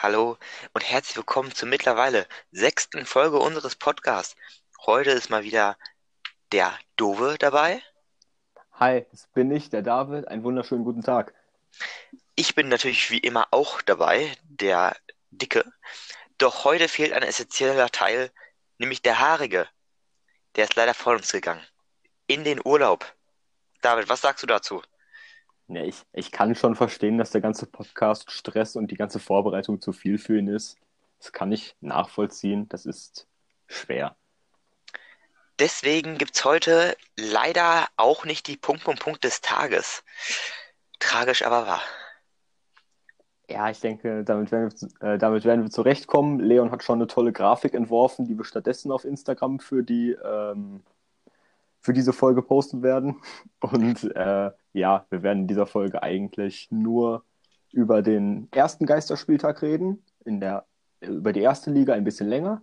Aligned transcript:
Hallo 0.00 0.38
und 0.74 0.88
herzlich 0.88 1.16
willkommen 1.16 1.52
zur 1.52 1.68
mittlerweile 1.68 2.28
sechsten 2.52 3.04
Folge 3.04 3.36
unseres 3.40 3.74
Podcasts. 3.74 4.36
Heute 4.86 5.10
ist 5.10 5.28
mal 5.28 5.42
wieder 5.42 5.76
der 6.52 6.72
Dove 6.94 7.36
dabei. 7.36 7.82
Hi, 8.74 9.04
das 9.10 9.26
bin 9.34 9.50
ich, 9.50 9.70
der 9.70 9.82
David. 9.82 10.28
Einen 10.28 10.44
wunderschönen 10.44 10.84
guten 10.84 11.02
Tag. 11.02 11.34
Ich 12.36 12.54
bin 12.54 12.68
natürlich 12.68 13.10
wie 13.10 13.18
immer 13.18 13.48
auch 13.50 13.82
dabei, 13.82 14.36
der 14.44 14.96
Dicke. 15.32 15.64
Doch 16.38 16.62
heute 16.62 16.88
fehlt 16.88 17.12
ein 17.12 17.24
essentieller 17.24 17.90
Teil, 17.90 18.30
nämlich 18.78 19.02
der 19.02 19.18
Haarige. 19.18 19.66
Der 20.54 20.62
ist 20.62 20.76
leider 20.76 20.94
vor 20.94 21.14
uns 21.14 21.32
gegangen. 21.32 21.66
In 22.28 22.44
den 22.44 22.60
Urlaub. 22.64 23.04
David, 23.80 24.08
was 24.08 24.20
sagst 24.20 24.44
du 24.44 24.46
dazu? 24.46 24.80
Ja, 25.68 25.82
ich, 25.82 26.02
ich 26.12 26.32
kann 26.32 26.54
schon 26.54 26.74
verstehen, 26.74 27.18
dass 27.18 27.30
der 27.30 27.42
ganze 27.42 27.66
Podcast 27.66 28.30
Stress 28.30 28.74
und 28.74 28.90
die 28.90 28.96
ganze 28.96 29.18
Vorbereitung 29.18 29.80
zu 29.82 29.92
viel 29.92 30.16
für 30.18 30.38
ihn 30.38 30.48
ist. 30.48 30.78
Das 31.18 31.32
kann 31.32 31.52
ich 31.52 31.76
nachvollziehen. 31.80 32.68
Das 32.70 32.86
ist 32.86 33.28
schwer. 33.66 34.16
Deswegen 35.58 36.16
gibt 36.16 36.36
es 36.36 36.44
heute 36.44 36.96
leider 37.16 37.86
auch 37.96 38.24
nicht 38.24 38.46
die 38.46 38.56
Punkt, 38.56 38.84
Punkt, 38.84 39.00
Punkt 39.00 39.24
des 39.24 39.40
Tages. 39.40 40.04
Tragisch, 41.00 41.42
aber 41.42 41.66
wahr. 41.66 41.82
Ja, 43.50 43.68
ich 43.70 43.80
denke, 43.80 44.24
damit 44.24 44.52
werden, 44.52 44.70
wir, 44.70 45.08
äh, 45.08 45.18
damit 45.18 45.44
werden 45.44 45.64
wir 45.64 45.70
zurechtkommen. 45.70 46.38
Leon 46.38 46.70
hat 46.70 46.82
schon 46.82 46.98
eine 46.98 47.06
tolle 47.08 47.32
Grafik 47.32 47.74
entworfen, 47.74 48.26
die 48.26 48.36
wir 48.36 48.44
stattdessen 48.44 48.92
auf 48.92 49.04
Instagram 49.04 49.58
für 49.58 49.82
die 49.82 50.12
ähm, 50.12 50.82
für 51.88 51.94
diese 51.94 52.12
Folge 52.12 52.42
posten 52.42 52.82
werden. 52.82 53.18
Und 53.60 54.14
äh, 54.14 54.50
ja, 54.74 55.06
wir 55.08 55.22
werden 55.22 55.40
in 55.40 55.48
dieser 55.48 55.64
Folge 55.64 56.02
eigentlich 56.02 56.68
nur 56.70 57.24
über 57.72 58.02
den 58.02 58.48
ersten 58.50 58.84
Geisterspieltag 58.84 59.62
reden, 59.62 60.04
in 60.26 60.38
der, 60.38 60.66
über 61.00 61.32
die 61.32 61.40
erste 61.40 61.70
Liga 61.70 61.94
ein 61.94 62.04
bisschen 62.04 62.28
länger, 62.28 62.60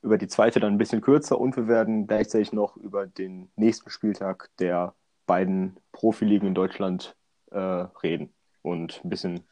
über 0.00 0.16
die 0.16 0.28
zweite 0.28 0.60
dann 0.60 0.72
ein 0.72 0.78
bisschen 0.78 1.02
kürzer 1.02 1.38
und 1.38 1.58
wir 1.58 1.68
werden 1.68 2.06
gleichzeitig 2.06 2.54
noch 2.54 2.78
über 2.78 3.06
den 3.06 3.52
nächsten 3.56 3.90
Spieltag 3.90 4.48
der 4.58 4.94
beiden 5.26 5.76
Profiligen 5.92 6.48
in 6.48 6.54
Deutschland 6.54 7.14
äh, 7.50 7.58
reden 7.58 8.32
und 8.62 9.02
ein 9.04 9.10
bisschen 9.10 9.46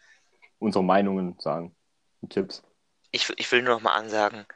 unsere 0.58 0.84
Meinungen 0.84 1.36
sagen 1.38 1.76
und 2.22 2.32
Tipps. 2.32 2.62
Ich, 3.10 3.30
ich 3.36 3.52
will 3.52 3.60
nur 3.60 3.74
noch 3.74 3.82
mal 3.82 3.94
ansagen, 3.94 4.47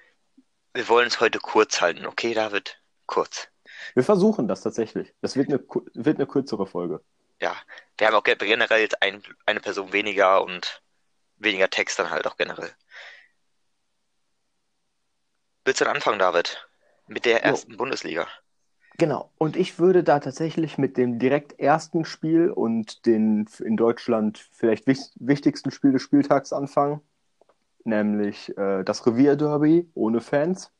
wir 0.73 0.89
wollen 0.89 1.09
es 1.09 1.20
heute 1.20 1.41
kurz 1.41 1.83
halten, 1.83 2.07
okay, 2.07 2.33
David? 2.33 2.81
Kurz. 3.05 3.48
Wir 3.95 4.05
versuchen 4.05 4.49
das 4.49 4.63
tatsächlich. 4.63 5.13
Das 5.21 5.37
wird 5.37 5.49
eine, 5.49 5.61
wird 5.95 6.19
eine 6.19 6.27
kürzere 6.27 6.67
Folge. 6.67 7.01
Ja, 7.41 7.55
wir 7.99 8.07
haben 8.07 8.15
auch 8.15 8.23
generell 8.23 8.89
ein, 9.01 9.23
eine 9.45 9.61
Person 9.61 9.93
weniger 9.93 10.43
und 10.43 10.83
weniger 11.37 11.69
Text 11.69 11.99
dann 11.99 12.11
halt 12.11 12.27
auch 12.27 12.37
generell. 12.37 12.71
Willst 15.65 15.81
du 15.81 15.85
dann 15.85 15.97
anfangen, 15.97 16.19
David? 16.19 16.67
Mit 17.07 17.25
der 17.25 17.43
ersten 17.45 17.73
jo. 17.73 17.79
Bundesliga. 17.79 18.27
Genau. 18.97 19.33
Und 19.39 19.57
ich 19.57 19.79
würde 19.79 20.05
da 20.05 20.21
tatsächlich 20.21 20.79
mit 20.79 20.97
dem 20.97 21.19
direkt 21.19 21.59
ersten 21.59 22.05
Spiel 22.05 22.51
und 22.51 23.07
den 23.07 23.48
in 23.59 23.77
Deutschland 23.77 24.39
vielleicht 24.53 24.87
wichtigsten 24.87 25.71
Spiel 25.71 25.93
des 25.93 26.03
Spieltags 26.03 26.53
anfangen, 26.53 27.01
nämlich 27.83 28.57
äh, 28.57 28.85
das 28.85 29.05
Revierderby 29.07 29.91
ohne 29.95 30.21
Fans. 30.21 30.71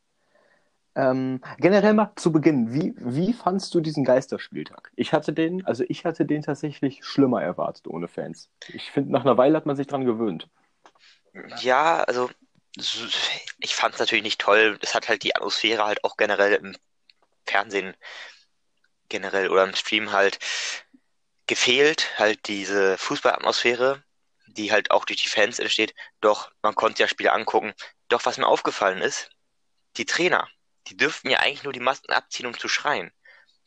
Ähm, 0.96 1.40
generell 1.58 1.94
mal 1.94 2.12
zu 2.14 2.30
Beginn, 2.30 2.72
wie, 2.72 2.94
wie 2.96 3.32
fandst 3.32 3.74
du 3.74 3.80
diesen 3.80 4.04
Geisterspieltag? 4.04 4.92
Ich 4.94 5.12
hatte 5.12 5.32
den, 5.32 5.66
also 5.66 5.84
ich 5.88 6.04
hatte 6.04 6.24
den 6.24 6.42
tatsächlich 6.42 7.04
schlimmer 7.04 7.42
erwartet 7.42 7.88
ohne 7.88 8.06
Fans. 8.06 8.48
Ich 8.68 8.90
finde, 8.92 9.10
nach 9.10 9.22
einer 9.22 9.36
Weile 9.36 9.56
hat 9.56 9.66
man 9.66 9.76
sich 9.76 9.88
dran 9.88 10.04
gewöhnt. 10.04 10.48
Ja, 11.60 12.02
also 12.04 12.30
ich 13.58 13.74
fand 13.74 13.94
es 13.94 14.00
natürlich 14.00 14.24
nicht 14.24 14.40
toll. 14.40 14.78
Es 14.82 14.94
hat 14.94 15.08
halt 15.08 15.22
die 15.22 15.34
Atmosphäre 15.34 15.84
halt 15.84 16.04
auch 16.04 16.16
generell 16.16 16.54
im 16.54 16.77
Fernsehen 17.44 17.94
generell 19.08 19.48
oder 19.50 19.64
im 19.64 19.74
Stream 19.74 20.12
halt 20.12 20.38
gefehlt. 21.46 22.18
Halt 22.18 22.46
diese 22.46 22.98
Fußballatmosphäre, 22.98 24.02
die 24.46 24.72
halt 24.72 24.90
auch 24.90 25.04
durch 25.04 25.22
die 25.22 25.28
Fans 25.28 25.58
entsteht. 25.58 25.94
Doch 26.20 26.50
man 26.62 26.74
konnte 26.74 27.02
ja 27.02 27.08
Spiele 27.08 27.33
angucken. 27.33 27.74
Doch 28.08 28.24
was 28.27 28.38
mir 28.38 28.46
aufgefallen 28.46 29.02
ist, 29.02 29.30
die 29.96 30.04
Trainer, 30.04 30.48
die 30.89 30.96
dürften 30.96 31.30
ja 31.30 31.39
eigentlich 31.40 31.64
nur 31.64 31.72
die 31.72 31.80
Masken 31.80 32.12
abziehen, 32.12 32.46
um 32.46 32.58
zu 32.58 32.68
schreien. 32.68 33.11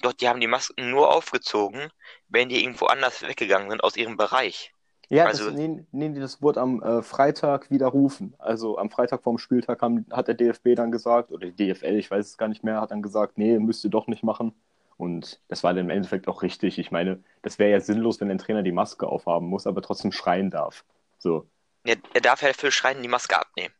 Doch 0.01 0.13
die 0.13 0.29
haben 0.29 0.39
die 0.39 0.47
Masken 0.47 0.91
nur 0.91 1.13
aufgezogen, 1.13 1.89
wenn 2.27 2.49
die 2.49 2.61
irgendwo 2.63 2.85
anders 2.85 3.23
weggegangen 3.23 3.69
sind 3.69 3.83
aus 3.83 3.97
ihrem 3.97 4.17
Bereich. 4.17 4.71
Ja, 5.09 5.25
also, 5.25 5.45
das, 5.45 5.53
nee, 5.53 5.85
nee, 5.91 6.19
das 6.19 6.41
wurde 6.41 6.59
am 6.59 6.83
äh, 6.83 7.01
Freitag 7.01 7.71
widerrufen. 7.71 8.35
Also 8.39 8.77
am 8.77 8.89
Freitag 8.89 9.23
vorm 9.23 9.37
Spieltag 9.37 9.81
haben, 9.81 10.05
hat 10.11 10.27
der 10.27 10.35
DFB 10.35 10.75
dann 10.75 10.91
gesagt, 10.91 11.31
oder 11.31 11.49
die 11.49 11.73
DFL, 11.73 11.95
ich 11.95 12.11
weiß 12.11 12.25
es 12.25 12.37
gar 12.37 12.49
nicht 12.49 12.63
mehr, 12.63 12.81
hat 12.81 12.91
dann 12.91 13.01
gesagt, 13.01 13.37
nee, 13.37 13.57
müsst 13.57 13.83
ihr 13.85 13.89
doch 13.89 14.07
nicht 14.07 14.23
machen. 14.23 14.53
Und 14.97 15.39
das 15.47 15.63
war 15.63 15.73
dann 15.73 15.85
im 15.85 15.89
Endeffekt 15.91 16.27
auch 16.27 16.41
richtig. 16.41 16.77
Ich 16.77 16.91
meine, 16.91 17.23
das 17.41 17.57
wäre 17.57 17.71
ja 17.71 17.79
sinnlos, 17.79 18.19
wenn 18.19 18.31
ein 18.31 18.39
Trainer 18.39 18.63
die 18.63 18.71
Maske 18.71 19.07
aufhaben 19.07 19.47
muss, 19.47 19.65
aber 19.65 19.81
trotzdem 19.81 20.11
schreien 20.11 20.49
darf. 20.49 20.83
So. 21.19 21.47
Ja, 21.85 21.95
er 22.13 22.21
darf 22.21 22.41
ja 22.41 22.51
für 22.51 22.71
Schreien 22.71 23.01
die 23.01 23.07
Maske 23.07 23.39
abnehmen. 23.39 23.73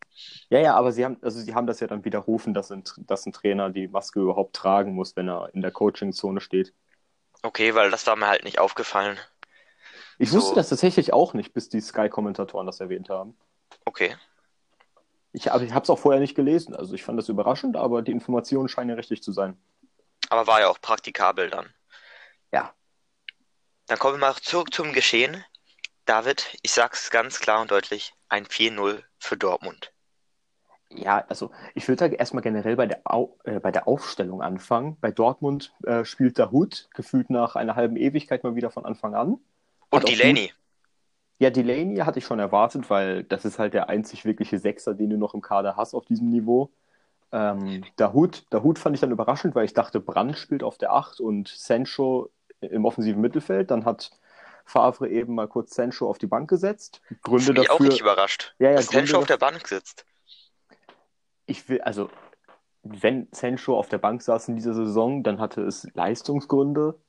Ja, 0.49 0.59
ja, 0.59 0.75
aber 0.75 0.91
sie 0.91 1.05
haben, 1.05 1.17
also 1.21 1.39
sie 1.39 1.53
haben 1.53 1.67
das 1.67 1.79
ja 1.79 1.87
dann 1.87 2.05
widerrufen, 2.05 2.53
dass 2.53 2.71
ein, 2.71 2.83
dass 2.97 3.25
ein 3.25 3.33
Trainer 3.33 3.69
die 3.69 3.87
Maske 3.87 4.19
überhaupt 4.19 4.55
tragen 4.55 4.93
muss, 4.93 5.15
wenn 5.15 5.27
er 5.27 5.53
in 5.53 5.61
der 5.61 5.71
Coaching-Zone 5.71 6.41
steht. 6.41 6.73
Okay, 7.43 7.75
weil 7.75 7.91
das 7.91 8.07
war 8.07 8.15
mir 8.15 8.27
halt 8.27 8.43
nicht 8.43 8.59
aufgefallen. 8.59 9.17
Ich 10.17 10.31
so. 10.31 10.37
wusste 10.37 10.55
das 10.55 10.69
tatsächlich 10.69 11.13
auch 11.13 11.33
nicht, 11.33 11.53
bis 11.53 11.69
die 11.69 11.81
Sky-Kommentatoren 11.81 12.65
das 12.65 12.79
erwähnt 12.79 13.09
haben. 13.09 13.37
Okay. 13.85 14.15
Ich, 15.33 15.45
ich 15.45 15.51
habe 15.51 15.83
es 15.83 15.89
auch 15.89 15.99
vorher 15.99 16.19
nicht 16.19 16.35
gelesen, 16.35 16.75
also 16.75 16.95
ich 16.95 17.03
fand 17.03 17.19
das 17.19 17.29
überraschend, 17.29 17.75
aber 17.75 18.01
die 18.01 18.11
Informationen 18.11 18.69
scheinen 18.69 18.89
ja 18.89 18.95
richtig 18.95 19.21
zu 19.21 19.31
sein. 19.31 19.55
Aber 20.29 20.47
war 20.47 20.61
ja 20.61 20.69
auch 20.69 20.81
praktikabel 20.81 21.49
dann. 21.49 21.73
Ja. 22.51 22.73
Dann 23.85 23.99
kommen 23.99 24.15
wir 24.15 24.27
mal 24.27 24.35
zurück 24.35 24.73
zum 24.73 24.93
Geschehen. 24.93 25.43
David, 26.05 26.57
ich 26.63 26.71
sag's 26.71 27.11
ganz 27.11 27.39
klar 27.39 27.61
und 27.61 27.71
deutlich, 27.71 28.13
ein 28.29 28.45
4-0 28.45 29.03
für 29.19 29.37
Dortmund. 29.37 29.93
Ja, 30.89 31.25
also 31.27 31.51
ich 31.75 31.87
würde 31.87 32.05
erstmal 32.05 32.43
generell 32.43 32.75
bei 32.75 32.85
der, 32.85 33.01
Au 33.03 33.35
äh, 33.43 33.59
bei 33.59 33.71
der 33.71 33.87
Aufstellung 33.87 34.41
anfangen. 34.41 34.97
Bei 35.01 35.11
Dortmund 35.11 35.73
äh, 35.83 36.05
spielt 36.05 36.37
der 36.37 36.51
Hut 36.51 36.87
gefühlt 36.93 37.29
nach 37.29 37.55
einer 37.55 37.75
halben 37.75 37.97
Ewigkeit 37.97 38.43
mal 38.43 38.55
wieder 38.55 38.71
von 38.71 38.85
Anfang 38.85 39.13
an. 39.13 39.39
Und 39.89 40.07
Delaney. 40.07 40.53
Ja, 41.39 41.49
Delaney 41.49 41.97
hatte 41.97 42.19
ich 42.19 42.25
schon 42.25 42.39
erwartet, 42.39 42.89
weil 42.89 43.23
das 43.23 43.45
ist 43.45 43.59
halt 43.59 43.73
der 43.73 43.89
einzig 43.89 44.25
wirkliche 44.25 44.59
Sechser, 44.59 44.93
den 44.93 45.09
du 45.09 45.17
noch 45.17 45.33
im 45.33 45.41
Kader 45.41 45.75
hast 45.75 45.93
auf 45.93 46.05
diesem 46.05 46.29
Niveau. 46.29 46.71
Ähm, 47.31 47.83
der, 47.99 48.13
Hut, 48.13 48.45
der 48.53 48.63
Hut 48.63 48.79
fand 48.79 48.95
ich 48.95 49.01
dann 49.01 49.11
überraschend, 49.11 49.53
weil 49.53 49.65
ich 49.65 49.73
dachte, 49.73 49.99
Brand 49.99 50.37
spielt 50.37 50.63
auf 50.63 50.77
der 50.77 50.93
8 50.93 51.19
und 51.19 51.49
Sancho 51.49 52.29
im 52.61 52.85
offensiven 52.85 53.21
Mittelfeld. 53.21 53.69
Dann 53.69 53.83
hat 53.83 54.11
Favre 54.65 55.09
eben 55.09 55.35
mal 55.35 55.47
kurz 55.47 55.75
Sancho 55.75 56.09
auf 56.09 56.17
die 56.17 56.27
Bank 56.27 56.49
gesetzt. 56.49 57.01
Gründe 57.21 57.53
das 57.53 57.65
dafür. 57.65 57.75
auch 57.75 57.79
nicht 57.81 57.99
überrascht, 57.99 58.55
ja, 58.57 58.69
ja, 58.69 58.77
dass 58.77 58.87
Gründe 58.87 59.07
Sancho 59.07 59.19
auf 59.19 59.27
der 59.27 59.37
Bank 59.37 59.67
sitzt 59.67 60.05
ich 61.47 61.67
will, 61.69 61.81
also, 61.81 62.09
wenn 62.83 63.27
Sancho 63.31 63.77
auf 63.77 63.89
der 63.89 63.97
Bank 63.97 64.21
saß 64.21 64.49
in 64.49 64.55
dieser 64.55 64.73
Saison, 64.73 65.23
dann 65.23 65.39
hatte 65.39 65.63
es 65.63 65.87
Leistungsgründe, 65.93 66.99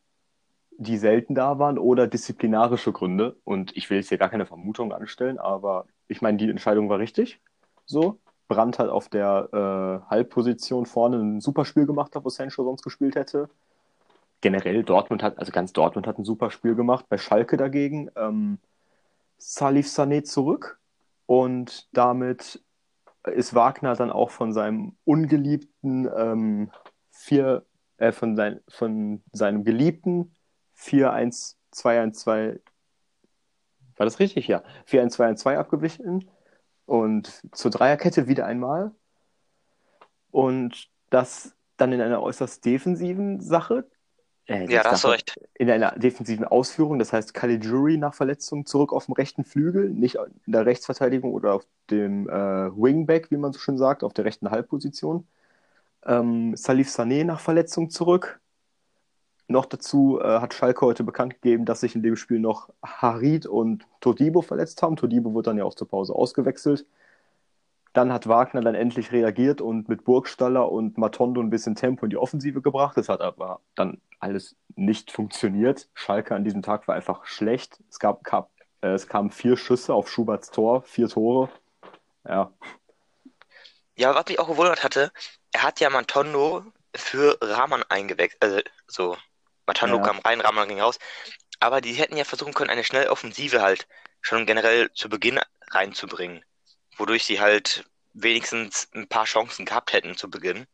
die 0.78 0.96
selten 0.96 1.34
da 1.34 1.58
waren, 1.58 1.78
oder 1.78 2.06
disziplinarische 2.06 2.92
Gründe. 2.92 3.36
Und 3.44 3.76
ich 3.76 3.90
will 3.90 3.98
jetzt 3.98 4.08
hier 4.08 4.18
gar 4.18 4.30
keine 4.30 4.46
Vermutung 4.46 4.92
anstellen, 4.92 5.38
aber 5.38 5.86
ich 6.06 6.22
meine, 6.22 6.38
die 6.38 6.48
Entscheidung 6.48 6.88
war 6.88 6.98
richtig. 6.98 7.40
So. 7.84 8.18
Brandt 8.48 8.78
hat 8.78 8.88
auf 8.88 9.10
der 9.10 9.48
äh, 9.52 10.10
Halbposition 10.10 10.86
vorne 10.86 11.18
ein 11.18 11.40
super 11.42 11.66
Spiel 11.66 11.84
gemacht, 11.84 12.12
wo 12.14 12.28
Sancho 12.30 12.64
sonst 12.64 12.82
gespielt 12.82 13.14
hätte. 13.14 13.50
Generell, 14.40 14.84
Dortmund 14.84 15.22
hat, 15.22 15.38
also 15.38 15.52
ganz 15.52 15.74
Dortmund 15.74 16.06
hat 16.06 16.18
ein 16.18 16.24
super 16.24 16.50
Spiel 16.50 16.74
gemacht. 16.74 17.04
Bei 17.10 17.18
Schalke 17.18 17.58
dagegen 17.58 18.10
ähm, 18.16 18.58
Salif 19.36 19.86
Sané 19.88 20.22
zurück 20.24 20.80
und 21.26 21.88
damit 21.92 22.62
ist 23.32 23.54
Wagner 23.54 23.94
dann 23.94 24.10
auch 24.10 24.30
von 24.30 24.52
seinem 24.52 24.96
ungeliebten 25.04 26.08
ähm, 26.16 26.70
vier, 27.10 27.66
äh, 27.98 28.12
von, 28.12 28.36
sein, 28.36 28.60
von 28.68 29.22
seinem 29.32 29.64
geliebten 29.64 30.34
4-1-2-1-2, 30.78 32.60
war 33.96 34.04
das 34.06 34.20
richtig? 34.20 34.46
Ja, 34.48 34.62
4-1-2-1-2 34.86 35.56
abgewichen 35.56 36.30
und 36.86 37.42
zur 37.52 37.70
Dreierkette 37.70 38.28
wieder 38.28 38.46
einmal. 38.46 38.92
Und 40.30 40.88
das 41.10 41.56
dann 41.76 41.92
in 41.92 42.00
einer 42.00 42.22
äußerst 42.22 42.64
defensiven 42.64 43.40
Sache, 43.40 43.88
äh, 44.48 44.64
ja, 44.70 44.82
da 44.82 44.92
hast 44.92 45.04
du 45.04 45.08
recht. 45.08 45.38
In 45.54 45.70
einer 45.70 45.92
defensiven 45.92 46.44
Ausführung, 46.44 46.98
das 46.98 47.12
heißt 47.12 47.34
Caligiuri 47.34 47.98
nach 47.98 48.14
Verletzung 48.14 48.64
zurück 48.64 48.94
auf 48.94 49.04
dem 49.04 49.12
rechten 49.12 49.44
Flügel, 49.44 49.90
nicht 49.90 50.16
in 50.46 50.52
der 50.52 50.64
Rechtsverteidigung 50.64 51.32
oder 51.34 51.52
auf 51.54 51.66
dem 51.90 52.28
äh, 52.28 52.32
Wingback, 52.32 53.30
wie 53.30 53.36
man 53.36 53.52
so 53.52 53.58
schön 53.58 53.76
sagt, 53.76 54.02
auf 54.02 54.14
der 54.14 54.24
rechten 54.24 54.50
Halbposition. 54.50 55.26
Ähm, 56.06 56.56
Salif 56.56 56.88
Sané 56.88 57.24
nach 57.24 57.40
Verletzung 57.40 57.90
zurück. 57.90 58.40
Noch 59.48 59.66
dazu 59.66 60.18
äh, 60.20 60.40
hat 60.40 60.54
Schalke 60.54 60.86
heute 60.86 61.04
bekannt 61.04 61.34
gegeben, 61.34 61.66
dass 61.66 61.80
sich 61.80 61.94
in 61.94 62.02
dem 62.02 62.16
Spiel 62.16 62.38
noch 62.38 62.70
Harid 62.82 63.44
und 63.44 63.86
Todibo 64.00 64.40
verletzt 64.40 64.80
haben. 64.82 64.96
Todibo 64.96 65.34
wird 65.34 65.46
dann 65.46 65.58
ja 65.58 65.64
auch 65.64 65.74
zur 65.74 65.88
Pause 65.88 66.14
ausgewechselt. 66.14 66.86
Dann 67.92 68.12
hat 68.12 68.28
Wagner 68.28 68.60
dann 68.62 68.74
endlich 68.74 69.12
reagiert 69.12 69.60
und 69.60 69.88
mit 69.88 70.04
Burgstaller 70.04 70.70
und 70.70 70.96
Matondo 70.96 71.40
ein 71.40 71.50
bisschen 71.50 71.74
Tempo 71.74 72.06
in 72.06 72.10
die 72.10 72.16
Offensive 72.16 72.62
gebracht. 72.62 72.96
Das 72.96 73.08
hat 73.08 73.20
aber 73.20 73.60
dann 73.74 73.98
alles 74.20 74.56
nicht 74.76 75.10
funktioniert. 75.12 75.88
Schalke 75.94 76.34
an 76.34 76.44
diesem 76.44 76.62
Tag 76.62 76.88
war 76.88 76.94
einfach 76.96 77.26
schlecht. 77.26 77.78
Es, 77.90 77.98
gab, 77.98 78.24
gab 78.24 78.50
äh, 78.82 78.88
es 78.88 79.06
kamen 79.08 79.30
vier 79.30 79.56
Schüsse 79.56 79.94
auf 79.94 80.08
Schuberts 80.10 80.50
Tor, 80.50 80.82
vier 80.82 81.08
Tore. 81.08 81.50
Ja. 82.26 82.52
Ja, 83.96 84.14
was 84.14 84.26
mich 84.28 84.38
auch 84.38 84.48
gewundert 84.48 84.84
hatte, 84.84 85.12
er 85.52 85.62
hat 85.62 85.80
ja 85.80 85.90
Matondo 85.90 86.64
für 86.94 87.36
Rahman 87.40 87.82
eingewechselt. 87.88 88.42
Also, 88.42 88.62
so, 88.86 89.16
Matondo 89.66 89.96
Ja. 89.96 90.02
kam 90.02 90.18
rein, 90.20 90.40
Rahman 90.40 90.68
ging 90.68 90.80
raus. 90.80 90.98
Aber 91.60 91.80
die 91.80 91.94
hätten 91.94 92.16
ja 92.16 92.24
versuchen 92.24 92.54
können, 92.54 92.70
eine 92.70 92.84
schnelle 92.84 93.10
Offensive 93.10 93.62
halt 93.62 93.88
schon 94.20 94.46
generell 94.46 94.92
zu 94.92 95.08
Beginn 95.08 95.40
reinzubringen. 95.70 96.44
Wodurch 96.96 97.24
sie 97.24 97.40
halt 97.40 97.84
wenigstens 98.12 98.88
ein 98.94 99.08
paar 99.08 99.24
Chancen 99.24 99.64
gehabt 99.66 99.92
hätten 99.92 100.16
zu 100.16 100.30
Beginn. 100.30 100.66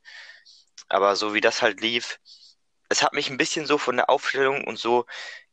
Aber 0.88 1.16
so 1.16 1.34
wie 1.34 1.40
das 1.40 1.62
halt 1.62 1.80
lief, 1.80 2.18
es 2.94 3.02
hat 3.02 3.12
mich 3.12 3.28
ein 3.28 3.36
bisschen 3.36 3.66
so 3.66 3.76
von 3.76 3.96
der 3.96 4.08
Aufstellung 4.08 4.64
und 4.64 4.78
so 4.78 5.04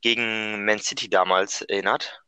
gegen 0.01 0.63
Man 0.63 0.77
City 0.77 1.09
damals 1.09 1.63
erinnert. 1.63 2.23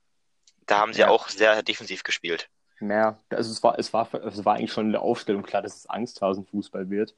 Da 0.66 0.80
haben 0.80 0.94
sie 0.94 1.02
Ja. 1.02 1.10
auch 1.10 1.30
sehr 1.30 1.62
defensiv 1.62 2.02
gespielt. 2.04 2.50
Mehr. 2.80 3.20
Also 3.30 3.52
es 3.52 3.62
war, 3.62 3.78
es 3.78 3.94
war, 3.94 4.12
es 4.14 4.44
war 4.44 4.56
eigentlich 4.56 4.74
schon 4.74 4.88
in 4.88 4.92
der 4.92 5.04
Aufstellung 5.04 5.44
klar, 5.44 5.62
dass 5.62 5.76
es 5.76 5.86
Angsthasenfußball 5.86 6.90
wird. 6.90 7.16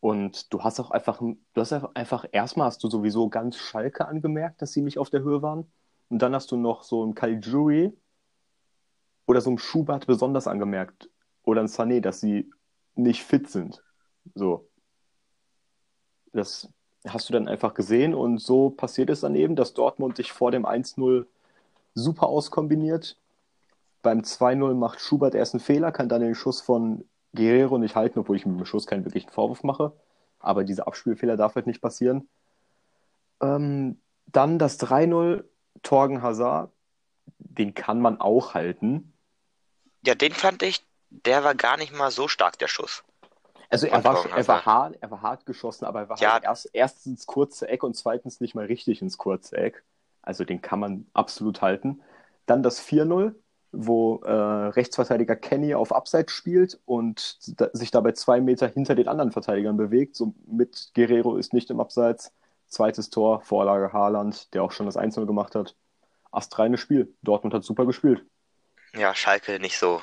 Und 0.00 0.50
du 0.52 0.62
hast 0.64 0.80
auch 0.80 0.90
einfach, 0.90 1.18
du 1.18 1.36
hast 1.60 1.72
einfach, 1.72 1.90
einfach 1.94 2.24
erstmal 2.32 2.66
hast 2.66 2.82
du 2.82 2.88
sowieso 2.88 3.28
ganz 3.28 3.56
Schalke 3.58 4.06
angemerkt, 4.08 4.62
dass 4.62 4.72
sie 4.72 4.80
nicht 4.80 4.96
auf 4.98 5.10
der 5.10 5.20
Höhe 5.20 5.42
waren. 5.42 5.70
Und 6.08 6.20
dann 6.20 6.34
hast 6.34 6.50
du 6.50 6.56
noch 6.56 6.82
so 6.82 7.02
einen 7.02 7.14
Caligiuri 7.14 7.92
oder 9.26 9.42
so 9.42 9.50
einen 9.50 9.58
Schubert 9.58 10.06
besonders 10.06 10.46
angemerkt. 10.46 11.10
Oder 11.42 11.60
einen 11.60 11.68
Sané, 11.68 12.00
dass 12.00 12.20
sie 12.20 12.50
nicht 12.94 13.22
fit 13.22 13.50
sind. 13.50 13.82
So. 14.34 14.70
Das 16.32 16.68
hast 17.06 17.28
du 17.28 17.32
dann 17.32 17.48
einfach 17.48 17.74
gesehen 17.74 18.14
und 18.14 18.38
so 18.38 18.70
passiert 18.70 19.10
es 19.10 19.20
dann 19.20 19.34
eben, 19.34 19.56
dass 19.56 19.74
Dortmund 19.74 20.16
sich 20.16 20.32
vor 20.32 20.50
dem 20.50 20.66
1-0 20.66 21.26
super 21.94 22.26
auskombiniert. 22.26 23.16
Beim 24.02 24.20
2-0 24.20 24.74
macht 24.74 25.00
Schubert 25.00 25.34
erst 25.34 25.54
einen 25.54 25.60
Fehler, 25.60 25.92
kann 25.92 26.08
dann 26.08 26.20
den 26.20 26.34
Schuss 26.34 26.60
von 26.60 27.04
Guerrero 27.34 27.78
nicht 27.78 27.96
halten, 27.96 28.18
obwohl 28.18 28.36
ich 28.36 28.46
mit 28.46 28.58
dem 28.58 28.64
Schuss 28.64 28.86
keinen 28.86 29.04
wirklichen 29.04 29.30
Vorwurf 29.30 29.62
mache. 29.62 29.92
Aber 30.40 30.64
dieser 30.64 30.86
Abspielfehler 30.86 31.36
darf 31.36 31.54
halt 31.56 31.66
nicht 31.66 31.80
passieren. 31.80 32.28
Ähm, 33.40 34.00
dann 34.26 34.58
das 34.58 34.78
3-0, 34.80 35.44
Torgen 35.82 36.22
Hazard, 36.22 36.70
den 37.38 37.74
kann 37.74 38.00
man 38.00 38.20
auch 38.20 38.54
halten. 38.54 39.12
Ja, 40.04 40.14
den 40.14 40.32
fand 40.32 40.62
ich, 40.62 40.84
der 41.10 41.44
war 41.44 41.54
gar 41.54 41.76
nicht 41.76 41.92
mal 41.92 42.10
so 42.10 42.28
stark, 42.28 42.58
der 42.58 42.68
Schuss. 42.68 43.04
Also 43.70 43.86
er 43.86 44.02
war, 44.02 44.24
er 44.30 44.48
war 44.48 44.64
hart, 44.64 44.96
er 45.00 45.10
war 45.10 45.22
hart 45.22 45.46
geschossen, 45.46 45.84
aber 45.84 46.00
er 46.00 46.08
war 46.08 46.18
Ja. 46.20 46.32
halt 46.34 46.44
erst, 46.44 46.70
erstens 46.72 47.06
ins 47.06 47.26
kurze 47.26 47.68
Eck 47.68 47.82
und 47.82 47.94
zweitens 47.96 48.40
nicht 48.40 48.54
mal 48.54 48.64
richtig 48.64 49.02
ins 49.02 49.18
kurze 49.18 49.56
Eck. 49.58 49.84
Also 50.22 50.44
den 50.44 50.60
kann 50.62 50.80
man 50.80 51.06
absolut 51.12 51.60
halten. 51.60 52.00
Dann 52.46 52.62
das 52.62 52.80
4-0, 52.80 53.34
wo 53.72 54.20
äh, 54.24 54.32
Rechtsverteidiger 54.32 55.36
Kenny 55.36 55.74
auf 55.74 55.92
Abseits 55.94 56.32
spielt 56.32 56.80
und 56.86 57.60
da, 57.60 57.68
sich 57.74 57.90
dabei 57.90 58.12
zwei 58.12 58.40
Meter 58.40 58.68
hinter 58.68 58.94
den 58.94 59.08
anderen 59.08 59.32
Verteidigern 59.32 59.76
bewegt. 59.76 60.16
Somit 60.16 60.90
Guerrero 60.94 61.36
ist 61.36 61.52
nicht 61.52 61.70
im 61.70 61.80
Abseits. 61.80 62.32
Zweites 62.68 63.10
Tor, 63.10 63.40
Vorlage 63.42 63.92
Haaland, 63.92 64.52
der 64.54 64.62
auch 64.62 64.72
schon 64.72 64.86
das 64.86 64.96
1-0 64.96 65.26
gemacht 65.26 65.54
hat. 65.54 65.74
Astreines 66.30 66.80
Spiel. 66.80 67.14
Dortmund 67.22 67.54
hat 67.54 67.64
super 67.64 67.86
gespielt. 67.86 68.24
Ja, 68.94 69.14
Schalke 69.14 69.58
nicht 69.60 69.78
so 69.78 70.00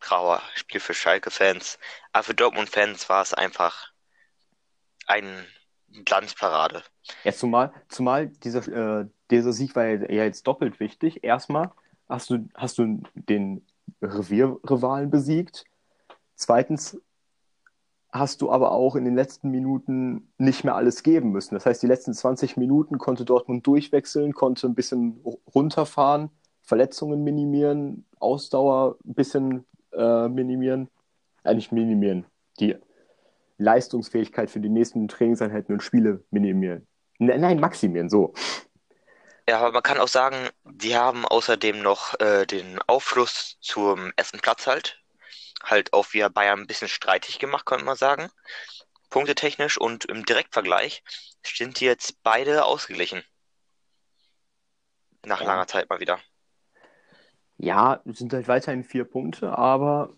grauer 0.00 0.42
Spiel 0.54 0.80
für 0.80 0.94
Schalke-Fans. 0.94 1.78
Aber 2.12 2.24
für 2.24 2.34
Dortmund-Fans 2.34 3.08
war 3.08 3.22
es 3.22 3.34
einfach 3.34 3.92
ein 5.06 5.46
Glanzparade. 6.04 6.82
Ja, 7.24 7.32
zumal, 7.32 7.72
zumal 7.88 8.28
dieser, 8.28 9.00
äh, 9.00 9.06
dieser 9.30 9.52
Sieg 9.52 9.74
war 9.76 9.86
ja, 9.86 10.10
ja 10.10 10.24
jetzt 10.24 10.46
doppelt 10.46 10.80
wichtig. 10.80 11.24
Erstmal 11.24 11.70
hast 12.08 12.30
du, 12.30 12.48
hast 12.54 12.78
du 12.78 13.02
den 13.14 13.66
Revierrivalen 14.02 15.10
besiegt. 15.10 15.64
Zweitens 16.34 17.00
hast 18.12 18.40
du 18.40 18.50
aber 18.50 18.72
auch 18.72 18.96
in 18.96 19.04
den 19.04 19.14
letzten 19.14 19.50
Minuten 19.50 20.32
nicht 20.38 20.64
mehr 20.64 20.74
alles 20.74 21.02
geben 21.02 21.30
müssen. 21.30 21.54
Das 21.54 21.66
heißt, 21.66 21.82
die 21.82 21.86
letzten 21.86 22.14
20 22.14 22.56
Minuten 22.56 22.98
konnte 22.98 23.24
Dortmund 23.24 23.66
durchwechseln, 23.66 24.32
konnte 24.32 24.66
ein 24.66 24.74
bisschen 24.74 25.20
runterfahren, 25.54 26.30
Verletzungen 26.62 27.22
minimieren, 27.24 28.06
Ausdauer 28.18 28.96
ein 29.04 29.14
bisschen 29.14 29.66
äh, 29.96 30.28
minimieren. 30.28 30.88
Äh, 31.44 31.54
nicht 31.54 31.72
minimieren, 31.72 32.26
die 32.60 32.76
Leistungsfähigkeit 33.58 34.50
für 34.50 34.60
die 34.60 34.68
nächsten 34.68 35.08
Trainingseinheiten 35.08 35.74
und 35.74 35.80
Spiele 35.80 36.24
minimieren. 36.30 36.86
Nein, 37.18 37.40
nein, 37.40 37.60
maximieren, 37.60 38.10
so. 38.10 38.34
Ja, 39.48 39.58
aber 39.60 39.72
man 39.72 39.82
kann 39.82 39.98
auch 39.98 40.08
sagen, 40.08 40.36
die 40.64 40.96
haben 40.96 41.24
außerdem 41.24 41.80
noch 41.80 42.18
äh, 42.20 42.46
den 42.46 42.80
Aufschluss 42.86 43.56
zum 43.60 44.12
ersten 44.16 44.40
Platz 44.40 44.66
halt. 44.66 45.00
Halt 45.62 45.92
auch 45.92 46.12
wieder 46.12 46.28
Bayern 46.30 46.60
ein 46.60 46.66
bisschen 46.66 46.88
streitig 46.88 47.38
gemacht, 47.38 47.64
könnte 47.64 47.84
man 47.84 47.96
sagen. 47.96 48.28
Punktetechnisch 49.08 49.78
und 49.78 50.04
im 50.06 50.24
Direktvergleich 50.24 51.02
sind 51.44 51.80
die 51.80 51.84
jetzt 51.86 52.22
beide 52.22 52.64
ausgeglichen. 52.64 53.22
Nach 55.24 55.40
Ja. 55.40 55.46
langer 55.46 55.66
Zeit 55.66 55.88
mal 55.88 56.00
wieder. 56.00 56.18
Ja, 57.58 58.00
sind 58.04 58.32
halt 58.32 58.48
weiterhin 58.48 58.84
vier 58.84 59.04
Punkte, 59.04 59.56
aber 59.56 60.10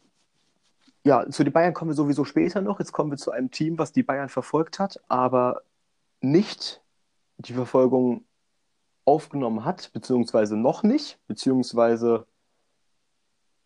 ja, 1.04 1.28
zu 1.30 1.44
den 1.44 1.52
Bayern 1.52 1.74
kommen 1.74 1.90
wir 1.90 1.94
sowieso 1.94 2.24
später 2.24 2.60
noch. 2.60 2.80
Jetzt 2.80 2.92
kommen 2.92 3.10
wir 3.10 3.18
zu 3.18 3.30
einem 3.30 3.50
Team, 3.50 3.78
was 3.78 3.92
die 3.92 4.02
Bayern 4.02 4.28
verfolgt 4.28 4.78
hat, 4.78 5.00
aber 5.08 5.62
nicht 6.20 6.82
die 7.38 7.52
Verfolgung 7.52 8.24
aufgenommen 9.04 9.64
hat, 9.64 9.92
beziehungsweise 9.92 10.56
noch 10.56 10.82
nicht, 10.82 11.18
beziehungsweise 11.26 12.26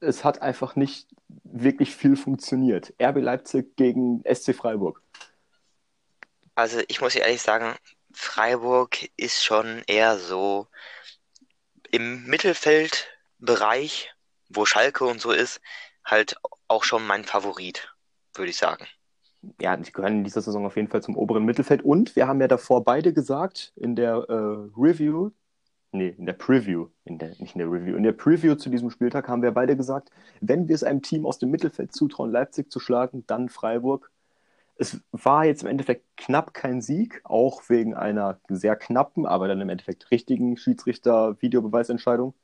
es 0.00 0.24
hat 0.24 0.42
einfach 0.42 0.76
nicht 0.76 1.08
wirklich 1.44 1.96
viel 1.96 2.16
funktioniert. 2.16 2.92
RB 3.00 3.19
Leipzig 3.19 3.76
gegen 3.76 4.22
SC 4.24 4.54
Freiburg. 4.54 5.02
Also 6.54 6.80
ich 6.88 7.00
muss 7.00 7.14
ehrlich 7.14 7.40
sagen, 7.40 7.74
Freiburg 8.12 9.08
ist 9.16 9.42
schon 9.42 9.82
eher 9.86 10.19
so 10.19 10.66
im 11.90 12.24
Mittelfeldbereich, 13.43 14.15
wo 14.49 14.65
Schalke 14.65 15.05
und 15.05 15.20
so 15.20 15.32
ist, 15.32 15.61
halt 16.05 16.37
auch 16.69 16.84
schon 16.84 17.06
mein 17.06 17.25
Favorit, 17.25 17.94
würde 18.34 18.51
ich 18.51 18.56
sagen. 18.56 18.87
Ja, 19.61 19.77
die 19.77 19.91
gehören 19.91 20.19
in 20.19 20.25
dieser 20.25 20.41
Saison 20.41 20.65
auf 20.67 20.77
jeden 20.77 20.89
Fall 20.89 21.03
zum 21.03 21.17
oberen 21.17 21.44
Mittelfeld. 21.44 21.82
Und 21.82 22.15
wir 22.15 22.29
haben 22.29 22.41
ja 22.41 22.49
davor 22.49 22.84
beide 22.84 23.13
gesagt, 23.13 23.72
in 23.77 23.96
der 23.96 24.15
äh, 24.29 24.70
Review, 24.77 25.31
nee, 25.91 26.15
in 26.17 26.27
der 26.27 26.34
Preview, 26.34 26.89
in 27.05 27.19
der, 27.19 27.31
nicht 27.39 27.56
in 27.56 27.58
der 27.58 27.70
Review, 27.70 27.96
in 27.96 28.05
der 28.05 28.13
Preview 28.13 28.55
zu 28.55 28.70
diesem 28.70 28.91
Spieltag 28.91 29.29
haben 29.29 29.43
wir 29.43 29.51
beide 29.51 29.77
gesagt, 29.77 30.11
wenn 30.41 30.69
wir 30.69 30.77
es 30.77 30.84
einem 30.84 31.03
Team 31.03 31.27
aus 31.27 31.39
dem 31.39 31.51
Mittelfeld 31.51 31.93
zutrauen, 31.93 32.31
Leipzig 32.31 32.70
zu 32.70 32.79
schlagen, 32.79 33.25
dann 33.27 33.49
Freiburg. 33.49 34.11
Es 34.77 35.01
war 35.11 35.44
jetzt 35.44 35.63
im 35.63 35.69
Endeffekt 35.69 36.05
knapp 36.17 36.55
kein 36.55 36.81
Sieg, 36.81 37.20
auch 37.25 37.69
wegen 37.69 37.94
einer 37.94 38.41
sehr 38.49 38.77
knappen, 38.77 39.27
aber 39.27 39.49
dann 39.49 39.61
im 39.61 39.69
Endeffekt 39.69 40.11
richtigen 40.11 40.56
Schiedsrichter-Videobeweisentscheidung. 40.56 42.34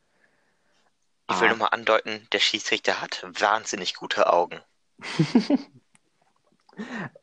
Ich 1.30 1.40
will 1.40 1.49
Ah. 1.49 1.52
nochmal 1.52 1.68
andeuten, 1.73 2.26
der 2.32 2.38
Schiedsrichter 2.38 3.00
hat 3.02 3.25
wahnsinnig 3.38 3.94
gute 3.94 4.32
Augen. 4.32 4.61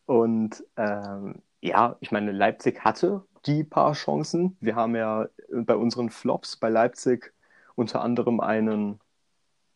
Und 0.05 0.63
ähm, 0.77 1.41
ja, 1.61 1.95
ich 1.99 2.11
meine, 2.11 2.31
Leipzig 2.31 2.83
hatte 2.83 3.25
die 3.45 3.63
paar 3.63 3.93
Chancen. 3.93 4.57
Wir 4.59 4.75
haben 4.75 4.95
ja 4.95 5.27
bei 5.51 5.75
unseren 5.75 6.09
Flops 6.09 6.57
bei 6.57 6.69
Leipzig 6.69 7.33
unter 7.75 8.01
anderem 8.01 8.39
einen 8.39 8.99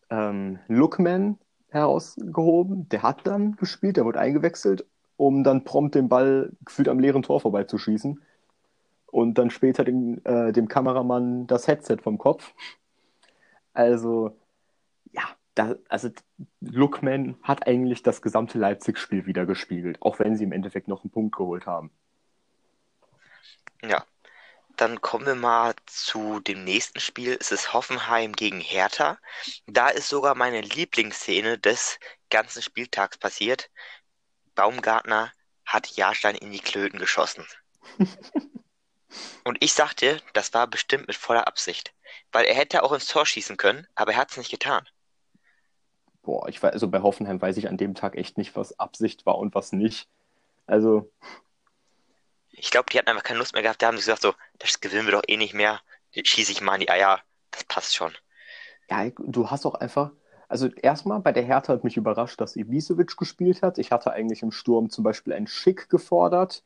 ähm, 0.09 0.59
Lookman 0.67 1.39
herausgehoben. 1.69 2.89
Der 2.89 3.03
hat 3.03 3.27
dann 3.27 3.55
gespielt, 3.57 3.97
der 3.97 4.05
wurde 4.05 4.19
eingewechselt, 4.19 4.85
um 5.17 5.43
dann 5.43 5.63
prompt 5.63 5.95
den 5.95 6.09
Ball 6.09 6.51
gefühlt 6.65 6.89
am 6.89 6.99
leeren 6.99 7.23
Tor 7.23 7.41
vorbeizuschießen. 7.41 8.21
Und 9.07 9.35
dann 9.39 9.49
später 9.51 9.83
dem, 9.83 10.21
äh, 10.25 10.51
dem 10.51 10.67
Kameramann 10.67 11.47
das 11.47 11.67
Headset 11.67 11.97
vom 12.03 12.17
Kopf. 12.17 12.53
Also, 13.79 14.37
ja, 15.13 15.23
da, 15.55 15.75
also 15.87 16.09
Lookman 16.59 17.37
hat 17.43 17.65
eigentlich 17.65 18.03
das 18.03 18.21
gesamte 18.21 18.57
Leipzig-Spiel 18.57 19.25
wieder 19.25 19.45
gespiegelt, 19.45 20.01
auch 20.01 20.19
wenn 20.19 20.35
sie 20.35 20.43
im 20.43 20.51
Endeffekt 20.51 20.89
noch 20.89 21.05
einen 21.05 21.11
Punkt 21.11 21.37
geholt 21.37 21.65
haben. 21.65 21.89
Ja, 23.81 24.03
dann 24.75 24.99
kommen 24.99 25.25
wir 25.25 25.35
mal 25.35 25.75
zu 25.85 26.41
dem 26.41 26.65
nächsten 26.65 26.99
Spiel. 26.99 27.37
Es 27.39 27.53
ist 27.53 27.71
Hoffenheim 27.71 28.33
gegen 28.33 28.59
Hertha. 28.59 29.17
Da 29.65 29.87
ist 29.87 30.09
sogar 30.09 30.35
meine 30.35 30.59
Lieblingsszene 30.59 31.57
des 31.57 31.99
ganzen 32.29 32.61
Spieltags 32.61 33.17
passiert. 33.17 33.71
Baumgartner 34.55 35.31
hat 35.65 35.95
Jahrstein 35.95 36.35
in 36.35 36.51
die 36.51 36.59
Klöten 36.59 36.99
geschossen. 36.99 37.45
Und 39.45 39.57
ich 39.61 39.71
sag 39.71 39.93
dir, 39.93 40.19
das 40.33 40.53
war 40.53 40.67
bestimmt 40.67 41.07
mit 41.07 41.15
voller 41.15 41.47
Absicht. 41.47 41.93
Weil 42.31 42.45
er 42.45 42.55
hätte 42.55 42.83
auch 42.83 42.91
ins 42.93 43.07
Tor 43.07 43.25
schießen 43.25 43.57
können, 43.57 43.87
aber 43.95 44.13
er 44.13 44.17
hat 44.19 44.31
es 44.31 44.37
nicht 44.37 44.51
getan. 44.51 44.87
Boah, 46.23 46.47
ich 46.49 46.61
weiß, 46.61 46.71
also 46.73 46.87
bei 46.89 47.01
Hoffenheim 47.01 47.41
weiß 47.41 47.57
ich 47.57 47.67
an 47.69 47.77
dem 47.77 47.93
Tag 47.95 48.15
echt 48.15 48.37
nicht, 48.37 48.55
was 48.55 48.79
Absicht 48.79 49.25
war 49.25 49.37
und 49.37 49.55
was 49.55 49.71
nicht. 49.73 50.07
Also, 50.67 51.11
Ich 52.51 52.69
glaube, 52.69 52.91
die 52.91 52.97
hatten 52.99 53.09
einfach 53.09 53.23
keine 53.23 53.39
Lust 53.39 53.53
mehr 53.53 53.63
gehabt. 53.63 53.81
Da 53.81 53.87
haben 53.87 53.97
sie 53.97 54.01
gesagt, 54.01 54.21
so, 54.21 54.35
das 54.59 54.79
gewinnen 54.81 55.07
wir 55.07 55.13
doch 55.13 55.23
eh 55.27 55.35
nicht 55.37 55.53
mehr. 55.55 55.81
Schieße 56.13 56.51
ich 56.51 56.61
mal 56.61 56.75
in 56.75 56.81
die 56.81 56.89
Eier. 56.91 57.21
Das 57.51 57.63
passt 57.63 57.95
schon. 57.95 58.15
ja, 58.89 59.09
du 59.17 59.49
hast 59.51 59.65
auch 59.65 59.75
einfach, 59.75 60.11
also 60.47 60.67
erstmal 60.67 61.19
bei 61.21 61.31
der 61.31 61.43
Hertha 61.43 61.73
hat 61.73 61.83
mich 61.83 61.97
überrascht, 61.97 62.41
dass 62.41 62.55
Ibisevic 62.55 63.17
gespielt 63.17 63.61
hat. 63.61 63.77
Ich 63.77 63.91
hatte 63.91 64.11
eigentlich 64.11 64.41
im 64.41 64.51
Sturm 64.51 64.89
zum 64.89 65.03
Beispiel 65.03 65.33
einen 65.33 65.47
Schick 65.47 65.89
gefordert. 65.89 66.63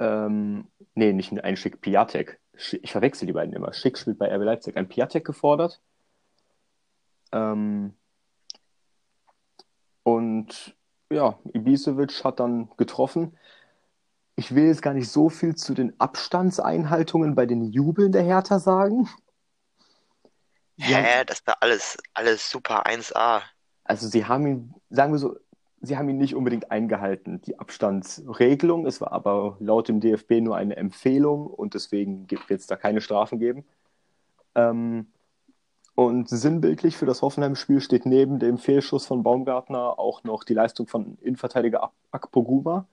Ähm, 0.00 0.68
nee, 0.96 1.12
nicht 1.14 1.32
einen 1.44 1.58
Schick, 1.58 1.82
Piatek. 1.82 2.39
Ich 2.82 2.92
verwechsel 2.92 3.26
die 3.26 3.32
beiden 3.32 3.54
immer. 3.54 3.72
Schick 3.72 3.96
spielt 3.96 4.18
bei 4.18 4.34
RB 4.34 4.42
Leipzig. 4.42 4.76
Ein 4.76 4.88
Piatek 4.88 5.24
gefordert. 5.24 5.80
Ähm, 7.32 7.94
und 10.02 10.76
ja, 11.10 11.38
Ibisevic 11.52 12.24
hat 12.24 12.40
dann 12.40 12.70
getroffen. 12.76 13.36
Ich 14.36 14.54
will 14.54 14.66
jetzt 14.66 14.82
gar 14.82 14.94
nicht 14.94 15.10
so 15.10 15.28
viel 15.28 15.54
zu 15.54 15.74
den 15.74 15.98
Abstandseinhaltungen 15.98 17.34
bei 17.34 17.46
den 17.46 17.62
Jubeln 17.62 18.12
der 18.12 18.22
Hertha 18.22 18.58
sagen. 18.58 19.08
Haben, 20.80 21.04
Hä? 21.04 21.24
Das 21.26 21.46
war 21.46 21.56
alles, 21.60 21.98
alles 22.14 22.50
super 22.50 22.86
1A. 22.86 23.42
also 23.84 24.08
sie 24.08 24.24
haben 24.24 24.46
ihn, 24.46 24.74
sagen 24.88 25.12
wir 25.12 25.18
so, 25.18 25.36
sie 25.80 25.96
haben 25.96 26.08
ihn 26.08 26.18
nicht 26.18 26.34
unbedingt 26.34 26.70
eingehalten, 26.70 27.40
die 27.42 27.58
Abstandsregelung. 27.58 28.86
Es 28.86 29.00
war 29.00 29.12
aber 29.12 29.56
laut 29.60 29.88
dem 29.88 30.00
DFB 30.00 30.40
nur 30.40 30.56
eine 30.56 30.76
Empfehlung 30.76 31.46
und 31.46 31.74
deswegen 31.74 32.30
wird 32.30 32.60
es 32.60 32.66
da 32.66 32.76
keine 32.76 33.00
Strafen 33.00 33.38
geben. 33.38 33.64
Ähm, 34.54 35.06
und 35.94 36.28
sinnbildlich 36.28 36.96
für 36.96 37.06
das 37.06 37.22
Hoffenheim-Spiel 37.22 37.80
steht 37.80 38.06
neben 38.06 38.38
dem 38.38 38.58
Fehlschuss 38.58 39.06
von 39.06 39.22
Baumgartner 39.22 39.98
auch 39.98 40.24
noch 40.24 40.44
die 40.44 40.54
Leistung 40.54 40.86
von 40.86 41.18
Innenverteidiger 41.20 41.82
Ak- 41.84 41.92
Akpoguma. 42.10 42.86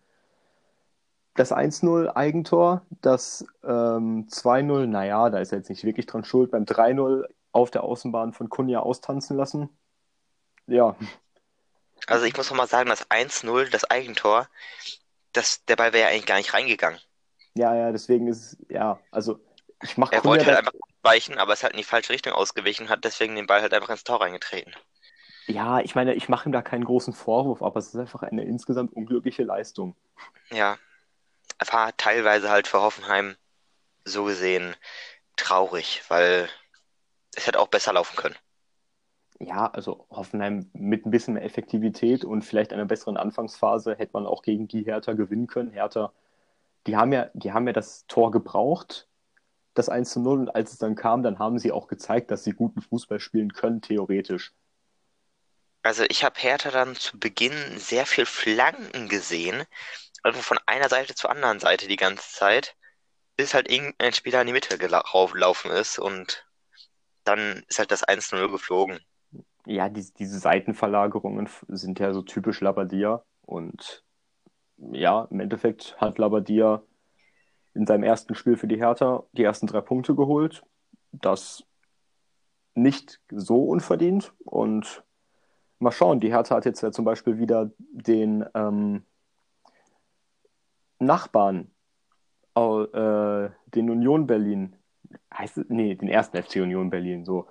Das 1.35 1.53
1-0 1.53 2.09
Eigentor, 2.15 2.81
das 3.01 3.45
ähm, 3.63 4.27
2-0, 4.27 4.87
naja, 4.87 5.29
da 5.29 5.37
ist 5.39 5.51
er 5.51 5.59
jetzt 5.59 5.69
nicht 5.69 5.83
wirklich 5.83 6.07
dran 6.07 6.23
schuld, 6.23 6.51
beim 6.51 6.63
3-0 6.63 7.25
auf 7.51 7.69
der 7.69 7.83
Außenbahn 7.83 8.33
von 8.33 8.49
Kunja 8.49 8.79
austanzen 8.79 9.37
lassen. 9.37 9.69
Ja, 10.65 10.95
Also 12.07 12.25
ich 12.25 12.35
muss 12.35 12.49
noch 12.49 12.57
mal 12.57 12.67
sagen, 12.67 12.89
das 12.89 13.09
1-0, 13.11 13.69
das 13.69 13.85
Eigentor, 13.85 14.49
das, 15.33 15.65
der 15.65 15.75
Ball 15.77 15.93
wäre 15.93 16.05
ja 16.05 16.09
eigentlich 16.09 16.25
gar 16.27 16.37
nicht 16.37 16.53
reingegangen. 16.53 16.99
ja, 17.55 17.75
ja, 17.75 17.91
deswegen 17.91 18.27
ist 18.27 18.53
es, 18.53 18.57
ja, 18.69 18.99
also 19.11 19.39
ich 19.81 19.97
mache 19.97 20.15
Er 20.15 20.25
wollte 20.25 20.45
halt 20.45 20.57
einfach 20.57 20.73
weichen, 21.01 21.37
aber 21.37 21.53
ist 21.53 21.63
halt 21.63 21.73
in 21.73 21.77
die 21.77 21.83
falsche 21.83 22.11
Richtung 22.11 22.33
ausgewichen, 22.33 22.89
hat 22.89 23.05
deswegen 23.05 23.35
den 23.35 23.47
Ball 23.47 23.61
halt 23.61 23.73
einfach 23.73 23.89
ins 23.89 24.03
Tor 24.03 24.21
reingetreten. 24.21 24.75
ja, 25.47 25.79
ich 25.79 25.95
meine, 25.95 26.13
ich 26.13 26.29
mache 26.29 26.47
ihm 26.49 26.51
da 26.51 26.61
keinen 26.61 26.83
großen 26.83 27.13
Vorwurf, 27.13 27.61
aber 27.61 27.79
es 27.79 27.87
ist 27.87 27.95
einfach 27.95 28.23
eine 28.23 28.43
insgesamt 28.43 28.93
unglückliche 28.93 29.43
Leistung. 29.43 29.95
Ja, 30.51 30.77
war 31.71 31.95
teilweise 31.97 32.49
halt 32.49 32.67
für 32.67 32.81
Hoffenheim 32.81 33.37
so 34.05 34.25
gesehen 34.25 34.75
traurig, 35.37 36.03
weil 36.09 36.49
es 37.35 37.47
hätte 37.47 37.59
auch 37.59 37.69
besser 37.69 37.93
laufen 37.93 38.15
können. 38.17 38.37
Ja, 39.39 39.67
also 39.67 40.07
Hoffenheim 40.09 40.69
mit 40.73 41.05
ein 41.05 41.11
bisschen 41.11 41.35
mehr 41.35 41.43
Effektivität 41.43 42.25
und 42.25 42.41
vielleicht 42.43 42.73
einer 42.73 42.85
besseren 42.85 43.17
Anfangsphase 43.17 43.95
hätte 43.95 44.13
man 44.13 44.25
auch 44.25 44.41
gegen 44.41 44.67
die 44.67 44.83
Hertha 44.83 45.13
gewinnen 45.13 45.45
können. 45.45 45.69
Hertha, 45.69 46.11
die 46.87 46.97
haben 46.97 47.13
ja, 47.13 47.29
die 47.33 47.51
haben 47.53 47.67
ja 47.67 47.73
das 47.73 48.07
Tor 48.07 48.31
gebraucht, 48.31 49.07
das 49.75 49.89
1 49.89 50.09
zu 50.09 50.21
0, 50.21 50.39
und 50.39 50.55
als 50.55 50.71
es 50.73 50.79
dann 50.79 50.95
kam, 50.95 51.21
dann 51.21 51.37
haben 51.37 51.59
sie 51.59 51.71
auch 51.71 51.87
gezeigt, 51.87 52.31
dass 52.31 52.43
sie 52.43 52.53
guten 52.53 52.81
Fußball 52.81 53.19
spielen 53.19 53.53
können, 53.53 53.81
theoretisch. 53.81 54.53
Also 55.83 56.03
ich 56.09 56.23
habe 56.23 56.39
Hertha 56.39 56.71
dann 56.71 56.95
zu 56.95 57.19
Beginn 57.19 57.53
sehr 57.77 58.07
viel 58.07 58.25
Flanken 58.25 59.07
gesehen, 59.07 59.63
einfach 60.23 60.41
von 60.41 60.59
einer 60.65 60.89
Seite 60.89 61.13
zur 61.13 61.29
anderen 61.29 61.59
Seite 61.59 61.87
die 61.87 61.95
ganze 61.95 62.27
Zeit, 62.33 62.75
bis 63.35 63.53
halt 63.53 63.69
irgendein 63.69 64.13
Spieler 64.13 64.41
in 64.41 64.47
die 64.47 64.53
Mitte 64.53 64.79
gelaufen 64.79 65.69
ist 65.69 65.99
und 65.99 66.47
dann 67.23 67.63
ist 67.67 67.77
halt 67.77 67.91
das 67.91 68.03
1-0 68.03 68.49
geflogen. 68.49 68.99
Ja, 69.67 69.89
die, 69.89 70.05
diese 70.17 70.39
Seitenverlagerungen 70.39 71.49
sind 71.67 71.99
ja 71.99 72.13
so 72.13 72.21
typisch 72.21 72.61
Labadia. 72.61 73.23
Und 73.41 74.05
ja, 74.77 75.27
im 75.29 75.41
Endeffekt 75.41 75.97
hat 75.99 76.17
Labadia 76.17 76.81
in 77.73 77.85
seinem 77.85 78.03
ersten 78.03 78.33
Spiel 78.33 78.55
für 78.55 78.67
die 78.67 78.77
Hertha 78.77 79.23
die 79.33 79.43
ersten 79.43 79.67
drei 79.67 79.81
Punkte 79.81 80.15
geholt. 80.15 80.63
Das 81.11 81.65
nicht 82.75 83.19
so 83.29 83.65
unverdient. 83.65 84.33
Und 84.45 85.03
mal 85.79 85.91
schauen, 85.91 86.21
die 86.21 86.31
Hertha 86.31 86.55
hat 86.55 86.65
jetzt 86.65 86.81
ja 86.81 86.91
zum 86.91 87.03
Beispiel 87.03 87.37
wieder 87.37 87.69
den 87.77 88.45
ähm, 88.53 89.03
Nachbarn, 90.97 91.71
äh, 92.55 93.49
den 93.75 93.89
Union 93.89 94.27
Berlin, 94.27 94.77
heißt 95.33 95.57
es, 95.57 95.65
nee, 95.67 95.93
den 95.95 96.07
ersten 96.07 96.41
FC 96.41 96.55
Union 96.57 96.89
Berlin, 96.89 97.25
so 97.25 97.47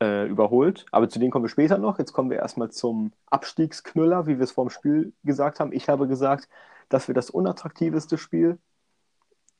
äh, 0.00 0.26
überholt. 0.26 0.86
Aber 0.90 1.08
zu 1.08 1.18
denen 1.18 1.30
kommen 1.30 1.44
wir 1.44 1.50
später 1.50 1.78
noch. 1.78 1.98
Jetzt 1.98 2.12
kommen 2.12 2.30
wir 2.30 2.38
erstmal 2.38 2.70
zum 2.70 3.12
Abstiegsknüller, 3.26 4.26
wie 4.26 4.38
wir 4.38 4.44
es 4.44 4.52
vor 4.52 4.64
dem 4.64 4.70
Spiel 4.70 5.12
gesagt 5.24 5.60
haben. 5.60 5.72
Ich 5.72 5.88
habe 5.88 6.08
gesagt, 6.08 6.48
dass 6.88 7.08
wir 7.08 7.14
das 7.14 7.30
unattraktivste 7.30 8.18
Spiel 8.18 8.58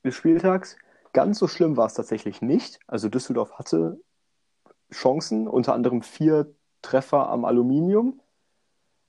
des 0.03 0.15
Spieltags. 0.15 0.77
Ganz 1.13 1.39
so 1.39 1.47
schlimm 1.47 1.77
war 1.77 1.85
es 1.87 1.93
tatsächlich 1.93 2.41
nicht. 2.41 2.79
Also 2.87 3.09
Düsseldorf 3.09 3.53
hatte 3.59 3.99
Chancen, 4.91 5.47
unter 5.47 5.73
anderem 5.73 6.01
vier 6.01 6.53
Treffer 6.81 7.29
am 7.29 7.45
Aluminium. 7.45 8.19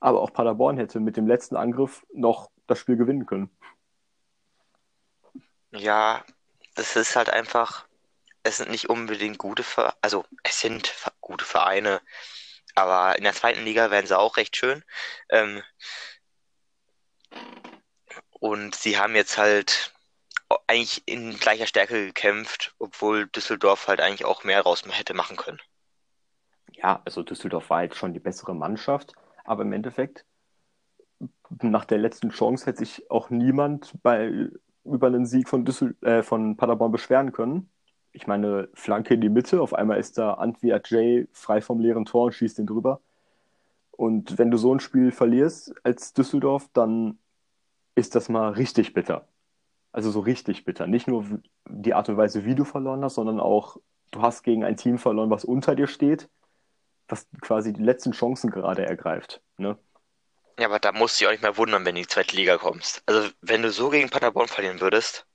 Aber 0.00 0.20
auch 0.20 0.32
Paderborn 0.32 0.76
hätte 0.76 1.00
mit 1.00 1.16
dem 1.16 1.26
letzten 1.26 1.56
Angriff 1.56 2.04
noch 2.12 2.50
das 2.66 2.78
Spiel 2.78 2.96
gewinnen 2.96 3.26
können. 3.26 3.50
Ja, 5.70 6.22
das 6.74 6.96
ist 6.96 7.16
halt 7.16 7.30
einfach, 7.30 7.86
es 8.42 8.58
sind 8.58 8.70
nicht 8.70 8.88
unbedingt 8.88 9.38
gute 9.38 9.62
Vereine, 9.62 9.94
also 10.00 10.24
es 10.42 10.60
sind 10.60 10.94
gute 11.20 11.44
Vereine, 11.44 12.00
aber 12.74 13.16
in 13.16 13.24
der 13.24 13.34
zweiten 13.34 13.64
Liga 13.64 13.90
wären 13.90 14.06
sie 14.06 14.18
auch 14.18 14.36
recht 14.36 14.56
schön. 14.56 14.84
Ähm, 15.28 15.62
und 18.30 18.74
sie 18.74 18.98
haben 18.98 19.14
jetzt 19.14 19.38
halt 19.38 19.94
eigentlich 20.66 21.02
in 21.06 21.36
gleicher 21.38 21.66
Stärke 21.66 22.06
gekämpft, 22.06 22.74
obwohl 22.78 23.26
Düsseldorf 23.28 23.88
halt 23.88 24.00
eigentlich 24.00 24.24
auch 24.24 24.44
mehr 24.44 24.62
raus 24.62 24.82
hätte 24.90 25.14
machen 25.14 25.36
können. 25.36 25.60
Ja, 26.72 27.00
also 27.04 27.22
Düsseldorf 27.22 27.70
war 27.70 27.84
jetzt 27.84 27.96
schon 27.96 28.12
die 28.12 28.20
bessere 28.20 28.54
Mannschaft, 28.54 29.12
aber 29.44 29.62
im 29.62 29.72
Endeffekt, 29.72 30.26
nach 31.60 31.84
der 31.84 31.98
letzten 31.98 32.30
Chance 32.30 32.66
hätte 32.66 32.80
sich 32.80 33.10
auch 33.10 33.30
niemand 33.30 33.92
bei, 34.02 34.50
über 34.84 35.06
einen 35.06 35.26
Sieg 35.26 35.48
von, 35.48 35.64
Düssel, 35.64 35.96
äh, 36.02 36.22
von 36.22 36.56
Paderborn 36.56 36.92
beschweren 36.92 37.32
können. 37.32 37.71
Ich 38.12 38.26
meine, 38.26 38.68
Flanke 38.74 39.14
in 39.14 39.20
die 39.20 39.28
Mitte, 39.28 39.60
auf 39.60 39.74
einmal 39.74 39.98
ist 39.98 40.18
da 40.18 40.34
Antwi 40.34 40.72
Ajay 40.72 41.28
frei 41.32 41.60
vom 41.60 41.80
leeren 41.80 42.04
Tor 42.04 42.26
und 42.26 42.32
schießt 42.32 42.58
den 42.58 42.66
drüber. 42.66 43.00
Und 43.90 44.38
wenn 44.38 44.50
du 44.50 44.56
so 44.56 44.74
ein 44.74 44.80
Spiel 44.80 45.12
verlierst 45.12 45.74
als 45.82 46.12
Düsseldorf, 46.12 46.68
dann 46.72 47.18
ist 47.94 48.14
das 48.14 48.28
mal 48.28 48.50
richtig 48.52 48.94
bitter. 48.94 49.28
Also 49.92 50.10
so 50.10 50.20
richtig 50.20 50.64
bitter. 50.64 50.86
Nicht 50.86 51.06
nur 51.06 51.24
die 51.68 51.94
Art 51.94 52.08
und 52.08 52.16
Weise, 52.16 52.44
wie 52.44 52.54
du 52.54 52.64
verloren 52.64 53.04
hast, 53.04 53.14
sondern 53.14 53.40
auch, 53.40 53.76
du 54.10 54.22
hast 54.22 54.42
gegen 54.42 54.64
ein 54.64 54.76
Team 54.76 54.98
verloren, 54.98 55.30
was 55.30 55.44
unter 55.44 55.74
dir 55.74 55.86
steht, 55.86 56.28
was 57.08 57.28
quasi 57.40 57.72
die 57.72 57.82
letzten 57.82 58.12
Chancen 58.12 58.50
gerade 58.50 58.86
ergreift. 58.86 59.42
Ne? 59.58 59.78
Ja, 60.58 60.66
aber 60.66 60.78
da 60.78 60.92
musst 60.92 61.20
du 61.20 61.24
dich 61.24 61.28
auch 61.28 61.32
nicht 61.32 61.42
mehr 61.42 61.56
wundern, 61.56 61.84
wenn 61.84 61.94
du 61.94 62.00
in 62.00 62.04
die 62.04 62.08
zweite 62.08 62.36
Liga 62.36 62.56
kommst. 62.58 63.02
Also, 63.06 63.28
wenn 63.40 63.62
du 63.62 63.70
so 63.70 63.90
gegen 63.90 64.10
Paderborn 64.10 64.48
verlieren 64.48 64.80
würdest, 64.80 65.26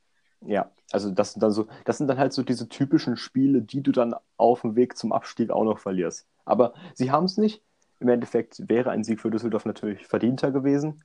Ja, 0.41 0.72
also 0.91 1.12
das 1.12 1.34
sind 1.34 1.41
dann 1.41 1.51
so, 1.51 1.67
das 1.86 1.98
sind 1.98 2.08
dann 2.08 2.17
halt 2.17 2.34
so 2.34 2.44
diese 2.44 2.70
typischen 2.70 3.17
Spiele, 3.17 3.62
die 3.62 3.82
du 3.82 3.91
dann 3.91 4.15
auf 4.38 4.62
dem 4.62 4.75
Weg 4.75 4.98
zum 4.98 5.12
Abstieg 5.12 5.50
auch 5.50 5.63
noch 5.63 5.79
verlierst. 5.79 6.27
Aber 6.46 6.74
sie 6.94 7.12
haben 7.12 7.25
es 7.25 7.38
nicht. 7.38 7.62
Im 8.00 8.10
Endeffekt 8.10 8.70
wäre 8.70 8.91
ein 8.91 9.03
Sieg 9.03 9.20
für 9.20 9.32
Düsseldorf 9.32 9.65
natürlich 9.65 10.06
verdienter 10.06 10.51
gewesen. 10.51 11.03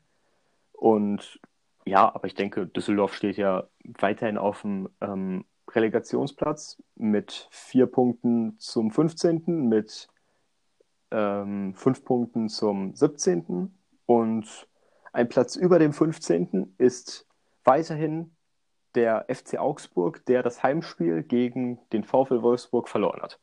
Und 0.72 1.40
ja, 1.84 2.14
aber 2.14 2.26
ich 2.26 2.34
denke, 2.34 2.66
Düsseldorf 2.66 3.14
steht 3.14 3.36
ja 3.36 3.64
weiterhin 3.98 4.38
auf 4.38 4.62
dem 4.62 4.88
ähm, 5.00 5.44
Relegationsplatz 5.70 6.82
mit 6.96 7.48
vier 7.50 7.86
Punkten 7.86 8.58
zum 8.58 8.90
15., 8.90 9.68
mit 9.68 10.08
ähm, 11.10 11.74
fünf 11.74 12.04
Punkten 12.04 12.48
zum 12.48 12.94
17. 12.94 13.74
Und 14.06 14.68
ein 15.12 15.28
Platz 15.28 15.56
über 15.56 15.78
dem 15.78 15.92
15. 15.92 16.74
ist 16.78 17.26
weiterhin 17.64 18.34
der 18.94 19.26
FC 19.28 19.58
Augsburg, 19.58 20.24
der 20.26 20.42
das 20.42 20.62
Heimspiel 20.62 21.22
gegen 21.22 21.78
den 21.92 22.04
VfL 22.04 22.42
Wolfsburg 22.42 22.88
verloren 22.88 23.22
hat. 23.22 23.38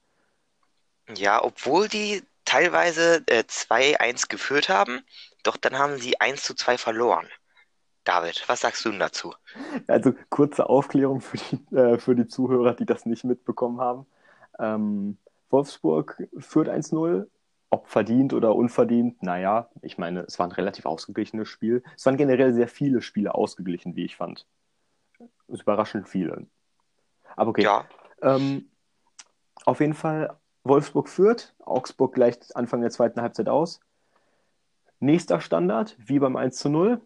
ja, 1.15 1.43
obwohl 1.43 1.87
die 1.87 2.23
teilweise 2.45 3.23
äh, 3.27 3.43
2-1 3.47 4.29
geführt 4.29 4.69
haben, 4.69 5.01
doch 5.43 5.57
dann 5.57 5.77
haben 5.77 5.97
sie 5.97 6.19
1 6.19 6.43
zu 6.43 6.55
2 6.55 6.77
verloren. 6.77 7.27
David, 8.03 8.43
was 8.47 8.61
sagst 8.61 8.83
du 8.85 8.89
denn 8.89 8.99
dazu? 8.99 9.33
Also 9.87 10.13
kurze 10.29 10.67
Aufklärung 10.67 11.21
für 11.21 11.37
die, 11.37 11.75
äh, 11.75 11.99
für 11.99 12.15
die 12.15 12.27
Zuhörer, 12.27 12.73
die 12.73 12.85
das 12.85 13.05
nicht 13.05 13.23
mitbekommen 13.23 13.79
haben. 13.79 14.07
Ähm, 14.57 15.17
Wolfsburg 15.49 16.27
führt 16.39 16.69
1-0. 16.69 17.27
Ob 17.71 17.87
verdient 17.87 18.33
oder 18.33 18.55
unverdient, 18.55 19.21
naja, 19.21 19.69
ich 19.83 19.99
meine, 19.99 20.21
es 20.21 20.39
war 20.39 20.47
ein 20.47 20.51
relativ 20.51 20.87
ausgeglichenes 20.87 21.47
Spiel. 21.47 21.83
Es 21.95 22.05
waren 22.05 22.17
generell 22.17 22.53
sehr 22.53 22.67
viele 22.67 23.01
Spiele 23.03 23.35
ausgeglichen, 23.35 23.95
wie 23.95 24.05
ich 24.05 24.15
fand. 24.15 24.47
Überraschend 25.49 26.07
viele. 26.07 26.47
Aber 27.35 27.51
okay. 27.51 27.63
Ja, 27.63 27.85
Ähm, 28.21 28.69
auf 29.65 29.79
jeden 29.79 29.93
Fall, 29.93 30.37
Wolfsburg 30.63 31.09
führt, 31.09 31.55
Augsburg 31.59 32.13
gleicht 32.13 32.55
Anfang 32.55 32.81
der 32.81 32.89
zweiten 32.89 33.21
Halbzeit 33.21 33.49
aus. 33.49 33.79
Nächster 34.99 35.39
Standard, 35.39 35.95
wie 35.99 36.19
beim 36.19 36.35
1 36.35 36.57
zu 36.57 36.69
0. 36.69 37.01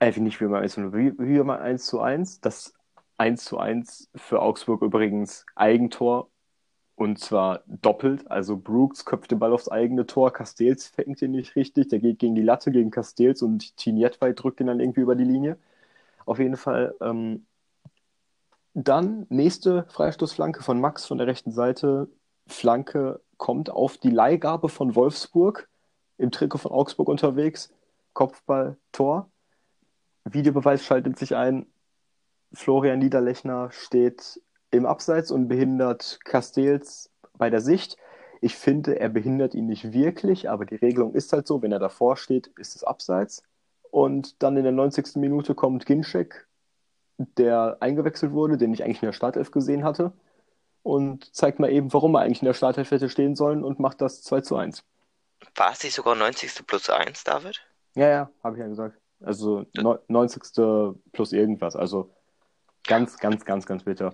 Äh, 0.00 0.18
nicht 0.20 0.40
wie 0.40 0.46
beim 0.46 0.62
1 0.62 0.74
zu 0.74 0.80
0, 0.80 0.92
wie, 0.94 1.18
wie 1.18 1.38
beim 1.38 1.50
1 1.50 1.86
zu 1.86 2.00
1. 2.00 2.40
Das 2.40 2.74
1 3.18 3.44
zu 3.44 3.58
1 3.58 4.10
für 4.14 4.40
Augsburg 4.40 4.82
übrigens 4.82 5.44
Eigentor 5.54 6.30
und 6.96 7.18
zwar 7.18 7.62
doppelt. 7.66 8.30
Also 8.30 8.56
Brooks 8.56 9.04
köpft 9.04 9.30
den 9.30 9.38
Ball 9.38 9.52
aufs 9.52 9.68
eigene 9.68 10.06
Tor, 10.06 10.32
Castells 10.32 10.88
fängt 10.88 11.22
ihn 11.22 11.32
nicht 11.32 11.56
richtig, 11.56 11.88
der 11.88 11.98
geht 11.98 12.18
gegen 12.18 12.34
die 12.34 12.42
Latte 12.42 12.70
gegen 12.70 12.90
Castells 12.90 13.42
und 13.42 13.76
Tinietwei 13.76 14.32
drückt 14.32 14.60
ihn 14.60 14.66
dann 14.66 14.80
irgendwie 14.80 15.02
über 15.02 15.14
die 15.14 15.24
Linie. 15.24 15.58
Auf 16.26 16.38
jeden 16.38 16.56
Fall 16.56 16.94
ähm, 17.00 17.46
dann 18.74 19.26
nächste 19.30 19.86
Freistoßflanke 19.88 20.62
von 20.62 20.80
Max 20.80 21.06
von 21.06 21.16
der 21.16 21.26
rechten 21.26 21.52
Seite. 21.52 22.08
Flanke 22.46 23.20
kommt 23.38 23.70
auf 23.70 23.96
die 23.96 24.10
Leihgabe 24.10 24.68
von 24.68 24.94
Wolfsburg 24.94 25.68
im 26.18 26.30
Trikot 26.30 26.58
von 26.58 26.72
Augsburg 26.72 27.08
unterwegs. 27.08 27.72
Kopfball, 28.12 28.76
Tor. 28.92 29.30
Videobeweis 30.24 30.84
schaltet 30.84 31.18
sich 31.18 31.34
ein. 31.34 31.66
Florian 32.52 32.98
Niederlechner 32.98 33.70
steht 33.70 34.40
im 34.70 34.86
Abseits 34.86 35.30
und 35.30 35.48
behindert 35.48 36.18
Castells 36.24 37.10
bei 37.38 37.50
der 37.50 37.60
Sicht. 37.60 37.96
Ich 38.40 38.56
finde, 38.56 38.98
er 38.98 39.08
behindert 39.08 39.54
ihn 39.54 39.66
nicht 39.66 39.92
wirklich, 39.92 40.50
aber 40.50 40.66
die 40.66 40.76
Regelung 40.76 41.14
ist 41.14 41.32
halt 41.32 41.46
so, 41.46 41.62
wenn 41.62 41.72
er 41.72 41.78
davor 41.78 42.16
steht, 42.16 42.48
ist 42.58 42.76
es 42.76 42.84
Abseits. 42.84 43.42
Und 43.96 44.42
dann 44.42 44.58
in 44.58 44.62
der 44.62 44.72
90. 44.72 45.16
Minute 45.16 45.54
kommt 45.54 45.86
Ginczek, 45.86 46.46
der 47.16 47.78
eingewechselt 47.80 48.32
wurde, 48.32 48.58
den 48.58 48.74
ich 48.74 48.84
eigentlich 48.84 49.00
in 49.00 49.06
der 49.06 49.14
Startelf 49.14 49.50
gesehen 49.50 49.84
hatte, 49.84 50.12
und 50.82 51.34
zeigt 51.34 51.60
mal 51.60 51.72
eben, 51.72 51.90
warum 51.94 52.14
er 52.14 52.20
eigentlich 52.20 52.42
in 52.42 52.46
der 52.46 52.52
Startelf 52.52 52.90
hätte 52.90 53.08
stehen 53.08 53.36
sollen 53.36 53.64
und 53.64 53.80
macht 53.80 54.02
das 54.02 54.20
2 54.20 54.42
zu 54.42 54.56
1. 54.56 54.84
war 55.54 55.72
es 55.72 55.82
nicht 55.82 55.94
sogar 55.94 56.14
90. 56.14 56.66
plus 56.66 56.90
1, 56.90 57.24
David? 57.24 57.66
Ja, 57.94 58.08
ja, 58.10 58.30
habe 58.44 58.56
ich 58.56 58.60
ja 58.60 58.68
gesagt. 58.68 58.98
Also 59.20 59.64
neu- 59.72 59.96
90. 60.08 60.42
plus 61.12 61.32
irgendwas. 61.32 61.74
Also 61.74 62.14
ganz, 62.86 63.16
ganz, 63.16 63.46
ganz, 63.46 63.64
ganz 63.64 63.84
bitter. 63.84 64.12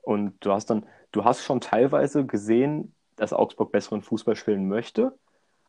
Und 0.00 0.42
du 0.42 0.52
hast 0.52 0.70
dann, 0.70 0.86
du 1.10 1.22
hast 1.26 1.42
schon 1.44 1.60
teilweise 1.60 2.24
gesehen, 2.24 2.94
dass 3.16 3.34
Augsburg 3.34 3.72
besseren 3.72 4.00
Fußball 4.00 4.36
spielen 4.36 4.68
möchte 4.68 5.18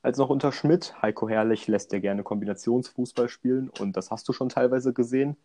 als 0.04 0.18
noch 0.18 0.30
unter 0.30 0.52
Schmidt. 0.52 1.02
Heiko 1.02 1.28
Herrlich 1.28 1.68
lässt 1.68 1.92
ja 1.94 2.00
gerne 2.00 2.24
Kombinationsfußball 2.24 3.30
spielen 3.30 3.70
und 3.70 3.98
das 3.98 4.12
hast 4.12 4.28
du 4.28 4.34
schon 4.34 4.50
teilweise 4.50 4.94
gesehen. 4.94 5.38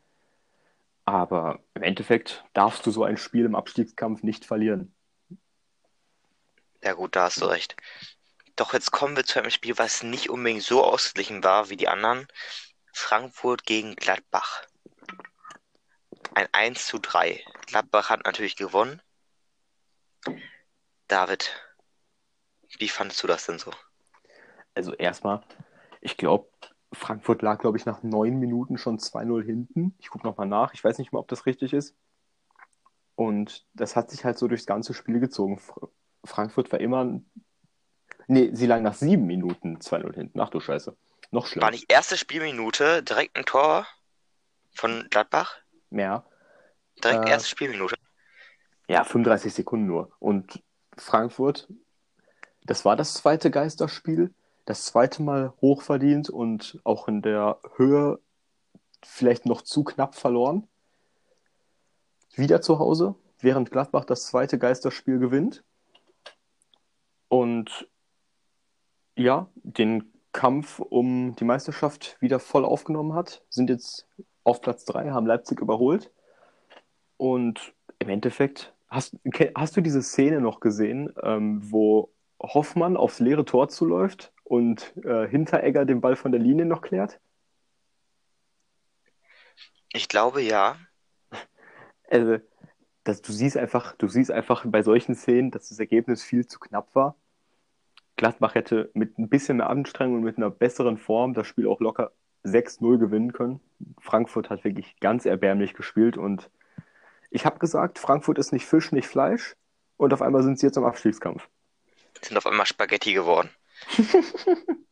Aber 1.05 1.61
im 1.75 1.83
Endeffekt 1.83 2.45
darfst 2.53 2.85
du 2.85 2.91
so 2.91 3.05
ein 3.05 3.17
Spiel 3.17 3.47
im 3.47 3.55
Abstiegskampf 3.55 4.23
nicht 4.23 4.45
verlieren. 4.45 4.95
Ja 6.83 6.93
gut, 6.93 7.17
da 7.17 7.25
hast 7.25 7.41
du 7.41 7.47
recht. 7.47 7.77
Doch 8.57 8.75
jetzt 8.75 8.91
kommen 8.91 9.17
wir 9.17 9.25
zu 9.25 9.39
einem 9.39 9.51
Spiel, 9.51 9.79
was 9.79 10.03
nicht 10.03 10.29
unbedingt 10.29 10.65
so 10.65 10.85
ausgeglichen 10.85 11.43
war 11.45 11.71
wie 11.71 11.77
die 11.77 11.89
anderen. 11.89 12.27
Frankfurt 12.93 13.65
gegen 13.65 13.95
Gladbach. 13.95 14.67
Ein 16.35 16.49
1 16.53 16.87
zu 16.87 16.99
3. 16.99 17.43
Gladbach 17.67 18.11
hat 18.11 18.25
natürlich 18.25 18.57
gewonnen. 18.57 19.01
David, 21.07 21.53
wie 22.79 22.89
fandest 22.89 23.23
du 23.23 23.29
das 23.29 23.47
denn 23.47 23.59
so? 23.59 23.73
Also 24.79 24.95
erstmal, 24.95 25.41
ich 26.01 26.17
glaube, 26.17 26.47
Frankfurt 26.93 27.43
lag, 27.43 27.59
glaube 27.59 27.77
ich, 27.77 27.85
nach 27.85 28.05
neun 28.05 28.39
Minuten 28.39 28.79
schon 28.79 28.99
2-0 29.01 29.43
hinten. 29.45 29.97
Ich 29.99 30.09
gucke 30.09 30.25
nochmal 30.25 30.47
nach. 30.47 30.73
Ich 30.73 30.85
weiß 30.85 30.99
nicht 30.99 31.11
mal, 31.13 31.19
ob 31.19 31.27
das 31.27 31.47
richtig 31.47 31.73
ist. 31.73 31.97
Und 33.17 33.67
das 33.75 33.97
hat 33.97 34.09
sich 34.09 34.25
halt 34.25 34.39
so 34.39 34.47
durchs 34.47 34.67
ganze 34.67 34.95
Spiel 34.95 35.19
gezogen. 35.19 35.59
Fr- 35.59 35.89
Frankfurt 36.25 36.71
war 36.71 36.79
immer. 36.81 37.21
Nee, 38.29 38.51
sie 38.53 38.67
lagen 38.67 38.85
nach 38.85 38.95
sieben 38.95 39.27
Minuten 39.27 39.79
2-0 39.79 40.15
hinten. 40.15 40.39
Ach 40.41 40.51
du 40.51 40.61
Scheiße. 40.61 40.97
Noch 41.33 41.43
War 41.43 41.49
schlimmer. 41.49 41.71
nicht 41.73 41.91
erste 41.91 42.17
Spielminute 42.17 43.03
direkt 43.03 43.37
ein 43.37 43.47
Tor 43.47 43.85
von 44.71 45.09
Gladbach? 45.11 45.57
Mehr. 45.91 46.25
Direkt 47.03 47.27
Äh, 47.27 47.31
erste 47.31 47.49
Spielminute. 47.49 47.97
Ja, 48.87 49.03
35 49.03 49.53
Sekunden 49.53 49.87
nur. 49.87 50.13
Und 50.21 50.63
Frankfurt, 50.97 51.67
das 52.63 52.85
war 52.85 52.95
das 52.95 53.15
zweite 53.15 53.51
Geisterspiel. 53.51 54.33
Das 54.69 54.85
zweite 54.85 55.23
Mal 55.23 55.55
hochverdient 55.63 56.29
und 56.29 56.79
auch 56.85 57.09
in 57.09 57.23
der 57.23 57.59
Höhe 57.77 58.21
vielleicht 59.03 59.47
noch 59.47 59.63
zu 59.63 59.83
knapp 59.83 60.15
verloren. 60.15 60.69
Wieder 62.35 62.61
zu 62.61 62.79
Hause, 62.79 63.15
während 63.41 63.71
Gladbach 63.71 64.05
das 64.05 64.27
zweite 64.27 64.59
Geisterspiel 64.59 65.21
gewinnt. 65.21 65.65
Und 67.29 67.89
ja, 69.17 69.49
den 69.55 70.13
Kampf 70.33 70.81
um 70.81 71.35
die 71.37 71.45
Meisterschaft 71.45 72.21
wieder 72.21 72.39
voll 72.39 72.67
aufgenommen 72.67 73.15
hat. 73.15 73.43
Sind 73.49 73.71
jetzt 73.71 74.07
auf 74.45 74.61
Platz 74.61 74.85
3, 74.85 75.13
haben 75.13 75.27
Leipzig 75.27 75.61
überholt. 75.61 76.13
Und 77.17 77.73
im 78.01 78.11
Endeffekt, 78.11 78.75
hast, 78.89 79.17
hast 79.55 79.79
du 79.79 79.81
diese 79.81 80.03
Szene 80.03 80.43
noch 80.43 80.61
gesehen, 80.61 81.11
ähm, 81.23 81.63
wo 81.73 82.11
Hoffmann 82.41 82.97
aufs 82.97 83.21
leere 83.21 83.45
Tor 83.45 83.69
zuläuft 83.69 84.33
und 84.45 84.95
äh, 85.05 85.27
Hinteregger 85.29 85.85
den 85.85 86.01
Ball 86.01 86.17
von 86.17 86.33
der 86.33 86.41
Linie 86.41 86.67
noch 86.67 86.83
klärt? 86.83 87.21
Ich 89.93 90.09
glaube 90.09 90.41
ja. 90.43 90.77
Also, 92.11 92.39
das, 93.05 93.23
du 93.23 93.33
siehst 93.33 93.57
einfach, 93.57 93.95
du 93.97 94.09
siehst 94.09 94.31
einfach 94.31 94.65
bei 94.67 94.83
solchen 94.83 95.15
Szenen, 95.15 95.51
dass 95.51 95.69
das 95.69 95.79
Ergebnis 95.79 96.23
viel 96.23 96.47
zu 96.47 96.59
knapp 96.59 96.95
war. 96.95 97.17
Gladbach 98.17 98.55
hätte 98.55 98.91
mit 98.95 99.19
ein 99.19 99.29
bisschen 99.29 99.59
mehr 99.59 99.71
Anstrengung 99.71 100.17
und 100.17 100.25
mit 100.25 100.37
einer 100.37 100.51
besseren 100.51 100.99
Form 100.99 101.35
das 101.35 101.47
Spiel 101.47 101.67
auch 101.67 101.81
locker 101.81 102.13
6-0 102.45 102.99
gewinnen 102.99 103.33
können. 103.33 103.61
Frankfurt 104.01 104.51
hat 104.51 104.65
wirklich 104.65 104.99
ganz 105.01 105.25
erbärmlich 105.25 105.75
gespielt 105.75 106.17
und 106.17 106.51
ich 107.31 107.47
habe 107.47 107.59
gesagt, 107.59 107.99
Frankfurt 107.99 108.39
ist 108.39 108.53
nicht 108.53 108.67
Fisch, 108.67 108.93
nicht 108.93 109.07
Fleisch 109.07 109.57
und 109.97 110.13
auf 110.13 110.23
einmal 110.23 110.43
sind 110.43 110.59
sie 110.59 110.67
jetzt 110.67 110.77
im 110.77 110.85
Abstiegskampf. 110.85 111.49
Sind 112.23 112.37
auf 112.37 112.47
einmal 112.47 112.67
Spaghetti 112.67 113.13
geworden. 113.13 113.51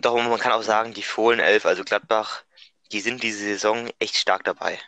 Doch 0.00 0.16
man 0.16 0.38
kann 0.38 0.52
auch 0.52 0.62
sagen, 0.62 0.94
die 0.94 1.02
Fohlenelf, 1.02 1.66
also 1.66 1.84
Gladbach, 1.84 2.44
die 2.92 3.00
sind 3.00 3.22
diese 3.22 3.44
Saison 3.44 3.88
echt 3.98 4.16
stark 4.16 4.44
dabei. 4.44 4.78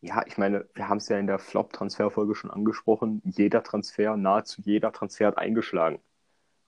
Ja, 0.00 0.22
ich 0.26 0.38
meine, 0.38 0.68
wir 0.74 0.88
haben 0.88 0.98
es 0.98 1.08
ja 1.08 1.18
in 1.18 1.26
der 1.26 1.38
Flop-Transferfolge 1.38 2.34
schon 2.34 2.50
angesprochen. 2.50 3.20
Jeder 3.24 3.62
Transfer, 3.64 4.16
nahezu 4.16 4.62
jeder 4.62 4.92
Transfer 4.92 5.26
hat 5.26 5.38
eingeschlagen. 5.38 5.98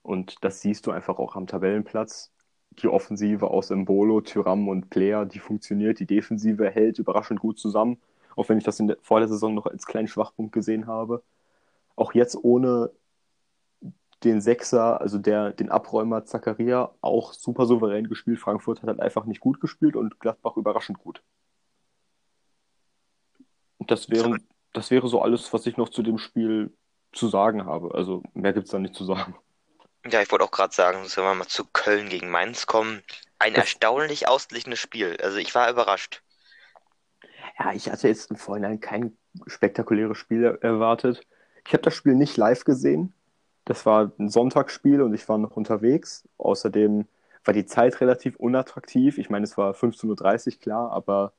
Und 0.01 0.43
das 0.43 0.61
siehst 0.61 0.85
du 0.87 0.91
einfach 0.91 1.17
auch 1.19 1.35
am 1.35 1.47
Tabellenplatz. 1.47 2.31
Die 2.71 2.87
Offensive 2.87 3.47
aus 3.49 3.69
Embolo, 3.69 4.21
Tyram 4.21 4.67
und 4.67 4.89
Player, 4.89 5.25
die 5.25 5.39
funktioniert. 5.39 5.99
Die 5.99 6.05
Defensive 6.05 6.69
hält 6.69 6.99
überraschend 6.99 7.39
gut 7.39 7.59
zusammen. 7.59 8.01
Auch 8.35 8.49
wenn 8.49 8.57
ich 8.57 8.63
das 8.63 8.79
in 8.79 8.87
der, 8.87 8.97
vor 9.01 9.19
der 9.19 9.29
Saison 9.29 9.53
noch 9.53 9.65
als 9.65 9.85
kleinen 9.85 10.07
Schwachpunkt 10.07 10.51
gesehen 10.53 10.87
habe. 10.87 11.23
Auch 11.95 12.13
jetzt 12.13 12.35
ohne 12.35 12.91
den 14.23 14.41
Sechser, 14.41 15.01
also 15.01 15.17
der, 15.17 15.51
den 15.51 15.69
Abräumer 15.71 16.25
Zakaria, 16.25 16.93
auch 17.01 17.33
super 17.33 17.65
souverän 17.65 18.07
gespielt. 18.07 18.39
Frankfurt 18.39 18.81
hat 18.81 18.87
halt 18.87 18.99
einfach 18.99 19.25
nicht 19.25 19.39
gut 19.39 19.59
gespielt 19.59 19.95
und 19.95 20.19
Gladbach 20.19 20.57
überraschend 20.57 20.99
gut. 20.99 21.23
Das 23.79 24.09
wäre, 24.09 24.37
das 24.73 24.91
wäre 24.91 25.07
so 25.07 25.21
alles, 25.21 25.51
was 25.53 25.65
ich 25.65 25.77
noch 25.77 25.89
zu 25.89 26.03
dem 26.03 26.17
Spiel 26.17 26.75
zu 27.11 27.27
sagen 27.27 27.65
habe. 27.65 27.93
Also 27.95 28.21
mehr 28.33 28.53
gibt 28.53 28.65
es 28.67 28.71
da 28.71 28.79
nicht 28.79 28.95
zu 28.95 29.05
sagen. 29.05 29.35
Ja, 30.09 30.21
ich 30.21 30.31
wollte 30.31 30.45
auch 30.45 30.51
gerade 30.51 30.73
sagen, 30.73 31.05
sollen 31.05 31.27
wir 31.27 31.35
mal 31.35 31.47
zu 31.47 31.65
Köln 31.65 32.09
gegen 32.09 32.29
Mainz 32.29 32.67
kommen. 32.67 33.01
Ein 33.39 33.53
Das- 33.53 33.63
erstaunlich 33.65 34.27
ausgeglichenes 34.27 34.79
Spiel. 34.79 35.17
Also 35.21 35.37
ich 35.37 35.53
war 35.55 35.69
überrascht. 35.69 36.23
Ja, 37.59 37.73
ich 37.73 37.89
hatte 37.91 38.07
jetzt 38.07 38.29
im 38.31 38.37
Vorhinein 38.37 38.79
kein 38.79 39.17
spektakuläres 39.47 40.17
Spiel 40.17 40.43
er- 40.43 40.63
erwartet. 40.63 41.21
Ich 41.65 41.73
habe 41.73 41.83
das 41.83 41.93
Spiel 41.95 42.15
nicht 42.15 42.37
live 42.37 42.63
gesehen. 42.65 43.13
Das 43.65 43.85
war 43.85 44.11
ein 44.17 44.29
Sonntagsspiel 44.29 45.01
und 45.01 45.13
ich 45.13 45.27
war 45.29 45.37
noch 45.37 45.55
unterwegs. 45.55 46.27
Außerdem 46.37 47.07
war 47.43 47.53
die 47.53 47.65
Zeit 47.65 48.01
relativ 48.01 48.35
unattraktiv. 48.37 49.17
Ich 49.17 49.29
meine, 49.29 49.43
es 49.43 49.57
war 49.57 49.73
15.30 49.73 50.55
Uhr, 50.55 50.59
klar, 50.59 50.91
aber 50.91 51.33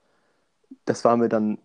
das 0.85 1.05
war 1.05 1.17
mir 1.17 1.29
dann 1.29 1.59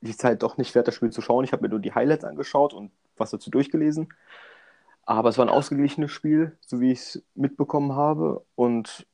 die 0.00 0.16
Zeit 0.16 0.42
doch 0.42 0.56
nicht 0.56 0.74
wert, 0.74 0.88
das 0.88 0.94
Spiel 0.94 1.10
zu 1.10 1.22
schauen. 1.22 1.44
Ich 1.44 1.52
habe 1.52 1.62
mir 1.62 1.68
nur 1.68 1.80
die 1.80 1.94
Highlights 1.94 2.24
angeschaut 2.24 2.74
und 2.74 2.90
was 3.16 3.30
dazu 3.30 3.50
durchgelesen. 3.50 4.08
Aber 5.06 5.28
es 5.28 5.38
war 5.38 5.44
ein 5.44 5.50
ausgeglichenes 5.50 6.10
Spiel, 6.10 6.56
so 6.60 6.80
wie 6.80 6.92
ich 6.92 7.00
es 7.00 7.22
mitbekommen 7.34 7.94
habe. 7.94 8.44
Und 8.54 9.06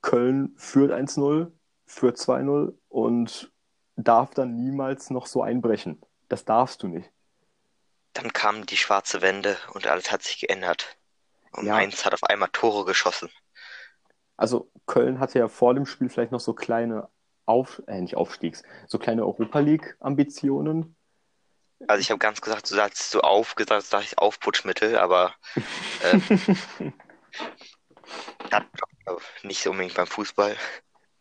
Köln 0.00 0.54
führt 0.56 0.92
1-0, 0.92 1.50
führt 1.86 2.16
2-0 2.16 2.74
und 2.88 3.52
darf 3.96 4.30
dann 4.34 4.56
niemals 4.56 5.10
noch 5.10 5.26
so 5.26 5.42
einbrechen. 5.42 6.00
Das 6.28 6.44
darfst 6.44 6.82
du 6.82 6.88
nicht. 6.88 7.11
Dann 8.12 8.32
kam 8.32 8.66
die 8.66 8.76
schwarze 8.76 9.22
Wende 9.22 9.56
und 9.72 9.86
alles 9.86 10.12
hat 10.12 10.22
sich 10.22 10.40
geändert. 10.40 10.96
Und 11.52 11.66
Ja. 11.66 11.74
Mainz 11.74 12.04
hat 12.04 12.14
auf 12.14 12.24
einmal 12.24 12.48
Tore 12.52 12.84
geschossen. 12.84 13.30
Also 14.36 14.70
Köln 14.86 15.20
hatte 15.20 15.38
ja 15.38 15.48
vor 15.48 15.74
dem 15.74 15.86
Spiel 15.86 16.08
vielleicht 16.08 16.32
noch 16.32 16.40
so 16.40 16.54
kleine 16.54 17.08
Auf, 17.46 17.82
äh, 17.86 18.00
nicht 18.00 18.16
Aufstiegs, 18.16 18.62
so 18.86 18.98
kleine 18.98 19.24
Europa 19.24 19.58
League-Ambitionen. 19.58 20.96
Also 21.88 22.00
ich 22.00 22.10
habe 22.10 22.18
ganz 22.18 22.40
gesagt, 22.40 22.70
du 22.70 22.74
sagst 22.74 23.10
so 23.10 23.20
auf, 23.20 23.54
gesagt, 23.56 23.82
sag 23.84 24.02
ich 24.04 24.18
Aufputschmittel, 24.18 24.96
aber 24.96 25.34
ähm, 26.04 26.22
das 28.50 28.64
nicht 29.42 29.62
so 29.62 29.70
unbedingt 29.70 29.94
beim 29.94 30.06
Fußball. 30.06 30.56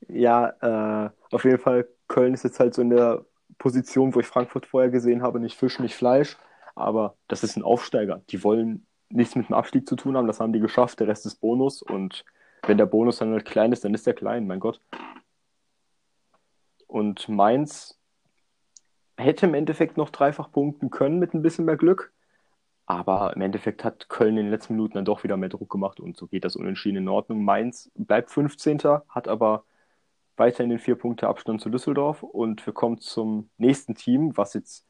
Ja, 0.08 1.06
äh, 1.06 1.10
auf 1.32 1.43
jeden 1.43 1.60
Fall, 1.60 1.88
Köln 2.08 2.34
ist 2.34 2.43
jetzt 2.43 2.60
halt 2.60 2.73
so 2.73 2.82
in 2.82 2.89
der 2.89 3.25
Position, 3.58 4.13
wo 4.13 4.19
ich 4.19 4.27
Frankfurt 4.27 4.65
vorher 4.65 4.89
gesehen 4.89 5.21
habe, 5.21 5.39
nicht 5.39 5.58
Fisch, 5.58 5.80
nicht 5.80 5.95
Fleisch, 5.95 6.38
aber 6.75 7.15
das 7.27 7.43
ist 7.43 7.55
ein 7.57 7.63
Aufsteiger. 7.63 8.21
Die 8.29 8.43
wollen 8.43 8.86
nichts 9.10 9.36
mit 9.36 9.49
dem 9.49 9.55
Abstieg 9.55 9.88
zu 9.88 9.95
tun 9.95 10.17
haben, 10.17 10.27
das 10.27 10.39
haben 10.39 10.53
die 10.53 10.60
geschafft, 10.60 10.99
der 10.99 11.07
Rest 11.07 11.25
ist 11.25 11.41
Bonus 11.41 11.81
und 11.81 12.25
wenn 12.63 12.77
der 12.77 12.86
Bonus 12.86 13.17
dann 13.17 13.31
halt 13.31 13.45
klein 13.45 13.71
ist, 13.71 13.84
dann 13.84 13.93
ist 13.93 14.07
der 14.07 14.13
klein, 14.13 14.47
mein 14.47 14.60
Gott. 14.60 14.79
Und 16.88 17.27
Mainz 17.29 17.99
hätte 19.17 19.45
im 19.45 19.53
Endeffekt 19.53 19.97
noch 19.97 20.10
dreifach 20.10 20.51
punkten 20.51 20.89
können 20.89 21.19
mit 21.19 21.34
ein 21.34 21.41
bisschen 21.41 21.65
mehr 21.65 21.77
Glück, 21.77 22.13
aber 22.86 23.34
im 23.36 23.41
Endeffekt 23.41 23.84
hat 23.84 24.10
Köln 24.10 24.38
in 24.38 24.45
den 24.45 24.51
letzten 24.51 24.73
Minuten 24.73 24.95
dann 24.95 25.05
doch 25.05 25.23
wieder 25.23 25.38
mehr 25.38 25.49
Druck 25.49 25.69
gemacht 25.69 25.99
und 25.99 26.17
so 26.17 26.27
geht 26.27 26.43
das 26.43 26.55
unentschieden 26.55 26.97
in 26.97 27.07
Ordnung. 27.07 27.43
Mainz 27.43 27.91
bleibt 27.95 28.31
15., 28.31 28.81
hat 29.10 29.27
aber 29.27 29.63
weiterhin 30.38 30.69
den 30.69 30.79
vier 30.79 30.95
Punkte 30.95 31.27
Abstand 31.27 31.62
zu 31.62 31.69
Düsseldorf 31.69 32.23
und 32.23 32.65
wir 32.65 32.73
kommen 32.73 32.99
zum 32.99 33.49
nächsten 33.57 33.95
Team, 33.95 34.36
was 34.36 34.53
jetzt 34.53 34.86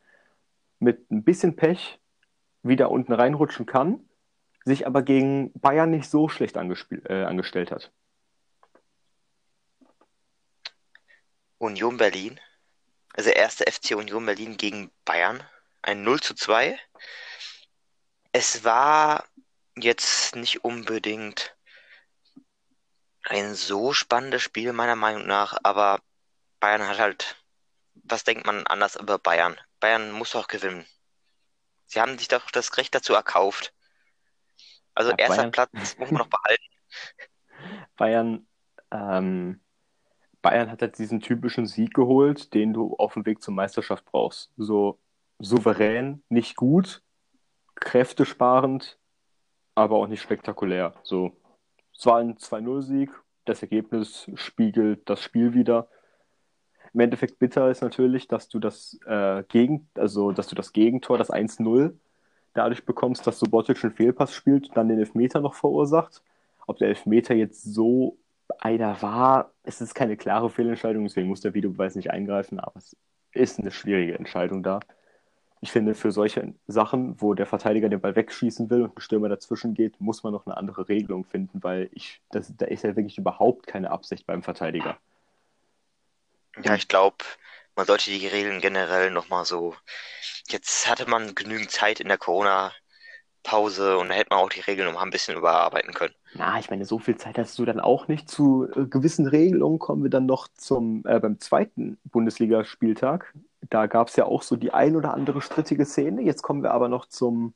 mit 0.81 1.09
ein 1.11 1.23
bisschen 1.23 1.55
Pech 1.55 1.99
wieder 2.63 2.91
unten 2.91 3.13
reinrutschen 3.13 3.65
kann, 3.65 4.09
sich 4.65 4.85
aber 4.87 5.03
gegen 5.03 5.53
Bayern 5.53 5.91
nicht 5.91 6.09
so 6.09 6.27
schlecht 6.27 6.55
äh, 6.55 7.23
angestellt 7.23 7.71
hat. 7.71 7.91
Union 11.59 11.97
Berlin, 11.97 12.39
also 13.13 13.29
erste 13.29 13.71
FC 13.71 13.95
Union 13.95 14.25
Berlin 14.25 14.57
gegen 14.57 14.91
Bayern, 15.05 15.43
ein 15.83 16.03
0 16.03 16.19
zu 16.19 16.33
2. 16.33 16.79
Es 18.31 18.63
war 18.63 19.25
jetzt 19.75 20.35
nicht 20.35 20.63
unbedingt 20.63 21.55
ein 23.23 23.53
so 23.53 23.93
spannendes 23.93 24.41
Spiel, 24.41 24.73
meiner 24.73 24.95
Meinung 24.95 25.27
nach, 25.27 25.57
aber 25.61 25.99
Bayern 26.59 26.87
hat 26.87 26.97
halt, 26.97 27.35
was 27.93 28.23
denkt 28.23 28.47
man 28.47 28.65
anders 28.65 28.95
über 28.95 29.19
Bayern? 29.19 29.59
Bayern 29.81 30.11
muss 30.13 30.31
doch 30.31 30.47
gewinnen. 30.47 30.85
Sie 31.87 31.99
haben 31.99 32.17
sich 32.17 32.29
doch 32.29 32.49
das 32.51 32.77
Recht 32.77 32.95
dazu 32.95 33.13
erkauft. 33.13 33.73
Also 34.95 35.11
Ja, 35.11 35.17
erster 35.17 35.35
Bayern- 35.35 35.51
Platz 35.51 35.97
muss 35.97 36.11
man 36.11 36.19
noch 36.19 36.27
behalten. 36.29 36.63
Bayern, 37.97 38.47
ähm, 38.91 39.61
Bayern 40.41 40.71
hat 40.71 40.81
jetzt 40.81 40.97
diesen 40.99 41.19
typischen 41.19 41.65
Sieg 41.65 41.93
geholt, 41.93 42.53
den 42.53 42.73
du 42.73 42.95
auf 42.95 43.13
dem 43.13 43.25
Weg 43.25 43.41
zur 43.41 43.53
Meisterschaft 43.53 44.05
brauchst. 44.05 44.51
So 44.57 44.99
souverän, 45.39 46.23
nicht 46.29 46.55
gut, 46.55 47.03
kräftesparend, 47.75 48.97
aber 49.75 49.97
auch 49.97 50.07
nicht 50.07 50.21
spektakulär. 50.21 50.93
So, 51.03 51.35
es 51.97 52.05
war 52.05 52.17
ein 52.19 52.37
2-0-Sieg, 52.37 53.11
das 53.45 53.61
Ergebnis 53.61 54.29
spiegelt 54.35 55.09
das 55.09 55.21
Spiel 55.23 55.53
wieder. 55.53 55.89
Im 56.93 56.99
Endeffekt 56.99 57.39
bitter 57.39 57.69
ist 57.71 57.81
natürlich, 57.81 58.27
dass 58.27 58.49
du 58.49 58.59
das 58.59 58.99
äh, 59.05 59.43
Gegen, 59.47 59.87
also 59.95 60.31
dass 60.31 60.47
du 60.47 60.55
das 60.55 60.73
Gegentor, 60.73 61.17
das 61.17 61.31
1-0, 61.31 61.93
dadurch 62.53 62.85
bekommst, 62.85 63.25
dass 63.25 63.39
Subotic 63.39 63.83
einen 63.83 63.93
Fehlpass 63.93 64.33
spielt 64.33 64.69
und 64.69 64.77
dann 64.77 64.89
den 64.89 64.99
Elfmeter 64.99 65.39
noch 65.39 65.53
verursacht. 65.53 66.21
Ob 66.67 66.77
der 66.77 66.89
Elfmeter 66.89 67.33
jetzt 67.33 67.63
so 67.63 68.17
einer 68.59 69.01
war, 69.01 69.51
es 69.63 69.79
ist 69.81 69.95
keine 69.95 70.17
klare 70.17 70.49
Fehlentscheidung, 70.49 71.03
deswegen 71.03 71.29
muss 71.29 71.41
der 71.41 71.53
Videobeweis 71.53 71.95
nicht 71.95 72.11
eingreifen, 72.11 72.59
aber 72.59 72.75
es 72.75 72.95
ist 73.31 73.59
eine 73.59 73.71
schwierige 73.71 74.17
Entscheidung 74.17 74.61
da. 74.63 74.81
Ich 75.61 75.71
finde, 75.71 75.93
für 75.93 76.11
solche 76.11 76.55
Sachen, 76.67 77.21
wo 77.21 77.35
der 77.35 77.45
Verteidiger 77.45 77.87
den 77.87 78.01
Ball 78.01 78.15
wegschießen 78.15 78.69
will 78.69 78.81
und 78.81 78.97
ein 78.97 79.01
Stürmer 79.01 79.29
dazwischen 79.29 79.75
geht, 79.75 80.01
muss 80.01 80.23
man 80.23 80.33
noch 80.33 80.45
eine 80.45 80.57
andere 80.57 80.89
Regelung 80.89 81.23
finden, 81.23 81.63
weil 81.63 81.89
ich, 81.93 82.21
das, 82.31 82.51
da 82.57 82.65
ist 82.65 82.83
ja 82.83 82.95
wirklich 82.95 83.17
überhaupt 83.19 83.67
keine 83.67 83.91
Absicht 83.91 84.25
beim 84.25 84.41
Verteidiger. 84.41 84.97
Ja, 86.63 86.75
ich 86.75 86.87
glaube, 86.87 87.17
man 87.75 87.85
sollte 87.85 88.11
die 88.11 88.27
Regeln 88.27 88.61
generell 88.61 89.11
nochmal 89.11 89.45
so. 89.45 89.75
Jetzt 90.49 90.89
hatte 90.89 91.09
man 91.09 91.35
genügend 91.35 91.71
Zeit 91.71 91.99
in 91.99 92.07
der 92.07 92.17
Corona-Pause 92.17 93.97
und 93.97 94.09
da 94.09 94.15
hätte 94.15 94.29
man 94.31 94.39
auch 94.39 94.49
die 94.49 94.59
Regeln 94.61 94.87
noch 94.87 94.95
mal 94.95 95.03
ein 95.03 95.11
bisschen 95.11 95.37
überarbeiten 95.37 95.93
können. 95.93 96.15
Na, 96.33 96.59
ich 96.59 96.69
meine, 96.69 96.85
so 96.85 96.99
viel 96.99 97.17
Zeit 97.17 97.37
hast 97.37 97.57
du 97.59 97.65
dann 97.65 97.79
auch 97.79 98.07
nicht. 98.07 98.29
Zu 98.29 98.67
äh, 98.75 98.85
gewissen 98.85 99.27
Regelungen 99.27 99.79
kommen 99.79 100.03
wir 100.03 100.09
dann 100.09 100.25
noch 100.25 100.47
zum, 100.49 101.03
äh, 101.05 101.19
beim 101.19 101.39
zweiten 101.39 101.99
Bundesligaspieltag. 102.05 103.33
Da 103.69 103.87
gab 103.87 104.07
es 104.07 104.15
ja 104.15 104.25
auch 104.25 104.41
so 104.41 104.55
die 104.55 104.73
ein 104.73 104.95
oder 104.95 105.13
andere 105.13 105.41
strittige 105.41 105.85
Szene. 105.85 106.21
Jetzt 106.21 106.41
kommen 106.41 106.63
wir 106.63 106.71
aber 106.71 106.87
noch 106.87 107.05
zum, 107.05 107.53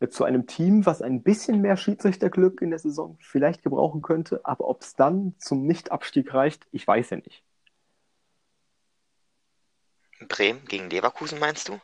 äh, 0.00 0.08
zu 0.08 0.24
einem 0.24 0.46
Team, 0.46 0.86
was 0.86 1.02
ein 1.02 1.22
bisschen 1.22 1.60
mehr 1.60 1.76
Schiedsrichterglück 1.76 2.62
in 2.62 2.70
der 2.70 2.78
Saison 2.80 3.16
vielleicht 3.20 3.62
gebrauchen 3.62 4.02
könnte. 4.02 4.40
Aber 4.44 4.68
ob 4.68 4.82
es 4.82 4.94
dann 4.94 5.34
zum 5.38 5.66
Nichtabstieg 5.66 6.34
reicht, 6.34 6.66
ich 6.72 6.86
weiß 6.86 7.10
ja 7.10 7.16
nicht. 7.18 7.44
Bremen 10.26 10.64
gegen 10.66 10.90
Leverkusen, 10.90 11.38
meinst 11.38 11.68
du? 11.68 11.78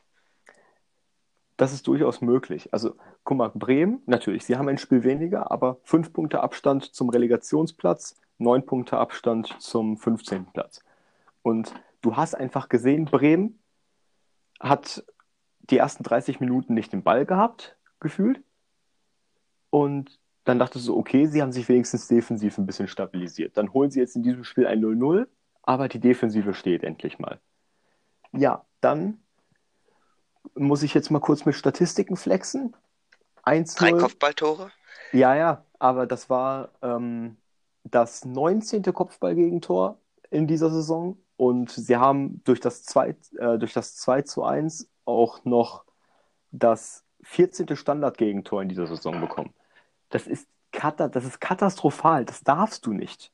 Das 1.57 1.73
ist 1.73 1.87
durchaus 1.87 2.21
möglich. 2.21 2.73
Also, 2.73 2.97
guck 3.23 3.39
mal, 3.39 3.51
Bremen, 3.55 4.03
natürlich, 4.07 4.45
sie 4.45 4.57
haben 4.57 4.69
ein 4.69 4.79
Spiel 4.79 5.05
weniger, 5.05 5.53
aber 5.53 5.79
fünf 5.85 6.13
Punkte 6.13 6.41
Abstand 6.41 6.95
zum 6.95 7.11
Relegationsplatz, 7.11 8.17
neun 8.39 8.67
Punkte 8.67 8.99
Abstand 8.99 9.55
zum 9.61 9.97
15. 9.97 10.47
Platz. 10.47 10.83
Und 11.43 11.73
du 12.03 12.17
hast 12.17 12.35
einfach 12.35 12.69
gesehen, 12.69 13.05
Bremen 13.05 13.61
hat 14.59 15.05
die 15.71 15.79
ersten 15.79 16.03
30 16.03 16.41
Minuten 16.41 16.75
nicht 16.75 16.93
den 16.93 17.03
Ball 17.03 17.25
gehabt, 17.25 17.77
gefühlt. 18.01 18.43
Und 19.71 20.19
dann 20.45 20.59
dachtest 20.59 20.89
du, 20.89 20.97
okay, 20.97 21.27
sie 21.27 21.41
haben 21.41 21.53
sich 21.53 21.69
wenigstens 21.69 22.09
defensiv 22.09 22.59
ein 22.59 22.67
bisschen 22.67 22.89
stabilisiert. 22.89 23.57
Dann 23.57 23.73
holen 23.73 23.91
sie 23.91 24.01
jetzt 24.01 24.17
in 24.17 24.23
diesem 24.23 24.45
Spiel 24.45 24.67
ein 24.67 24.81
0-0, 24.81 25.27
aber 25.63 25.89
die 25.89 26.01
Defensive 26.01 26.53
steht 26.55 26.83
endlich 26.83 27.19
mal. 27.19 27.41
Ja, 28.37 28.65
dann 28.81 29.23
muss 30.55 30.83
ich 30.83 30.95
jetzt 30.95 31.11
mal 31.11 31.21
kurz 31.21 31.45
mit 31.45 31.55
Statistiken 31.55 32.17
flexen. 32.17 32.77
1-0. 33.45 33.79
Drei 33.79 33.93
Kopfballtore? 33.93 34.71
Ja, 35.13 35.35
ja, 35.35 35.65
aber 35.79 36.07
das 36.07 36.31
war 36.31 36.71
ähm, 36.83 37.37
das 37.85 38.25
19. 38.25 38.83
Kopfballgegentor 38.83 39.99
in 40.31 40.47
dieser 40.47 40.71
Saison 40.71 41.19
und 41.37 41.71
sie 41.71 41.97
haben 41.97 42.43
durch 42.45 42.61
das 42.61 42.85
2, 42.85 43.17
äh, 43.39 43.59
durch 43.59 43.73
das 43.73 43.97
2 43.97 44.23
zu 44.23 44.45
1 44.45 44.89
auch 45.05 45.45
noch 45.45 45.85
das 46.51 47.05
14. 47.23 47.77
Standardgegentor 47.77 48.63
in 48.63 48.69
dieser 48.69 48.87
Saison 48.87 49.21
bekommen. 49.21 49.53
Das 50.11 50.27
ist, 50.27 50.49
kata 50.73 51.09
das 51.09 51.25
ist 51.25 51.41
katastrophal, 51.41 52.25
das 52.25 52.43
darfst 52.43 52.87
du 52.87 52.93
nicht. 52.93 53.33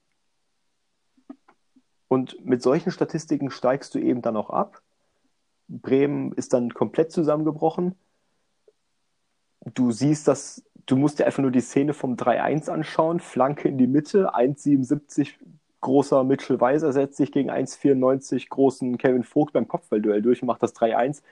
Und 2.09 2.45
mit 2.45 2.63
solchen 2.63 2.91
Statistiken 2.91 3.51
steigst 3.51 3.95
du 3.95 3.99
eben 3.99 4.23
dann 4.23 4.37
auch 4.37 4.51
ab. 4.51 4.83
Bremen 5.71 6.33
ist 6.33 6.53
dann 6.53 6.75
komplett 6.75 7.13
zusammengebrochen. 7.13 7.95
Du 9.75 9.93
siehst 9.93 10.27
das, 10.27 10.65
du 10.87 10.97
musst 10.97 11.19
dir 11.19 11.27
einfach 11.27 11.43
nur 11.43 11.51
die 11.51 11.61
Szene 11.61 11.95
vom 11.95 12.17
3-1 12.17 12.69
anschauen, 12.69 13.21
Flanke 13.21 13.69
in 13.69 13.79
die 13.79 13.87
Mitte, 13.87 14.35
1,77 14.35 15.35
großer 15.81 16.25
Mitchell 16.25 16.61
Weiser 16.61 16.93
setzt 16.93 17.17
sich 17.17 17.33
gegen 17.33 17.51
1,94 17.51 18.49
großen 18.49 18.99
Kevin 18.99 19.25
Vogt 19.25 19.53
beim 19.53 19.69
Kopfballduell 19.69 20.23
durch 20.23 20.43
und 20.43 20.47
macht 20.47 20.63
das 20.63 20.75
3-1. 20.75 21.23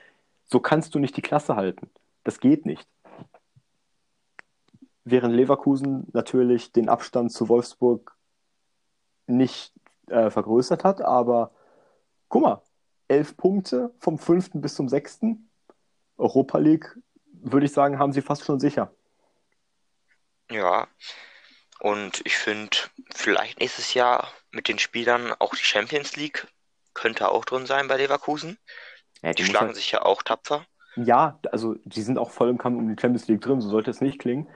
So 0.45 0.59
kannst 0.59 0.95
du 0.95 0.99
nicht 0.99 1.15
die 1.17 1.21
Klasse 1.21 1.55
halten. 1.55 1.89
Das 2.23 2.39
geht 2.39 2.65
nicht. 2.65 2.87
Während 5.03 5.35
Leverkusen 5.35 6.07
natürlich 6.13 6.71
den 6.71 6.89
Abstand 6.89 7.31
zu 7.31 7.49
Wolfsburg 7.49 8.15
nicht 9.27 9.73
äh, 10.07 10.29
vergrößert 10.29 10.83
hat, 10.83 11.01
aber 11.01 11.51
guck 12.29 12.41
mal, 12.41 12.61
elf 13.09 13.35
Punkte 13.35 13.93
vom 13.99 14.17
fünften 14.17 14.61
bis 14.61 14.75
zum 14.75 14.87
sechsten. 14.87 15.49
Europa 16.17 16.57
League, 16.57 16.97
würde 17.33 17.65
ich 17.65 17.73
sagen, 17.73 17.99
haben 17.99 18.13
sie 18.13 18.21
fast 18.21 18.43
schon 18.45 18.59
sicher. 18.59 18.91
Ja. 20.51 20.87
Und 21.79 22.21
ich 22.25 22.37
finde, 22.37 22.75
vielleicht 23.13 23.59
nächstes 23.59 23.93
Jahr 23.93 24.27
mit 24.51 24.67
den 24.67 24.79
Spielern 24.79 25.33
auch 25.39 25.55
die 25.55 25.63
Champions 25.63 26.15
League 26.15 26.47
könnte 26.93 27.29
auch 27.29 27.45
drin 27.45 27.65
sein 27.65 27.87
bei 27.87 27.97
Leverkusen. 27.97 28.57
Ja, 29.21 29.31
Die 29.31 29.43
muss 29.43 29.49
schlagen 29.51 29.67
halt- 29.67 29.75
sich 29.77 29.91
ja 29.91 30.01
auch 30.03 30.23
tapfer. 30.23 30.65
Ja, 30.95 31.39
also 31.51 31.75
die 31.85 32.01
sind 32.01 32.17
auch 32.17 32.31
voll 32.31 32.49
im 32.49 32.57
Kampf 32.57 32.77
um 32.79 32.93
die 32.93 32.99
Champions 32.99 33.27
League 33.27 33.41
drin, 33.41 33.61
so 33.61 33.69
sollte 33.69 33.91
es 33.91 34.01
nicht 34.01 34.19
klingen. 34.19 34.47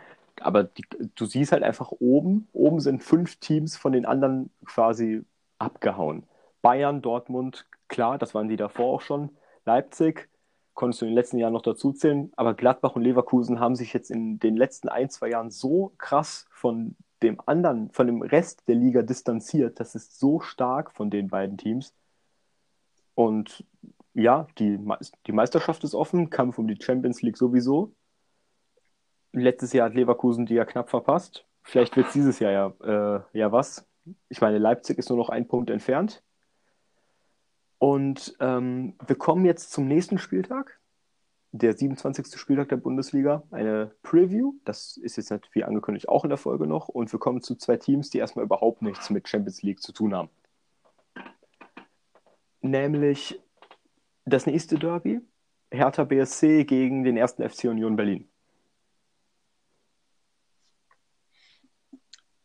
aber 0.41 0.63
die, 0.63 0.83
du 1.15 1.25
siehst 1.27 1.51
halt 1.51 1.61
einfach 1.61 1.91
oben, 1.91 2.49
oben 2.53 2.79
sind 2.79 3.03
fünf 3.03 3.35
Teams 3.35 3.77
von 3.77 3.91
den 3.93 4.05
anderen 4.07 4.49
quasi 4.65 5.23
abgehauen. 5.59 6.27
Bayern, 6.63 7.03
Dortmund, 7.03 7.67
klar, 7.87 8.17
das 8.17 8.33
waren 8.33 8.47
die 8.47 8.55
davor 8.55 8.95
auch 8.95 9.01
schon. 9.01 9.29
Leipzig, 9.65 10.29
konntest 10.73 11.01
du 11.01 11.05
in 11.05 11.11
den 11.11 11.15
letzten 11.15 11.37
Jahren 11.37 11.53
noch 11.53 11.61
dazu 11.61 11.91
zählen, 11.91 12.31
aber 12.35 12.55
Gladbach 12.55 12.95
und 12.95 13.03
Leverkusen 13.03 13.59
haben 13.59 13.75
sich 13.75 13.93
jetzt 13.93 14.09
in 14.09 14.39
den 14.39 14.55
letzten 14.55 14.89
ein, 14.89 15.09
zwei 15.09 15.29
Jahren 15.29 15.51
so 15.51 15.93
krass 15.97 16.47
von 16.49 16.95
dem 17.21 17.39
anderen, 17.45 17.91
von 17.91 18.07
dem 18.07 18.21
Rest 18.21 18.67
der 18.67 18.75
Liga 18.75 19.01
distanziert. 19.01 19.79
Das 19.79 19.93
ist 19.93 20.19
so 20.19 20.39
stark 20.39 20.91
von 20.91 21.09
den 21.09 21.27
beiden 21.27 21.57
Teams. 21.57 21.93
Und 23.13 23.65
ja, 24.13 24.47
die, 24.57 24.79
die 25.27 25.31
Meisterschaft 25.31 25.83
ist 25.83 25.95
offen, 25.95 26.29
Kampf 26.29 26.57
um 26.57 26.67
die 26.67 26.81
Champions 26.81 27.21
League 27.21 27.37
sowieso. 27.37 27.93
Letztes 29.33 29.73
Jahr 29.73 29.87
hat 29.87 29.95
Leverkusen 29.95 30.45
die 30.45 30.55
ja 30.55 30.65
knapp 30.65 30.89
verpasst. 30.89 31.45
Vielleicht 31.61 31.95
wird 31.97 32.07
es 32.07 32.13
dieses 32.13 32.39
Jahr 32.39 32.51
ja, 32.51 33.17
äh, 33.27 33.37
ja 33.37 33.51
was. 33.51 33.85
Ich 34.29 34.41
meine, 34.41 34.59
Leipzig 34.59 34.97
ist 34.97 35.09
nur 35.09 35.17
noch 35.17 35.29
ein 35.29 35.47
Punkt 35.47 35.69
entfernt. 35.69 36.23
Und 37.83 38.37
ähm, 38.39 38.95
wir 39.05 39.17
kommen 39.17 39.43
jetzt 39.43 39.73
zum 39.73 39.89
nächsten 39.89 40.17
Spieltag, 40.17 40.79
der 41.51 41.77
27. 41.77 42.39
Spieltag 42.39 42.69
der 42.69 42.77
Bundesliga. 42.77 43.43
Eine 43.51 43.93
Preview, 44.03 44.53
das 44.63 44.95
ist 44.95 45.17
jetzt 45.17 45.31
nicht 45.31 45.53
wie 45.53 45.65
angekündigt 45.65 46.07
auch 46.07 46.23
in 46.23 46.29
der 46.29 46.37
Folge 46.37 46.65
noch. 46.65 46.87
Und 46.87 47.11
wir 47.11 47.19
kommen 47.19 47.41
zu 47.41 47.55
zwei 47.55 47.75
Teams, 47.75 48.09
die 48.09 48.19
erstmal 48.19 48.45
überhaupt 48.45 48.83
nichts 48.83 49.09
mit 49.09 49.27
Champions 49.27 49.63
League 49.63 49.81
zu 49.81 49.91
tun 49.91 50.15
haben. 50.15 50.29
Nämlich 52.61 53.41
das 54.23 54.45
nächste 54.45 54.79
Derby, 54.79 55.19
Hertha 55.69 56.05
BSC 56.05 56.63
gegen 56.63 57.03
den 57.03 57.17
ersten 57.17 57.43
FC 57.43 57.65
Union 57.65 57.97
Berlin. 57.97 58.29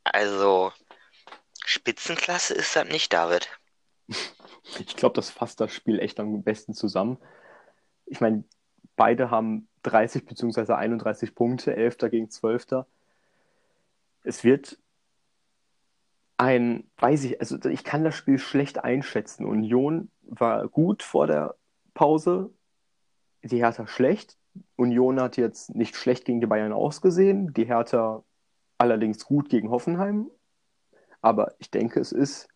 Also, 0.03 0.73
Spitzenklasse 1.65 2.55
ist 2.55 2.75
das 2.75 2.89
nicht, 2.89 3.13
David. 3.13 3.49
Ich 4.79 4.97
glaube, 4.97 5.15
das 5.15 5.31
fasst 5.31 5.61
das 5.61 5.73
Spiel 5.73 5.99
echt 5.99 6.21
am 6.21 6.43
besten 6.43 6.75
zusammen. 6.75 7.19
Ich 8.07 8.21
meine, 8.21 8.45
beide 8.97 9.31
haben 9.31 9.69
30 9.83 10.27
bzw. 10.27 10.73
31 10.73 11.35
Punkte, 11.35 11.75
11. 11.75 11.99
gegen 12.11 12.31
12. 12.31 12.85
Es 14.25 14.45
wird 14.45 14.79
ein, 16.37 16.89
weiß 16.99 17.25
ich, 17.25 17.41
also 17.41 17.59
ich 17.69 17.85
kann 17.85 18.05
das 18.05 18.15
Spiel 18.15 18.39
schlecht 18.39 18.85
einschätzen. 18.85 19.45
Union 19.45 20.11
war 20.23 20.69
gut 20.69 21.03
vor 21.03 21.27
der 21.27 21.57
Pause, 21.95 22.51
die 23.43 23.59
Hertha 23.59 23.87
schlecht. 23.87 24.37
Union 24.77 25.21
hat 25.21 25.37
jetzt 25.37 25.75
nicht 25.75 25.97
schlecht 25.97 26.25
gegen 26.25 26.41
die 26.41 26.47
Bayern 26.47 26.73
ausgesehen, 26.73 27.53
die 27.55 27.67
Hertha 27.67 28.25
allerdings 28.79 29.25
gut 29.25 29.49
gegen 29.49 29.71
Hoffenheim. 29.71 30.31
Aber 31.21 31.55
ich 31.59 31.71
denke, 31.71 32.01
es 32.01 32.13
ist 32.13 32.49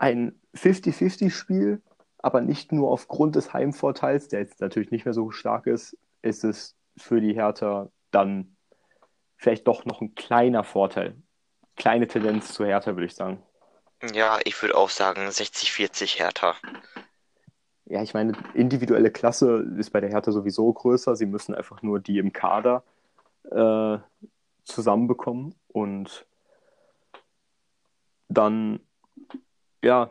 ein 0.00 0.40
50-50-Spiel, 0.54 1.82
aber 2.18 2.40
nicht 2.40 2.72
nur 2.72 2.90
aufgrund 2.90 3.36
des 3.36 3.52
Heimvorteils, 3.52 4.28
der 4.28 4.40
jetzt 4.40 4.60
natürlich 4.60 4.90
nicht 4.90 5.04
mehr 5.04 5.14
so 5.14 5.30
stark 5.30 5.66
ist, 5.66 5.96
ist 6.22 6.44
es 6.44 6.74
für 6.96 7.20
die 7.20 7.34
Hertha 7.34 7.90
dann 8.10 8.56
vielleicht 9.36 9.66
doch 9.66 9.84
noch 9.84 10.00
ein 10.00 10.14
kleiner 10.14 10.64
Vorteil. 10.64 11.16
Kleine 11.76 12.06
Tendenz 12.06 12.52
zu 12.52 12.64
Hertha, 12.64 12.94
würde 12.94 13.06
ich 13.06 13.14
sagen. 13.14 13.42
Ja, 14.14 14.38
ich 14.44 14.60
würde 14.60 14.76
auch 14.76 14.90
sagen 14.90 15.28
60-40 15.28 16.18
Hertha. 16.18 16.54
Ja, 17.84 18.02
ich 18.02 18.14
meine, 18.14 18.32
individuelle 18.54 19.10
Klasse 19.10 19.66
ist 19.78 19.90
bei 19.90 20.00
der 20.00 20.10
Hertha 20.10 20.32
sowieso 20.32 20.72
größer. 20.72 21.16
Sie 21.16 21.26
müssen 21.26 21.54
einfach 21.54 21.82
nur 21.82 22.00
die 22.00 22.18
im 22.18 22.32
Kader 22.32 22.84
äh, 23.50 23.98
zusammenbekommen 24.64 25.54
und 25.68 26.26
dann, 28.28 28.80
ja, 29.82 30.10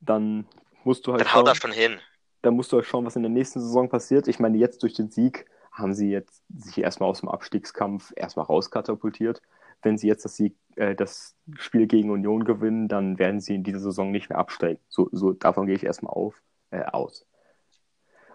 dann 0.00 0.46
musst 0.84 1.06
du 1.06 1.12
halt. 1.12 1.22
Dann 1.22 1.28
schauen, 1.28 1.40
haut 1.40 1.48
das 1.48 1.58
schon 1.58 1.72
hin. 1.72 1.98
Dann 2.42 2.54
musst 2.54 2.72
du 2.72 2.76
halt 2.76 2.86
schauen, 2.86 3.06
was 3.06 3.16
in 3.16 3.22
der 3.22 3.30
nächsten 3.30 3.60
Saison 3.60 3.88
passiert. 3.88 4.28
Ich 4.28 4.38
meine, 4.38 4.58
jetzt 4.58 4.82
durch 4.82 4.94
den 4.94 5.10
Sieg 5.10 5.46
haben 5.72 5.94
sie 5.94 6.10
jetzt 6.10 6.42
sich 6.56 6.78
erstmal 6.78 7.08
aus 7.08 7.20
dem 7.20 7.28
Abstiegskampf 7.28 8.12
erstmal 8.16 8.46
rauskatapultiert. 8.46 9.42
Wenn 9.82 9.98
sie 9.98 10.06
jetzt 10.06 10.24
das, 10.24 10.36
Sieg, 10.36 10.56
äh, 10.76 10.94
das 10.94 11.36
Spiel 11.56 11.86
gegen 11.86 12.10
Union 12.10 12.44
gewinnen, 12.44 12.88
dann 12.88 13.18
werden 13.18 13.40
sie 13.40 13.54
in 13.54 13.64
dieser 13.64 13.80
Saison 13.80 14.10
nicht 14.10 14.30
mehr 14.30 14.38
absteigen. 14.38 14.80
So, 14.88 15.08
so 15.12 15.32
davon 15.32 15.66
gehe 15.66 15.74
ich 15.74 15.84
erstmal 15.84 16.12
auf, 16.12 16.40
äh, 16.70 16.84
aus. 16.84 17.26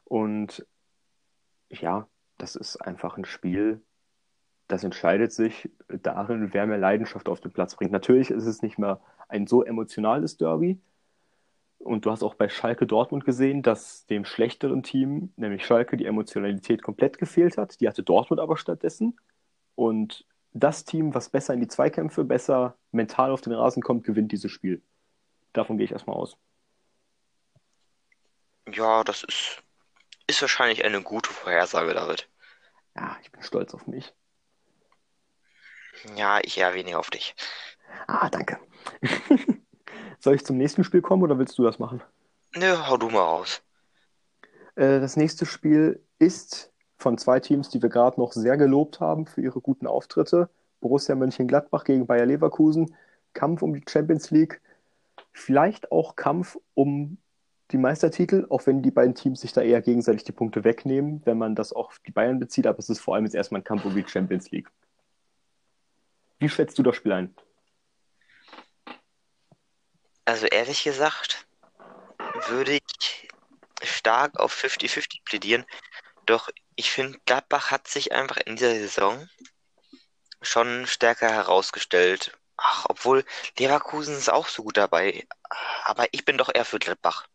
Und 0.03 0.65
ja, 1.69 2.07
das 2.37 2.55
ist 2.55 2.77
einfach 2.77 3.17
ein 3.17 3.25
Spiel, 3.25 3.81
das 4.69 4.83
entscheidet 4.83 5.33
sich 5.33 5.69
darin, 5.87 6.53
wer 6.53 6.67
mehr 6.67 6.77
Leidenschaft 6.77 7.27
auf 7.27 7.41
den 7.41 7.51
Platz 7.51 7.75
bringt. 7.75 7.91
Natürlich 7.91 8.29
ist 8.29 8.45
es 8.45 8.61
nicht 8.61 8.77
mehr 8.77 9.01
ein 9.27 9.47
so 9.47 9.63
emotionales 9.63 10.37
Derby. 10.37 10.79
Und 11.79 12.05
du 12.05 12.11
hast 12.11 12.21
auch 12.21 12.35
bei 12.35 12.49
Schalke 12.49 12.85
Dortmund 12.85 13.25
gesehen, 13.25 13.63
dass 13.63 14.05
dem 14.05 14.25
schlechteren 14.25 14.83
Team, 14.83 15.33
nämlich 15.37 15.65
Schalke, 15.65 15.97
die 15.97 16.05
Emotionalität 16.05 16.83
komplett 16.83 17.17
gefehlt 17.17 17.57
hat. 17.57 17.81
Die 17.81 17.87
hatte 17.87 18.03
Dortmund 18.03 18.39
aber 18.39 18.57
stattdessen. 18.57 19.19
Und 19.73 20.27
das 20.53 20.85
Team, 20.85 21.15
was 21.15 21.29
besser 21.29 21.55
in 21.55 21.61
die 21.61 21.67
Zweikämpfe, 21.67 22.23
besser 22.23 22.77
mental 22.91 23.31
auf 23.31 23.41
den 23.41 23.53
Rasen 23.53 23.81
kommt, 23.81 24.03
gewinnt 24.03 24.31
dieses 24.31 24.51
Spiel. 24.51 24.83
Davon 25.51 25.77
gehe 25.77 25.85
ich 25.85 25.93
erstmal 25.93 26.15
aus. 26.15 26.37
Ja, 28.71 29.03
das 29.03 29.23
ist, 29.23 29.63
ist 30.27 30.41
wahrscheinlich 30.41 30.85
eine 30.85 31.01
gute 31.01 31.31
Vorhersage, 31.31 31.95
David. 31.95 32.29
Ja, 32.95 33.17
ich 33.23 33.31
bin 33.31 33.41
stolz 33.41 33.73
auf 33.73 33.87
mich. 33.87 34.13
Ja, 36.15 36.39
ich 36.43 36.57
eher 36.57 36.73
weniger 36.73 36.99
auf 36.99 37.09
dich. 37.09 37.35
Ah, 38.07 38.29
danke. 38.29 38.59
Soll 40.19 40.35
ich 40.35 40.45
zum 40.45 40.57
nächsten 40.57 40.83
Spiel 40.83 41.01
kommen 41.01 41.23
oder 41.23 41.37
willst 41.37 41.57
du 41.57 41.63
das 41.63 41.79
machen? 41.79 42.01
Nö, 42.55 42.75
hau 42.87 42.97
du 42.97 43.09
mal 43.09 43.19
raus. 43.19 43.61
Äh, 44.75 44.99
das 44.99 45.17
nächste 45.17 45.45
Spiel 45.45 46.03
ist 46.17 46.71
von 46.97 47.17
zwei 47.17 47.39
Teams, 47.39 47.69
die 47.69 47.81
wir 47.81 47.89
gerade 47.89 48.19
noch 48.19 48.33
sehr 48.33 48.57
gelobt 48.57 48.99
haben 48.99 49.25
für 49.25 49.41
ihre 49.41 49.61
guten 49.61 49.87
Auftritte. 49.87 50.49
Borussia 50.81 51.15
Mönchengladbach 51.15 51.83
gegen 51.83 52.07
Bayer 52.07 52.25
Leverkusen. 52.25 52.95
Kampf 53.33 53.61
um 53.61 53.73
die 53.73 53.83
Champions 53.87 54.31
League. 54.31 54.61
Vielleicht 55.31 55.91
auch 55.91 56.15
Kampf 56.15 56.57
um 56.73 57.17
die 57.71 57.77
Meistertitel, 57.77 58.47
auch 58.49 58.65
wenn 58.65 58.81
die 58.81 58.91
beiden 58.91 59.13
Teams 59.13 59.41
sich 59.41 59.53
da 59.53 59.61
eher 59.61 59.81
gegenseitig 59.81 60.23
die 60.23 60.31
Punkte 60.31 60.63
wegnehmen, 60.63 61.21
wenn 61.25 61.37
man 61.37 61.55
das 61.55 61.71
auch 61.71 61.89
auf 61.89 61.99
die 62.05 62.11
Bayern 62.11 62.39
bezieht. 62.39 62.65
Aber 62.65 62.79
es 62.79 62.89
ist 62.89 62.99
vor 62.99 63.15
allem 63.15 63.25
jetzt 63.25 63.35
erstmal 63.35 63.61
ein 63.61 63.65
Kampf 63.65 63.85
um 63.85 63.93
die 63.93 64.07
Champions 64.07 64.49
League. 64.51 64.69
Wie 66.39 66.49
schätzt 66.49 66.77
du 66.77 66.83
das 66.83 66.95
Spiel 66.95 67.11
ein? 67.11 67.35
Also 70.25 70.45
ehrlich 70.45 70.83
gesagt, 70.83 71.47
würde 72.47 72.73
ich 72.73 73.29
stark 73.83 74.39
auf 74.39 74.53
50-50 74.53 75.23
plädieren. 75.25 75.65
Doch 76.25 76.49
ich 76.75 76.91
finde, 76.91 77.19
Gladbach 77.25 77.71
hat 77.71 77.87
sich 77.87 78.11
einfach 78.13 78.37
in 78.37 78.55
dieser 78.55 78.75
Saison 78.75 79.27
schon 80.41 80.87
stärker 80.87 81.29
herausgestellt. 81.29 82.37
Ach, 82.55 82.85
obwohl 82.89 83.25
Leverkusen 83.57 84.15
ist 84.15 84.29
auch 84.29 84.47
so 84.47 84.63
gut 84.63 84.77
dabei. 84.77 85.27
Aber 85.83 86.07
ich 86.11 86.25
bin 86.25 86.37
doch 86.37 86.49
eher 86.53 86.65
für 86.65 86.79
Gladbach. 86.79 87.27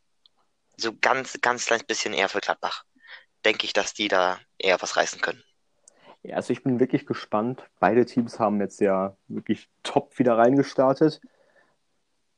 So 0.77 0.97
ganz, 0.99 1.39
ganz 1.41 1.67
kleines 1.67 1.85
bisschen 1.85 2.15
eher 2.15 2.29
für 2.29 2.41
Gladbach. 2.41 2.85
Denke 3.45 3.67
ich, 3.67 3.73
dass 3.73 3.93
die 3.93 4.09
da 4.09 4.41
eher 4.59 4.81
was 4.81 4.97
reißen 4.97 5.21
können. 5.21 5.45
Ja, 6.25 6.37
also 6.37 6.53
ich 6.53 6.63
bin 6.63 6.81
wirklich 6.81 7.07
gespannt. 7.07 7.63
Beide 7.79 8.07
Teams 8.07 8.41
haben 8.41 8.61
jetzt 8.61 8.81
ja 8.81 9.17
wirklich 9.29 9.69
top 9.83 10.19
wieder 10.19 10.37
reingestartet. 10.39 11.21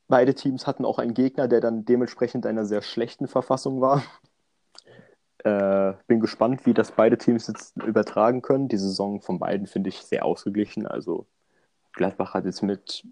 Beide 0.08 0.34
Teams 0.34 0.66
hatten 0.66 0.84
auch 0.84 0.98
einen 0.98 1.14
Gegner, 1.14 1.48
der 1.48 1.60
dann 1.60 1.84
dementsprechend 1.84 2.44
in 2.44 2.50
einer 2.50 2.66
sehr 2.66 2.82
schlechten 2.82 3.28
Verfassung 3.28 3.80
war. 3.80 4.02
Äh, 5.44 5.94
bin 6.08 6.18
gespannt, 6.18 6.66
wie 6.66 6.74
das 6.74 6.90
beide 6.90 7.18
Teams 7.18 7.46
jetzt 7.46 7.76
übertragen 7.76 8.42
können. 8.42 8.68
Die 8.68 8.78
Saison 8.78 9.20
von 9.20 9.38
beiden 9.38 9.68
finde 9.68 9.90
ich 9.90 9.98
sehr 10.02 10.24
ausgeglichen. 10.24 10.86
Also 10.86 11.26
Gladbach 11.92 12.34
hat 12.34 12.44
jetzt 12.44 12.62
mit 12.62 13.04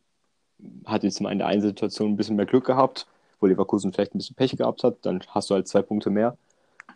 hat 0.85 1.05
jetzt 1.05 1.21
mal 1.21 1.33
in 1.33 1.39
der 1.39 1.49
einen 1.49 1.63
Situation 1.63 2.13
ein 2.13 2.17
bisschen 2.17 2.37
mehr 2.37 2.47
Glück 2.47 2.65
gehabt, 2.65 3.07
wo 3.41 3.47
Leverkusen 3.47 3.93
vielleicht 3.93 4.15
ein 4.15 4.19
bisschen 4.19 4.37
Pech 4.37 4.57
gehabt 4.57 4.83
hat, 4.83 4.99
dann 5.03 5.21
hast 5.29 5.51
du 5.51 5.55
halt 5.55 5.69
zwei 5.69 5.83
Punkte 5.83 6.11
mehr. 6.11 6.37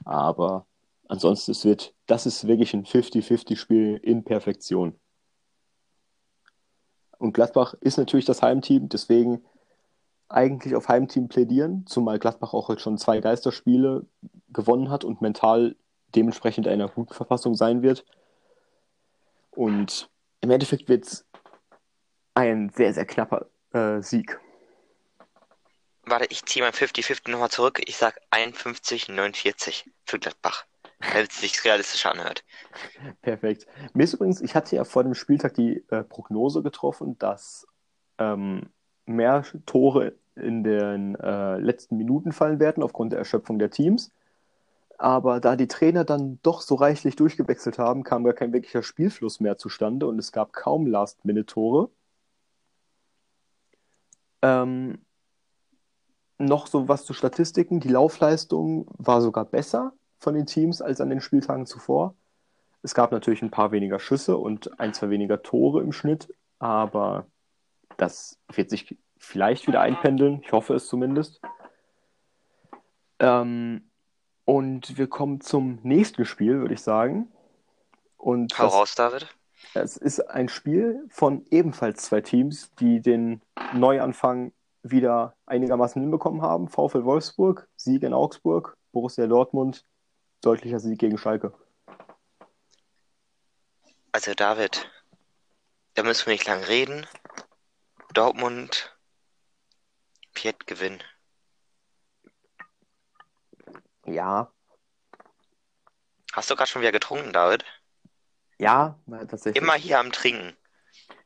Aber 0.05 0.67
Ansonsten 1.09 1.53
es 1.53 1.65
wird, 1.65 1.95
das 2.07 2.27
ist 2.27 2.47
wirklich 2.47 2.75
ein 2.75 2.85
50-50-Spiel 2.85 3.99
in 4.03 4.25
Perfektion. 4.25 4.95
Und 7.19 7.33
Gladbach 7.33 7.75
ist 7.81 7.97
natürlich 7.97 8.27
das 8.27 8.43
Heimteam, 8.43 8.89
deswegen 8.89 9.43
eigentlich 10.29 10.77
auf 10.77 10.89
Heimteam 10.89 11.29
plädieren, 11.29 11.87
zumal 11.87 12.19
Gladbach 12.19 12.53
auch 12.53 12.69
heute 12.69 12.83
schon 12.83 12.99
zwei 12.99 13.21
Geisterspiele 13.21 14.07
gewonnen 14.51 14.91
hat 14.91 15.03
und 15.05 15.23
mental 15.23 15.75
dementsprechend 16.15 16.67
in 16.67 16.75
einer 16.75 16.89
guten 16.89 17.15
Verfassung 17.15 17.55
sein 17.55 17.83
wird. 17.83 18.05
Und 19.51 20.11
im 20.43 20.51
Endeffekt 20.51 20.89
wird 20.89 21.07
es 21.07 21.27
ein 22.35 22.71
sehr, 22.71 22.93
sehr 22.93 23.07
knapper 23.07 23.47
äh, 23.73 24.01
Sieg. 24.03 24.39
Warte, 26.05 26.27
ich 26.31 26.45
ziehe 26.45 26.65
mein 26.65 26.73
50-50 26.73 27.31
nochmal 27.31 27.51
zurück. 27.51 27.81
Ich 27.87 27.97
sage 27.97 28.21
51-49 28.31 29.85
für 30.05 30.19
Gladbach. 30.19 30.68
Damit 31.01 31.31
es 31.31 31.41
sich 31.41 31.65
realistisch 31.65 32.07
anhört. 32.07 32.45
Perfekt. 33.23 33.67
Mir 33.95 34.05
ist 34.05 34.15
übrigens, 34.15 34.41
ich 34.41 34.55
hatte 34.55 34.77
ja 34.77 34.85
vor 34.85 35.05
dem 35.05 35.15
Spieltag 35.15 35.55
die 35.55 35.85
äh, 35.91 36.03
Prognose 36.03 36.63
getroffen, 36.63 37.19
dass 37.19 37.67
ähm, 38.19 38.71
mehr 39.07 39.45
Tore 39.67 40.15
in 40.35 40.63
den 40.65 41.15
äh, 41.17 41.59
letzten 41.59 41.97
Minuten 41.97 42.33
fallen 42.33 42.61
werden 42.61 42.83
aufgrund 42.83 43.13
der 43.13 43.19
Erschöpfung 43.19 43.59
der 43.59 43.71
Teams. 43.71 44.13
Aber 44.99 45.41
da 45.41 45.55
die 45.55 45.69
Trainer 45.69 46.05
dann 46.05 46.41
doch 46.43 46.61
so 46.61 46.75
reichlich 46.75 47.15
durchgewechselt 47.15 47.79
haben, 47.79 48.03
kam 48.03 48.25
gar 48.25 48.35
kein 48.35 48.53
wirklicher 48.53 48.83
Spielfluss 48.83 49.39
mehr 49.39 49.57
zustande 49.57 50.07
und 50.07 50.19
es 50.19 50.33
gab 50.33 50.53
kaum 50.53 50.87
Last-Minute-Tore. 50.87 51.91
Ähm, 54.43 54.99
noch 56.39 56.67
so 56.67 56.89
was 56.89 57.05
zu 57.05 57.13
Statistiken. 57.15 57.81
Die 57.81 57.89
Laufleistung 57.89 58.87
war 58.97 59.21
sogar 59.21 59.45
besser 59.45 59.93
von 60.19 60.35
den 60.35 60.47
Teams 60.47 60.83
als 60.83 61.01
an 61.01 61.11
den 61.11 61.21
Spieltagen 61.21 61.67
zuvor. 61.67 62.15
Es 62.83 62.95
gab 62.95 63.13
natürlich 63.13 63.43
ein 63.43 63.51
paar 63.51 63.73
weniger 63.73 63.99
Schüsse 63.99 64.37
und 64.37 64.79
ein, 64.79 64.95
zwei 64.95 65.11
weniger 65.11 65.43
Tore 65.43 65.83
im 65.83 65.93
Schnitt, 65.93 66.33
aber 66.59 67.27
das 67.97 68.39
wird 68.53 68.71
sich 68.71 68.97
vielleicht 69.17 69.67
wieder 69.67 69.81
einpendeln. 69.81 70.41
Ich 70.43 70.53
hoffe 70.53 70.75
es 70.75 70.87
zumindest. 70.87 71.41
Ähm, 73.19 73.91
und 74.45 74.97
wir 74.97 75.09
kommen 75.09 75.41
zum 75.41 75.81
nächsten 75.83 76.25
Spiel, 76.25 76.61
würde 76.61 76.75
ich 76.75 76.81
sagen. 76.81 77.31
Und 78.17 78.59
Hau 78.59 78.69
raus, 78.69 78.95
David. 78.95 79.29
Es 79.75 79.97
ist 79.97 80.21
ein 80.21 80.49
Spiel 80.49 81.05
von 81.11 81.45
ebenfalls 81.51 82.03
zwei 82.05 82.21
Teams, 82.21 82.73
die 82.77 83.01
den 83.01 83.43
Neuanfang 83.75 84.53
wieder 84.83 85.35
einigermaßen 85.47 86.01
hinbekommen 86.01 86.43
haben. 86.43 86.69
VfL 86.69 87.05
Wolfsburg, 87.05 87.69
Sieg 87.77 88.03
in 88.03 88.15
Augsburg, 88.15 88.77
Borussia 88.93 89.27
Dortmund, 89.27 89.85
deutlicher 90.41 90.81
Sieg 90.81 90.99
gegen 90.99 91.19
Schalke. 91.19 91.53
Also 94.13 94.35
David, 94.35 94.91
da 95.95 96.03
müssen 96.03 96.27
wir 96.27 96.33
nicht 96.33 96.47
lang 96.47 96.63
reden. 96.65 97.07
Dortmund 98.15 98.97
wird 100.35 100.67
gewinnen. 100.67 101.03
Ja. 104.07 104.53
Hast 106.33 106.51
du 106.51 106.57
gerade 106.57 106.71
schon 106.71 106.83
wieder 106.83 106.93
getrunken, 106.93 107.33
David? 107.33 107.65
Ja, 108.59 108.99
tatsächlich. 109.29 109.63
Immer 109.63 109.75
hier 109.75 109.99
am 109.99 110.13
Trinken. 110.13 110.57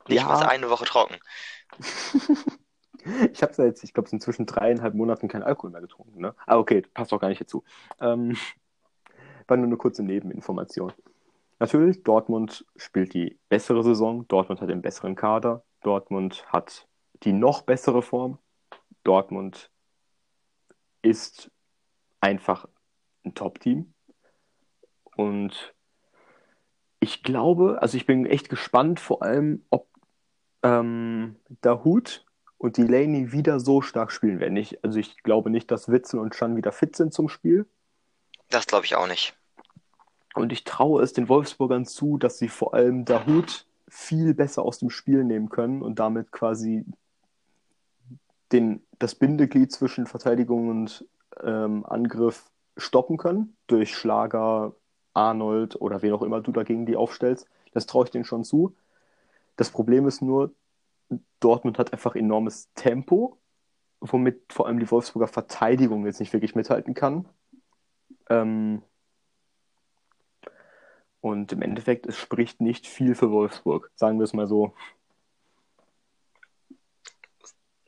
Nicht 0.07 0.21
ja. 0.21 0.27
mal 0.27 0.45
eine 0.45 0.69
Woche 0.69 0.85
trocken. 0.85 1.17
ich 3.31 3.41
habe 3.41 3.53
seit, 3.53 3.83
ich 3.83 3.93
glaube, 3.93 4.09
inzwischen 4.11 4.45
dreieinhalb 4.45 4.93
Monaten 4.93 5.27
keinen 5.27 5.43
Alkohol 5.43 5.71
mehr 5.71 5.81
getrunken. 5.81 6.21
Ne? 6.21 6.35
Aber 6.45 6.59
okay, 6.59 6.81
passt 6.93 7.13
auch 7.13 7.19
gar 7.19 7.29
nicht 7.29 7.41
dazu. 7.41 7.63
Ähm, 7.99 8.37
war 9.47 9.57
nur 9.57 9.67
eine 9.67 9.77
kurze 9.77 10.03
Nebeninformation. 10.03 10.93
Natürlich, 11.59 12.03
Dortmund 12.03 12.65
spielt 12.75 13.13
die 13.13 13.39
bessere 13.49 13.83
Saison. 13.83 14.27
Dortmund 14.27 14.61
hat 14.61 14.69
den 14.69 14.81
besseren 14.81 15.15
Kader. 15.15 15.63
Dortmund 15.81 16.45
hat 16.51 16.87
die 17.23 17.33
noch 17.33 17.61
bessere 17.61 18.01
Form. 18.01 18.37
Dortmund 19.03 19.71
ist 21.01 21.51
einfach 22.19 22.67
ein 23.23 23.33
Top-Team. 23.33 23.93
Und 25.15 25.73
ich 26.99 27.23
glaube, 27.23 27.81
also 27.81 27.97
ich 27.97 28.05
bin 28.05 28.25
echt 28.25 28.49
gespannt, 28.49 28.99
vor 28.99 29.21
allem, 29.21 29.63
ob 29.69 29.87
ähm, 30.63 31.35
Dahut 31.61 32.25
und 32.57 32.77
Delaney 32.77 33.31
wieder 33.31 33.59
so 33.59 33.81
stark 33.81 34.11
spielen 34.11 34.39
werden. 34.39 34.55
Ich, 34.55 34.83
also 34.83 34.97
ich 34.99 35.21
glaube 35.21 35.49
nicht, 35.49 35.69
dass 35.69 35.89
Witzel 35.89 36.19
und 36.19 36.33
Chan 36.33 36.55
wieder 36.55 36.71
fit 36.71 36.95
sind 36.95 37.13
zum 37.13 37.27
Spiel. 37.27 37.67
Das 38.53 38.67
glaube 38.67 38.85
ich 38.85 38.95
auch 38.95 39.07
nicht. 39.07 39.35
Und 40.35 40.51
ich 40.51 40.63
traue 40.63 41.01
es 41.01 41.11
den 41.11 41.27
Wolfsburgern 41.27 41.85
zu, 41.87 42.19
dass 42.19 42.37
sie 42.37 42.49
vor 42.49 42.75
allem 42.75 43.03
Dahut 43.03 43.65
viel 43.87 44.35
besser 44.35 44.61
aus 44.61 44.77
dem 44.77 44.91
Spiel 44.91 45.23
nehmen 45.23 45.49
können 45.49 45.81
und 45.81 45.97
damit 45.97 46.31
quasi 46.31 46.85
den, 48.51 48.85
das 48.99 49.15
Bindeglied 49.15 49.71
zwischen 49.71 50.05
Verteidigung 50.05 50.69
und 50.69 51.03
ähm, 51.41 51.83
Angriff 51.83 52.51
stoppen 52.77 53.17
können 53.17 53.57
durch 53.65 53.97
Schlager, 53.97 54.75
Arnold 55.15 55.81
oder 55.81 56.03
wen 56.03 56.13
auch 56.13 56.21
immer 56.21 56.39
du 56.39 56.51
dagegen 56.51 56.85
die 56.85 56.95
aufstellst. 56.95 57.47
Das 57.71 57.87
traue 57.87 58.05
ich 58.05 58.11
denen 58.11 58.23
schon 58.23 58.43
zu. 58.43 58.75
Das 59.55 59.71
Problem 59.71 60.07
ist 60.07 60.21
nur, 60.21 60.53
Dortmund 61.39 61.79
hat 61.79 61.91
einfach 61.91 62.15
enormes 62.15 62.71
Tempo, 62.75 63.39
womit 63.99 64.53
vor 64.53 64.67
allem 64.67 64.79
die 64.79 64.91
Wolfsburger 64.91 65.27
Verteidigung 65.27 66.05
jetzt 66.05 66.19
nicht 66.19 66.33
wirklich 66.33 66.53
mithalten 66.53 66.93
kann. 66.93 67.27
Ähm, 68.29 68.83
und 71.21 71.51
im 71.51 71.61
Endeffekt, 71.61 72.05
es 72.05 72.17
spricht 72.17 72.59
nicht 72.59 72.85
viel 72.85 73.15
für 73.15 73.31
Wolfsburg, 73.31 73.91
sagen 73.95 74.19
wir 74.19 74.25
es 74.25 74.33
mal 74.33 74.47
so. 74.47 74.75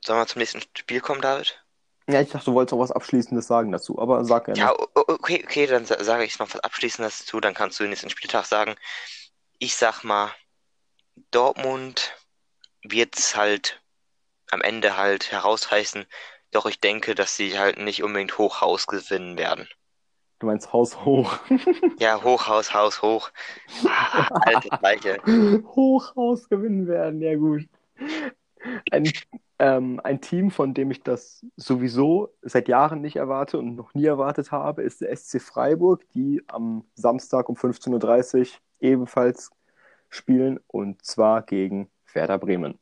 Sollen 0.05 0.19
wir 0.19 0.27
zum 0.27 0.39
nächsten 0.39 0.61
Spiel 0.77 1.01
kommen, 1.01 1.21
David? 1.21 1.61
Ja, 2.07 2.21
ich 2.21 2.29
dachte, 2.29 2.45
du 2.45 2.53
wolltest 2.53 2.73
auch 2.73 2.79
was 2.79 2.91
Abschließendes 2.91 3.47
sagen 3.47 3.71
dazu, 3.71 3.97
aber 3.99 4.23
sag 4.23 4.45
gerne. 4.45 4.59
Ja, 4.59 4.75
okay, 4.93 5.43
okay, 5.43 5.65
dann 5.65 5.85
sage 5.85 6.23
ich 6.23 6.37
noch 6.37 6.53
was 6.53 6.59
Abschließendes 6.59 7.19
dazu, 7.19 7.39
dann 7.39 7.55
kannst 7.55 7.79
du 7.79 7.83
den 7.83 7.89
nächsten 7.89 8.11
Spieltag 8.11 8.45
sagen. 8.45 8.75
Ich 9.57 9.75
sag 9.75 10.03
mal, 10.03 10.31
Dortmund 11.31 12.13
wird 12.83 13.17
es 13.17 13.35
halt 13.35 13.81
am 14.51 14.61
Ende 14.61 14.97
halt 14.97 15.31
herausreißen, 15.31 16.05
doch 16.51 16.67
ich 16.67 16.79
denke, 16.79 17.15
dass 17.15 17.35
sie 17.35 17.57
halt 17.57 17.79
nicht 17.79 18.03
unbedingt 18.03 18.37
Hochhaus 18.37 18.85
gewinnen 18.85 19.37
werden. 19.37 19.67
Du 20.39 20.47
meinst 20.47 20.73
Haus 20.73 21.05
hoch. 21.05 21.37
ja, 21.99 22.21
Hochhaus, 22.21 22.73
Haus 22.73 23.01
hoch. 23.01 23.31
Ah, 23.85 24.27
alte 24.41 24.69
Gleiche. 24.69 25.17
Hochhaus 25.75 26.49
gewinnen 26.49 26.87
werden, 26.87 27.21
ja 27.21 27.35
gut. 27.35 27.67
Ein, 28.91 29.11
ähm, 29.59 30.01
ein 30.03 30.19
Team, 30.21 30.51
von 30.51 30.73
dem 30.73 30.91
ich 30.91 31.03
das 31.03 31.45
sowieso 31.55 32.33
seit 32.41 32.67
Jahren 32.67 33.01
nicht 33.01 33.15
erwarte 33.15 33.57
und 33.57 33.75
noch 33.75 33.93
nie 33.93 34.05
erwartet 34.05 34.51
habe, 34.51 34.83
ist 34.83 35.01
der 35.01 35.15
SC 35.15 35.41
Freiburg, 35.41 36.03
die 36.11 36.43
am 36.47 36.83
Samstag 36.95 37.47
um 37.47 37.55
15.30 37.55 38.39
Uhr 38.39 38.47
ebenfalls 38.79 39.51
spielen 40.09 40.59
und 40.67 41.03
zwar 41.05 41.43
gegen 41.43 41.89
Werder 42.13 42.37
Bremen. 42.37 42.79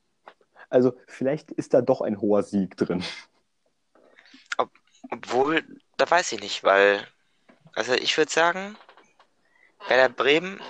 Also 0.70 0.94
vielleicht 1.08 1.52
ist 1.52 1.74
da 1.74 1.82
doch 1.82 2.02
ein 2.02 2.20
hoher 2.20 2.42
Sieg 2.42 2.78
drin. 2.78 3.04
Ob, 4.58 4.72
obwohl, 5.12 5.64
da 5.98 6.10
weiß 6.10 6.32
ich 6.32 6.42
nicht, 6.42 6.64
weil, 6.64 7.06
also 7.76 7.94
ich 7.94 8.18
würde 8.18 8.32
sagen, 8.32 8.78
Werder 9.88 10.10
Bremen 10.10 10.62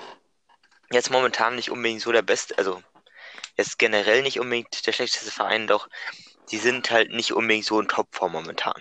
jetzt 0.91 1.11
momentan 1.11 1.55
nicht 1.55 1.71
unbedingt 1.71 2.01
so 2.01 2.11
der 2.11 2.21
beste, 2.21 2.57
also 2.57 2.81
jetzt 3.57 3.79
generell 3.79 4.21
nicht 4.21 4.39
unbedingt 4.39 4.85
der 4.85 4.91
schlechteste 4.91 5.31
Verein, 5.31 5.67
doch 5.67 5.87
die 6.51 6.57
sind 6.57 6.91
halt 6.91 7.11
nicht 7.11 7.33
unbedingt 7.33 7.65
so 7.65 7.79
in 7.79 7.87
Topform 7.87 8.31
momentan. 8.31 8.79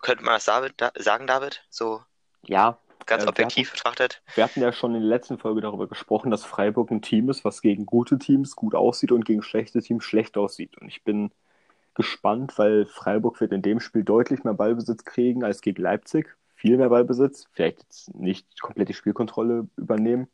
Könnte 0.00 0.24
man 0.24 0.34
das 0.34 0.44
David, 0.44 0.74
da, 0.76 0.92
sagen, 0.96 1.26
David? 1.26 1.64
So 1.70 2.02
ja, 2.42 2.78
ganz 3.06 3.24
äh, 3.24 3.28
objektiv 3.28 3.56
wir 3.56 3.70
hatten, 3.70 3.76
betrachtet. 3.76 4.22
Wir 4.34 4.44
hatten 4.44 4.60
ja 4.60 4.72
schon 4.72 4.94
in 4.94 5.00
der 5.00 5.08
letzten 5.08 5.38
Folge 5.38 5.60
darüber 5.60 5.88
gesprochen, 5.88 6.30
dass 6.30 6.44
Freiburg 6.44 6.90
ein 6.90 7.02
Team 7.02 7.28
ist, 7.28 7.44
was 7.44 7.60
gegen 7.60 7.86
gute 7.86 8.18
Teams 8.18 8.54
gut 8.54 8.74
aussieht 8.74 9.12
und 9.12 9.24
gegen 9.24 9.42
schlechte 9.42 9.80
Teams 9.80 10.04
schlecht 10.04 10.36
aussieht. 10.36 10.78
Und 10.78 10.88
ich 10.88 11.02
bin 11.02 11.32
gespannt, 11.94 12.56
weil 12.58 12.86
Freiburg 12.86 13.40
wird 13.40 13.52
in 13.52 13.62
dem 13.62 13.80
Spiel 13.80 14.04
deutlich 14.04 14.44
mehr 14.44 14.54
Ballbesitz 14.54 15.04
kriegen 15.04 15.42
als 15.42 15.60
gegen 15.60 15.82
Leipzig. 15.82 16.36
Viel 16.58 16.76
mehr 16.76 16.88
Ballbesitz, 16.88 17.44
vielleicht 17.52 17.78
jetzt 17.84 18.12
nicht 18.16 18.60
komplett 18.60 18.88
die 18.88 18.94
Spielkontrolle 18.94 19.68
übernehmen. 19.76 20.26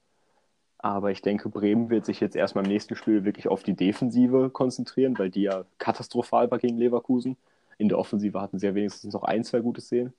Aber 0.78 1.10
ich 1.10 1.20
denke, 1.20 1.50
Bremen 1.50 1.90
wird 1.90 2.06
sich 2.06 2.18
jetzt 2.18 2.34
erstmal 2.34 2.64
im 2.64 2.70
nächsten 2.70 2.96
Spiel 2.96 3.26
wirklich 3.26 3.46
auf 3.46 3.62
die 3.62 3.74
Defensive 3.74 4.48
konzentrieren, 4.48 5.18
weil 5.18 5.28
die 5.28 5.42
ja 5.42 5.66
katastrophal 5.76 6.50
war 6.50 6.58
gegen 6.58 6.78
Leverkusen. 6.78 7.37
In 7.76 7.90
der 7.90 7.98
Offensive 7.98 8.40
hatten 8.40 8.58
sie 8.58 8.64
ja 8.64 8.74
wenigstens 8.74 9.12
noch 9.12 9.22
ein, 9.22 9.44
zwei 9.44 9.60
gute 9.60 9.82
Szenen. 9.82 10.14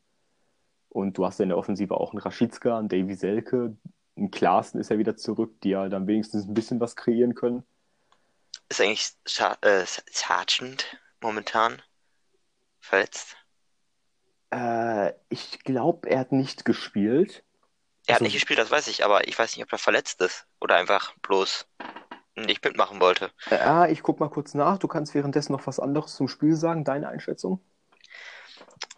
Und 0.89 1.17
du 1.17 1.25
hast 1.25 1.39
ja 1.39 1.43
in 1.43 1.49
der 1.49 1.57
Offensive 1.57 1.95
auch 1.95 2.11
einen 2.11 2.21
Raschitska, 2.21 2.77
einen 2.77 2.87
Davy 2.87 3.15
Selke, 3.15 3.75
einen 4.15 4.29
Klaassen 4.29 4.79
ist 4.79 4.91
ja 4.91 4.99
wieder 4.99 5.17
zurück, 5.17 5.59
die 5.61 5.69
ja 5.69 5.89
dann 5.89 6.05
wenigstens 6.05 6.45
ein 6.45 6.53
bisschen 6.53 6.79
was 6.79 6.95
kreieren 6.95 7.33
können. 7.33 7.63
Ist 8.69 8.79
eigentlich 8.79 9.09
Scha 9.25 9.57
äh, 9.61 9.85
Sargent 10.11 10.99
momentan 11.19 11.81
verletzt? 12.79 13.37
Äh, 14.51 15.13
ich 15.29 15.59
glaube, 15.63 16.09
er 16.09 16.19
hat 16.19 16.31
nicht 16.31 16.65
gespielt. 16.65 17.43
Er 18.07 18.13
Also- 18.13 18.15
hat 18.15 18.21
nicht 18.21 18.33
gespielt, 18.33 18.59
das 18.59 18.71
weiß 18.71 18.87
ich, 18.87 19.03
aber 19.03 19.27
ich 19.27 19.37
weiß 19.37 19.55
nicht, 19.55 19.65
ob 19.65 19.71
er 19.71 19.77
verletzt 19.79 20.21
ist 20.21 20.45
oder 20.59 20.75
einfach 20.75 21.13
bloß 21.21 21.67
nicht 22.35 22.63
mitmachen 22.63 22.99
wollte. 22.99 23.31
Ja, 23.49 23.87
ich 23.87 24.03
guck 24.03 24.19
mal 24.19 24.29
kurz 24.29 24.53
nach. 24.53 24.77
Du 24.77 24.87
kannst 24.87 25.13
währenddessen 25.15 25.53
noch 25.53 25.65
was 25.67 25.79
anderes 25.79 26.15
zum 26.15 26.27
Spiel 26.27 26.55
sagen, 26.55 26.83
deine 26.83 27.07
Einschätzung. 27.07 27.61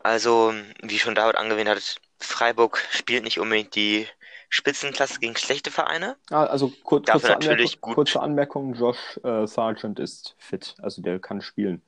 Also, 0.03 0.53
wie 0.81 0.99
schon 0.99 1.15
David 1.15 1.35
angewähnt 1.35 1.69
hat, 1.69 1.97
Freiburg 2.19 2.83
spielt 2.91 3.23
nicht 3.23 3.39
unbedingt 3.39 3.75
die 3.75 4.07
Spitzenklasse 4.49 5.19
gegen 5.19 5.35
schlechte 5.35 5.71
Vereine. 5.71 6.17
Ah, 6.29 6.45
also 6.45 6.69
kur 6.83 7.03
kurze, 7.03 7.35
Anmerkung, 7.35 7.71
gut. 7.81 7.95
kurze 7.95 8.21
Anmerkung, 8.21 8.73
Josh 8.73 9.19
äh, 9.23 9.45
Sargent 9.45 9.99
ist 9.99 10.35
fit, 10.39 10.75
also 10.81 11.01
der 11.01 11.19
kann 11.19 11.41
spielen. 11.41 11.81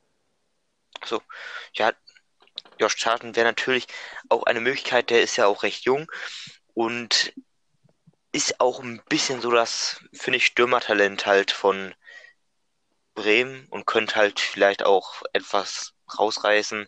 So, 1.04 1.20
ja, 1.72 1.92
Josh 2.80 2.96
Charlton 2.96 3.36
wäre 3.36 3.46
natürlich 3.46 3.86
auch 4.28 4.44
eine 4.44 4.60
Möglichkeit, 4.60 5.10
der 5.10 5.22
ist 5.22 5.36
ja 5.36 5.46
auch 5.46 5.62
recht 5.62 5.84
jung 5.84 6.10
und 6.74 7.32
ist 8.32 8.60
auch 8.60 8.80
ein 8.80 9.02
bisschen 9.08 9.40
so 9.40 9.50
das, 9.50 10.00
finde 10.12 10.38
ich, 10.38 10.46
Stürmertalent 10.46 11.26
halt 11.26 11.50
von 11.50 11.94
Bremen 13.14 13.66
und 13.70 13.86
könnte 13.86 14.16
halt 14.16 14.40
vielleicht 14.40 14.84
auch 14.84 15.22
etwas 15.32 15.92
rausreißen. 16.18 16.86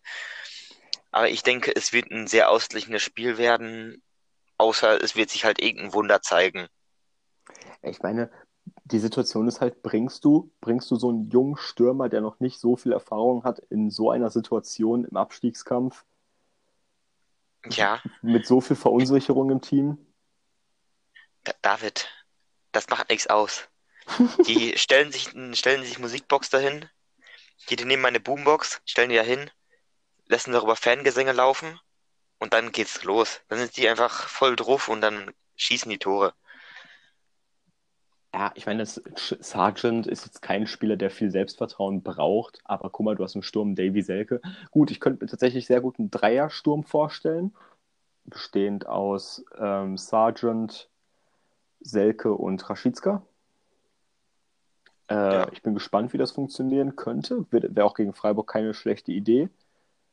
Aber 1.10 1.28
ich 1.28 1.42
denke, 1.42 1.74
es 1.74 1.92
wird 1.92 2.10
ein 2.10 2.26
sehr 2.26 2.48
ausgeglichenes 2.48 3.02
Spiel 3.02 3.36
werden, 3.36 4.02
außer 4.56 5.02
es 5.02 5.14
wird 5.14 5.30
sich 5.30 5.44
halt 5.44 5.60
irgendein 5.60 5.92
Wunder 5.92 6.22
zeigen. 6.22 6.68
Ich 7.82 8.00
meine, 8.00 8.30
die 8.84 8.98
Situation 8.98 9.46
ist 9.48 9.60
halt, 9.60 9.82
bringst 9.82 10.24
du, 10.24 10.50
bringst 10.60 10.90
du 10.90 10.96
so 10.96 11.08
einen 11.08 11.30
jungen 11.30 11.56
Stürmer, 11.56 12.08
der 12.08 12.20
noch 12.20 12.40
nicht 12.40 12.58
so 12.58 12.76
viel 12.76 12.92
Erfahrung 12.92 13.44
hat, 13.44 13.60
in 13.70 13.90
so 13.90 14.10
einer 14.10 14.30
Situation 14.30 15.04
im 15.04 15.16
Abstiegskampf? 15.16 16.04
Ja. 17.70 18.02
Mit 18.22 18.46
so 18.46 18.60
viel 18.60 18.76
Verunsicherung 18.76 19.50
im 19.50 19.60
Team? 19.60 19.98
David, 21.62 22.08
das 22.72 22.88
macht 22.88 23.08
nichts 23.08 23.28
aus. 23.28 23.68
Die 24.46 24.72
stellen 24.76 25.12
sich, 25.12 25.30
stellen 25.52 25.84
sich 25.84 25.98
Musikbox 25.98 26.50
dahin, 26.50 26.88
die 27.70 27.76
nehmen 27.84 28.02
meine 28.02 28.20
Boombox, 28.20 28.80
stellen 28.84 29.10
die 29.10 29.16
da 29.16 29.22
hin, 29.22 29.50
lassen 30.26 30.52
darüber 30.52 30.74
Fangesänge 30.74 31.32
laufen 31.32 31.78
und 32.38 32.52
dann 32.52 32.72
geht's 32.72 33.04
los. 33.04 33.40
Dann 33.48 33.58
sind 33.58 33.76
die 33.76 33.88
einfach 33.88 34.28
voll 34.28 34.56
drauf 34.56 34.88
und 34.88 35.00
dann 35.00 35.32
schießen 35.56 35.90
die 35.90 35.98
Tore. 35.98 36.34
Ja, 38.34 38.50
ich 38.54 38.64
meine, 38.64 38.86
Sargent 38.86 40.06
ist 40.06 40.24
jetzt 40.24 40.40
kein 40.40 40.66
Spieler, 40.66 40.96
der 40.96 41.10
viel 41.10 41.30
Selbstvertrauen 41.30 42.02
braucht, 42.02 42.60
aber 42.64 42.88
guck 42.88 43.04
mal, 43.04 43.14
du 43.14 43.24
hast 43.24 43.34
im 43.34 43.42
Sturm 43.42 43.74
Davy 43.74 44.00
Selke. 44.00 44.40
Gut, 44.70 44.90
ich 44.90 45.00
könnte 45.00 45.22
mir 45.22 45.30
tatsächlich 45.30 45.66
sehr 45.66 45.82
gut 45.82 45.98
einen 45.98 46.10
Dreiersturm 46.10 46.82
vorstellen, 46.82 47.54
bestehend 48.24 48.86
aus 48.86 49.44
ähm, 49.58 49.98
Sargent, 49.98 50.88
Selke 51.80 52.32
und 52.32 52.70
Raschitska. 52.70 53.22
Äh, 55.08 55.14
ja. 55.14 55.48
Ich 55.52 55.62
bin 55.62 55.74
gespannt, 55.74 56.14
wie 56.14 56.18
das 56.18 56.30
funktionieren 56.30 56.96
könnte. 56.96 57.44
Wäre 57.50 57.84
auch 57.84 57.94
gegen 57.94 58.14
Freiburg 58.14 58.48
keine 58.48 58.72
schlechte 58.72 59.12
Idee, 59.12 59.50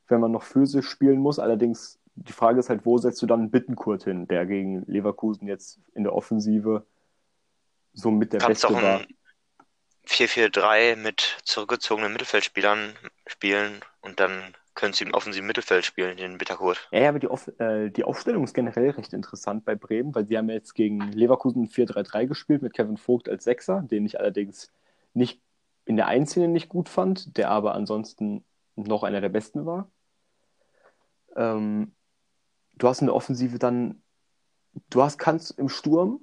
wenn 0.10 0.20
man 0.20 0.32
noch 0.32 0.44
physisch 0.44 0.90
spielen 0.90 1.20
muss. 1.20 1.40
Allerdings, 1.40 2.00
die 2.16 2.34
Frage 2.34 2.60
ist 2.60 2.70
halt, 2.70 2.86
wo 2.86 2.98
setzt 2.98 3.22
du 3.22 3.28
dann 3.28 3.50
Bittenkurt 3.50 4.04
hin, 4.04 4.28
der 4.28 4.46
gegen 4.46 4.84
Leverkusen 4.88 5.48
jetzt 5.48 5.80
in 5.94 6.04
der 6.04 6.14
Offensive 6.14 6.86
so 7.94 8.12
mit 8.12 8.34
der 8.34 8.40
Kannst 8.40 8.62
Beste 8.62 8.82
war. 8.82 9.02
4-4-3 10.08 10.96
mit 10.96 11.38
zurückgezogenen 11.44 12.12
Mittelfeldspielern 12.12 12.96
spielen 13.28 13.82
und 14.02 14.20
dann 14.20 14.56
können 14.74 14.94
sie 14.94 15.04
im 15.04 15.14
offensiven 15.14 15.46
Mittelfeld 15.46 15.86
spielen, 15.86 16.16
den 16.16 16.38
Bitterkurt. 16.38 16.88
Ja, 16.92 17.02
ja, 17.02 17.10
aber 17.10 17.20
die, 17.20 17.28
Auf 17.28 17.48
äh, 17.60 17.90
die 17.90 18.06
Aufstellung 18.06 18.46
ist 18.46 18.54
generell 18.54 18.92
recht 18.92 19.14
interessant 19.14 19.66
bei 19.66 19.76
Bremen, 19.76 20.16
weil 20.16 20.26
sie 20.26 20.38
haben 20.38 20.50
jetzt 20.50 20.74
gegen 20.74 21.12
Leverkusen 21.12 21.68
4-3-3 21.68 22.28
gespielt 22.28 22.62
mit 22.62 22.74
Kevin 22.74 22.98
Vogt 22.98 23.28
als 23.28 23.44
Sechser, 23.44 23.82
den 23.82 24.06
ich 24.06 24.20
allerdings 24.20 24.72
nicht 25.14 25.42
in 25.86 25.98
der 25.98 26.08
Einzelnen 26.08 26.54
nicht 26.54 26.70
gut 26.70 26.88
fand, 26.88 27.38
der 27.38 27.52
aber 27.52 27.76
ansonsten 27.76 28.46
noch 28.76 29.04
einer 29.04 29.20
der 29.20 29.30
besten 29.30 29.66
war. 29.66 29.92
Ähm, 31.36 31.94
du 32.76 32.88
hast 32.88 33.02
in 33.02 33.08
der 33.08 33.16
Offensive 33.16 33.60
dann, 33.60 34.02
du 34.90 35.04
hast 35.04 35.20
kannst 35.20 35.60
im 35.60 35.68
Sturm 35.68 36.22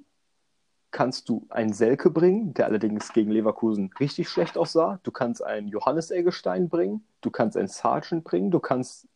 kannst 0.91 1.29
du 1.29 1.45
einen 1.49 1.73
Selke 1.73 2.09
bringen, 2.09 2.53
der 2.53 2.65
allerdings 2.65 3.13
gegen 3.13 3.31
Leverkusen 3.31 3.91
richtig 3.99 4.29
schlecht 4.29 4.57
aussah. 4.57 4.99
Du 5.03 5.11
kannst 5.11 5.43
einen 5.43 5.67
Johannes 5.67 6.11
Eggestein 6.11 6.69
bringen. 6.69 7.05
Du 7.21 7.29
kannst 7.29 7.57
einen 7.57 7.67
Sargent 7.67 8.23
bringen. 8.23 8.51
Du 8.51 8.59
kannst 8.59 9.07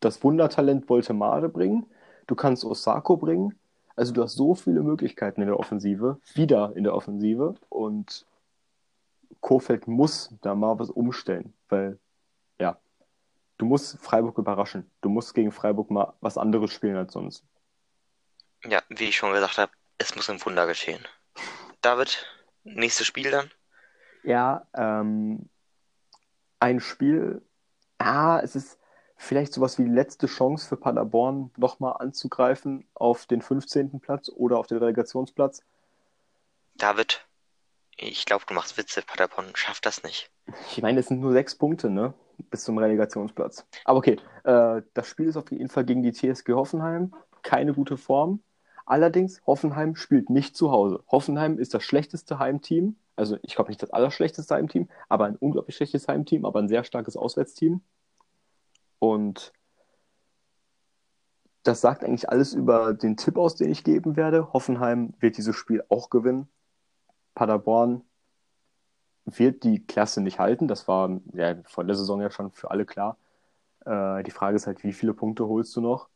das 0.00 0.22
Wundertalent 0.22 0.88
Voltemade 0.88 1.48
bringen. 1.48 1.86
Du 2.26 2.34
kannst 2.34 2.64
Osako 2.64 3.16
bringen. 3.16 3.58
Also 3.96 4.12
du 4.12 4.22
hast 4.22 4.34
so 4.34 4.54
viele 4.54 4.82
Möglichkeiten 4.82 5.42
in 5.42 5.48
der 5.48 5.58
Offensive, 5.58 6.18
wieder 6.34 6.74
in 6.74 6.84
der 6.84 6.94
Offensive. 6.94 7.56
Und 7.68 8.24
Kofeld 9.40 9.88
muss 9.88 10.34
da 10.40 10.54
mal 10.54 10.78
was 10.78 10.90
umstellen, 10.90 11.52
weil, 11.68 11.98
ja, 12.58 12.78
du 13.58 13.66
musst 13.66 13.98
Freiburg 13.98 14.38
überraschen. 14.38 14.90
Du 15.00 15.08
musst 15.08 15.34
gegen 15.34 15.52
Freiburg 15.52 15.90
mal 15.90 16.14
was 16.20 16.38
anderes 16.38 16.72
spielen 16.72 16.96
als 16.96 17.12
sonst. 17.12 17.44
Ja, 18.64 18.80
wie 18.88 19.04
ich 19.04 19.16
schon 19.16 19.32
gesagt 19.32 19.58
habe, 19.58 19.72
es 20.00 20.16
muss 20.16 20.30
ein 20.30 20.44
Wunder 20.44 20.66
geschehen. 20.66 21.06
David, 21.82 22.26
nächstes 22.64 23.06
Spiel 23.06 23.30
dann? 23.30 23.50
Ja, 24.24 24.66
ähm, 24.74 25.48
ein 26.58 26.80
Spiel. 26.80 27.42
Ah, 27.98 28.40
es 28.42 28.56
ist 28.56 28.78
vielleicht 29.16 29.52
sowas 29.52 29.78
wie 29.78 29.84
letzte 29.84 30.26
Chance 30.26 30.66
für 30.66 30.78
Paderborn, 30.78 31.50
nochmal 31.58 31.96
anzugreifen 31.98 32.88
auf 32.94 33.26
den 33.26 33.42
15. 33.42 34.00
Platz 34.00 34.30
oder 34.30 34.58
auf 34.58 34.66
den 34.66 34.78
Relegationsplatz. 34.78 35.62
David, 36.76 37.26
ich 37.98 38.24
glaube, 38.24 38.44
du 38.46 38.54
machst 38.54 38.78
Witze. 38.78 39.02
Paderborn 39.02 39.54
schafft 39.54 39.84
das 39.84 40.02
nicht. 40.02 40.30
Ich 40.70 40.80
meine, 40.80 41.00
es 41.00 41.08
sind 41.08 41.20
nur 41.20 41.32
sechs 41.32 41.54
Punkte, 41.54 41.90
ne? 41.90 42.14
Bis 42.48 42.64
zum 42.64 42.78
Relegationsplatz. 42.78 43.66
Aber 43.84 43.98
okay, 43.98 44.18
äh, 44.44 44.80
das 44.94 45.08
Spiel 45.08 45.28
ist 45.28 45.36
auf 45.36 45.50
jeden 45.50 45.68
Fall 45.68 45.84
gegen 45.84 46.02
die 46.02 46.12
TSG 46.12 46.54
Hoffenheim. 46.54 47.14
Keine 47.42 47.74
gute 47.74 47.98
Form. 47.98 48.42
Allerdings, 48.90 49.40
Hoffenheim 49.46 49.94
spielt 49.94 50.30
nicht 50.30 50.56
zu 50.56 50.72
Hause. 50.72 51.04
Hoffenheim 51.06 51.60
ist 51.60 51.74
das 51.74 51.84
schlechteste 51.84 52.40
Heimteam. 52.40 52.96
Also 53.14 53.38
ich 53.42 53.54
glaube 53.54 53.70
nicht 53.70 53.80
das 53.80 53.92
allerschlechteste 53.92 54.52
Heimteam, 54.52 54.88
aber 55.08 55.26
ein 55.26 55.36
unglaublich 55.36 55.76
schlechtes 55.76 56.08
Heimteam, 56.08 56.44
aber 56.44 56.58
ein 56.58 56.68
sehr 56.68 56.82
starkes 56.82 57.16
Auswärtsteam. 57.16 57.82
Und 58.98 59.52
das 61.62 61.80
sagt 61.80 62.02
eigentlich 62.02 62.30
alles 62.30 62.52
über 62.52 62.92
den 62.92 63.16
Tipp 63.16 63.38
aus, 63.38 63.54
den 63.54 63.70
ich 63.70 63.84
geben 63.84 64.16
werde. 64.16 64.52
Hoffenheim 64.52 65.14
wird 65.20 65.36
dieses 65.36 65.54
Spiel 65.54 65.84
auch 65.88 66.10
gewinnen. 66.10 66.48
Paderborn 67.36 68.02
wird 69.24 69.62
die 69.62 69.86
Klasse 69.86 70.20
nicht 70.20 70.40
halten. 70.40 70.66
Das 70.66 70.88
war 70.88 71.20
ja, 71.32 71.54
vor 71.62 71.84
der 71.84 71.94
Saison 71.94 72.20
ja 72.20 72.32
schon 72.32 72.50
für 72.50 72.72
alle 72.72 72.86
klar. 72.86 73.18
Äh, 73.86 74.24
die 74.24 74.32
Frage 74.32 74.56
ist 74.56 74.66
halt, 74.66 74.82
wie 74.82 74.92
viele 74.92 75.14
Punkte 75.14 75.46
holst 75.46 75.76
du 75.76 75.80
noch? 75.80 76.08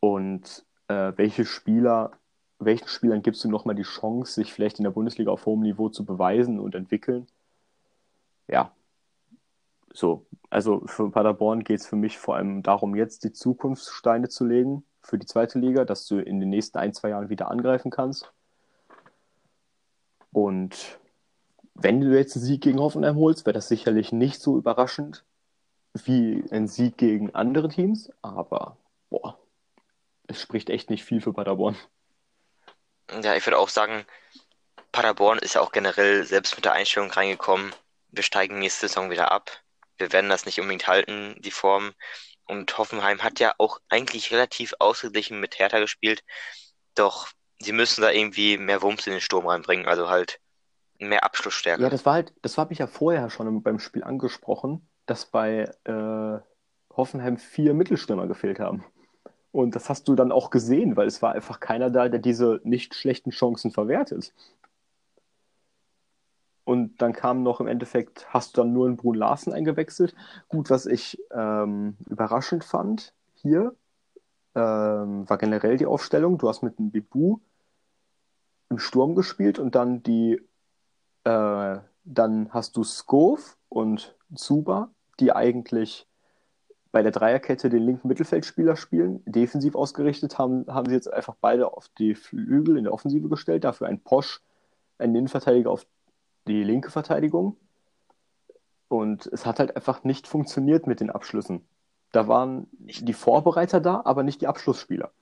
Und 0.00 0.66
äh, 0.90 1.16
welche 1.16 1.44
Spieler, 1.44 2.10
welchen 2.58 2.88
Spielern 2.88 3.22
gibst 3.22 3.44
du 3.44 3.48
nochmal 3.48 3.76
die 3.76 3.82
Chance, 3.82 4.32
sich 4.32 4.52
vielleicht 4.52 4.78
in 4.78 4.84
der 4.84 4.90
Bundesliga 4.90 5.30
auf 5.30 5.46
hohem 5.46 5.60
Niveau 5.60 5.88
zu 5.88 6.04
beweisen 6.04 6.58
und 6.58 6.74
entwickeln? 6.74 7.28
Ja, 8.48 8.72
so. 9.92 10.26
Also 10.50 10.82
für 10.86 11.10
Paderborn 11.10 11.62
geht 11.62 11.80
es 11.80 11.86
für 11.86 11.94
mich 11.94 12.18
vor 12.18 12.34
allem 12.34 12.64
darum, 12.64 12.96
jetzt 12.96 13.22
die 13.22 13.32
Zukunftssteine 13.32 14.28
zu 14.28 14.44
legen 14.44 14.84
für 15.00 15.16
die 15.16 15.26
zweite 15.26 15.60
Liga, 15.60 15.84
dass 15.84 16.06
du 16.06 16.18
in 16.18 16.40
den 16.40 16.50
nächsten 16.50 16.78
ein, 16.78 16.92
zwei 16.92 17.10
Jahren 17.10 17.28
wieder 17.28 17.50
angreifen 17.50 17.92
kannst. 17.92 18.32
Und 20.32 20.98
wenn 21.74 22.00
du 22.00 22.16
jetzt 22.16 22.36
einen 22.36 22.44
Sieg 22.44 22.62
gegen 22.62 22.80
Hoffenheim 22.80 23.16
holst, 23.16 23.46
wäre 23.46 23.54
das 23.54 23.68
sicherlich 23.68 24.10
nicht 24.10 24.40
so 24.40 24.58
überraschend 24.58 25.24
wie 26.04 26.44
ein 26.50 26.66
Sieg 26.66 26.96
gegen 26.98 27.34
andere 27.34 27.68
Teams, 27.68 28.12
aber 28.22 28.76
boah, 29.08 29.38
es 30.30 30.40
spricht 30.40 30.70
echt 30.70 30.90
nicht 30.90 31.04
viel 31.04 31.20
für 31.20 31.32
Paderborn. 31.32 31.76
Ja, 33.22 33.34
ich 33.34 33.44
würde 33.44 33.58
auch 33.58 33.68
sagen, 33.68 34.04
Paderborn 34.92 35.38
ist 35.38 35.54
ja 35.54 35.60
auch 35.60 35.72
generell 35.72 36.24
selbst 36.24 36.54
mit 36.56 36.64
der 36.64 36.72
Einstellung 36.72 37.10
reingekommen. 37.10 37.72
Wir 38.08 38.22
steigen 38.22 38.58
nächste 38.58 38.88
Saison 38.88 39.10
wieder 39.10 39.32
ab. 39.32 39.50
Wir 39.98 40.12
werden 40.12 40.30
das 40.30 40.46
nicht 40.46 40.60
unbedingt 40.60 40.86
halten, 40.86 41.34
die 41.40 41.50
Form. 41.50 41.92
Und 42.44 42.78
Hoffenheim 42.78 43.22
hat 43.22 43.40
ja 43.40 43.54
auch 43.58 43.80
eigentlich 43.88 44.32
relativ 44.32 44.74
ausgeglichen 44.78 45.40
mit 45.40 45.58
Hertha 45.58 45.78
gespielt. 45.80 46.22
Doch 46.94 47.28
sie 47.58 47.72
müssen 47.72 48.02
da 48.02 48.10
irgendwie 48.10 48.56
mehr 48.56 48.82
Wumms 48.82 49.06
in 49.06 49.12
den 49.12 49.20
Sturm 49.20 49.46
reinbringen, 49.46 49.86
also 49.86 50.08
halt 50.08 50.40
mehr 50.98 51.24
Abschlussstärke. 51.24 51.82
Ja, 51.82 51.90
das 51.90 52.06
war 52.06 52.14
halt, 52.14 52.32
das 52.42 52.58
habe 52.58 52.72
ich 52.72 52.78
ja 52.78 52.86
vorher 52.86 53.30
schon 53.30 53.62
beim 53.62 53.78
Spiel 53.78 54.04
angesprochen, 54.04 54.88
dass 55.06 55.26
bei 55.26 55.70
äh, 55.84 56.38
Hoffenheim 56.96 57.36
vier 57.36 57.74
Mittelstürmer 57.74 58.26
gefehlt 58.26 58.60
haben. 58.60 58.84
Und 59.52 59.74
das 59.74 59.88
hast 59.88 60.06
du 60.08 60.14
dann 60.14 60.32
auch 60.32 60.50
gesehen, 60.50 60.96
weil 60.96 61.08
es 61.08 61.22
war 61.22 61.32
einfach 61.32 61.60
keiner 61.60 61.90
da, 61.90 62.08
der 62.08 62.20
diese 62.20 62.60
nicht 62.62 62.94
schlechten 62.94 63.30
Chancen 63.30 63.70
verwertet. 63.72 64.32
Und 66.64 67.02
dann 67.02 67.12
kam 67.12 67.42
noch 67.42 67.60
im 67.60 67.66
Endeffekt, 67.66 68.32
hast 68.32 68.56
du 68.56 68.60
dann 68.60 68.72
nur 68.72 68.86
einen 68.86 68.96
Brun 68.96 69.16
Larsen 69.16 69.52
eingewechselt. 69.52 70.14
Gut, 70.48 70.70
was 70.70 70.86
ich 70.86 71.18
ähm, 71.32 71.96
überraschend 72.08 72.64
fand 72.64 73.12
hier, 73.34 73.74
ähm, 74.54 75.28
war 75.28 75.38
generell 75.38 75.76
die 75.78 75.86
Aufstellung. 75.86 76.38
Du 76.38 76.48
hast 76.48 76.62
mit 76.62 76.78
dem 76.78 76.92
Bibu 76.92 77.40
im 78.68 78.78
Sturm 78.78 79.16
gespielt 79.16 79.58
und 79.58 79.74
dann 79.74 80.04
die, 80.04 80.40
äh, 81.24 81.78
dann 82.04 82.52
hast 82.52 82.76
du 82.76 82.84
Skov 82.84 83.56
und 83.68 84.16
Zuba, 84.34 84.90
die 85.18 85.32
eigentlich 85.32 86.06
bei 86.92 87.02
der 87.02 87.12
Dreierkette 87.12 87.70
den 87.70 87.84
linken 87.84 88.08
Mittelfeldspieler 88.08 88.76
spielen. 88.76 89.22
Defensiv 89.24 89.74
ausgerichtet 89.74 90.38
haben, 90.38 90.66
haben 90.66 90.88
sie 90.88 90.94
jetzt 90.94 91.12
einfach 91.12 91.36
beide 91.40 91.72
auf 91.72 91.88
die 91.98 92.14
Flügel 92.14 92.76
in 92.76 92.84
der 92.84 92.92
Offensive 92.92 93.28
gestellt. 93.28 93.64
Dafür 93.64 93.86
ein 93.86 94.00
Posch, 94.00 94.40
ein 94.98 95.14
Innenverteidiger 95.14 95.70
auf 95.70 95.86
die 96.46 96.64
linke 96.64 96.90
Verteidigung. 96.90 97.56
Und 98.88 99.26
es 99.26 99.46
hat 99.46 99.60
halt 99.60 99.76
einfach 99.76 100.02
nicht 100.02 100.26
funktioniert 100.26 100.86
mit 100.86 101.00
den 101.00 101.10
Abschlüssen. 101.10 101.64
Da 102.10 102.26
waren 102.26 102.66
die 102.72 103.12
Vorbereiter 103.12 103.80
da, 103.80 104.02
aber 104.04 104.24
nicht 104.24 104.40
die 104.40 104.48
Abschlussspieler. 104.48 105.12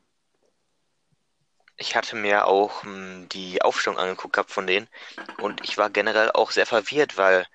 Ich 1.77 1.95
hatte 1.95 2.17
mir 2.17 2.47
auch 2.47 2.83
hm, 2.83 3.29
die 3.31 3.63
Aufstellung 3.63 3.99
angeguckt 3.99 4.33
gehabt 4.33 4.51
von 4.51 4.67
denen 4.67 4.89
und 5.43 5.63
ich 5.63 5.79
war 5.79 5.91
generell 5.91 6.33
auch 6.33 6.51
sehr 6.51 6.67
verwirrt, 6.67 7.19
weil 7.19 7.47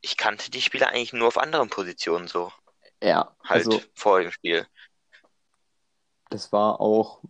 ich 0.00 0.16
kannte 0.18 0.50
die 0.50 0.60
Spieler 0.60 0.88
eigentlich 0.88 1.14
nur 1.14 1.28
auf 1.28 1.38
anderen 1.38 1.70
Positionen 1.70 2.28
so. 2.28 2.52
Ja, 3.04 3.36
Halt 3.44 3.66
also 3.66 3.82
vor 3.94 4.22
dem 4.22 4.30
Spiel. 4.30 4.66
das 6.30 6.50
war 6.52 6.80
auch, 6.80 7.22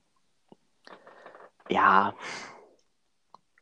ja, 1.69 2.15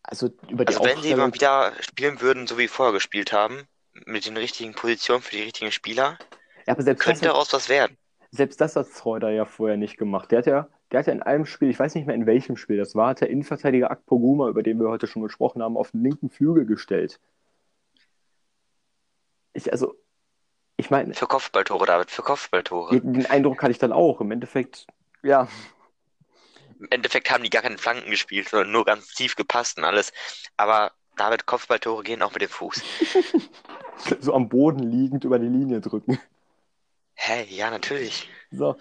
also 0.03 0.27
über 0.51 0.67
die 0.67 0.75
Also 0.75 0.85
wenn 0.85 1.01
sie 1.01 1.15
mal 1.15 1.33
wieder 1.33 1.73
spielen 1.81 2.21
würden, 2.21 2.47
so 2.47 2.59
wie 2.59 2.69
vorher 2.69 2.93
gespielt 2.93 3.33
haben, 3.33 3.67
mit 4.05 4.27
den 4.27 4.37
richtigen 4.37 4.75
Positionen 4.75 5.23
für 5.23 5.37
die 5.37 5.43
richtigen 5.43 5.73
Spieler, 5.73 6.19
ja, 6.67 6.75
könnte 6.75 7.25
daraus 7.25 7.51
was 7.55 7.71
werden. 7.71 7.97
selbst 8.31 8.61
das 8.61 8.77
hat 8.77 8.89
Schreuder 8.89 9.31
ja 9.31 9.47
vorher 9.47 9.79
nicht 9.79 9.97
gemacht. 9.97 10.31
Der 10.31 10.41
hat 10.41 10.47
ja, 10.47 10.69
der 10.91 10.99
hat 11.01 11.07
ja 11.07 11.15
in 11.15 11.23
einem 11.23 11.47
Spiel, 11.47 11.71
ich 11.71 11.79
weiß 11.79 11.95
nicht 11.95 12.07
mehr 12.07 12.15
in 12.15 12.27
welchem 12.27 12.59
Spiel 12.59 12.77
das 12.77 12.95
war, 12.95 13.09
hat 13.09 13.23
der 13.23 13.31
Innenverteidiger 13.31 13.91
Akpoguma, 13.91 14.49
über 14.51 14.63
den 14.63 14.79
wir 14.79 14.91
heute 14.91 15.07
schon 15.07 15.23
gesprochen 15.23 15.63
haben, 15.63 15.79
auf 15.79 15.93
den 15.93 16.03
linken 16.03 16.29
Flügel 16.29 16.67
gestellt. 16.67 17.19
Ich, 19.55 19.73
also, 19.73 19.95
ich 20.83 20.91
meine, 20.91 21.15
Für 21.15 21.27
Kopfballtore, 21.27 21.87
David, 21.87 22.11
für 22.11 22.23
Kopfballtore. 22.23 23.01
den 23.01 23.27
Eindruck 23.27 23.63
hatte 23.63 23.73
ich 23.73 23.79
dann 23.79 23.93
auch. 23.93 24.21
Im 24.21 24.31
Endeffekt, 24.31 24.87
ja, 25.23 25.49
Im 26.79 26.89
Endeffekt 26.91 27.31
haben 27.31 27.45
die 27.45 27.51
gar 27.51 27.63
keine 27.63 27.79
Flanken 27.79 28.11
gespielt, 28.11 28.49
sondern 28.49 28.73
nur 28.73 28.85
ganz 28.85 29.15
tief 29.15 29.37
gepasst 29.37 29.79
und 29.79 29.85
alles. 29.85 30.13
Aber 30.57 30.93
David, 31.17 31.47
Kopfballtore 31.47 32.03
gehen 32.03 32.23
auch 32.23 32.33
mit 32.33 32.43
dem 32.43 32.49
Fuß. 32.49 32.83
so 34.21 34.35
am 34.35 34.49
Boden 34.49 34.81
liegend 34.81 35.25
über 35.25 35.39
die 35.39 35.47
Linie 35.47 35.81
drücken. 35.81 36.19
Hä, 37.15 37.45
ja, 37.49 37.71
natürlich. 37.71 38.29
So, 38.51 38.77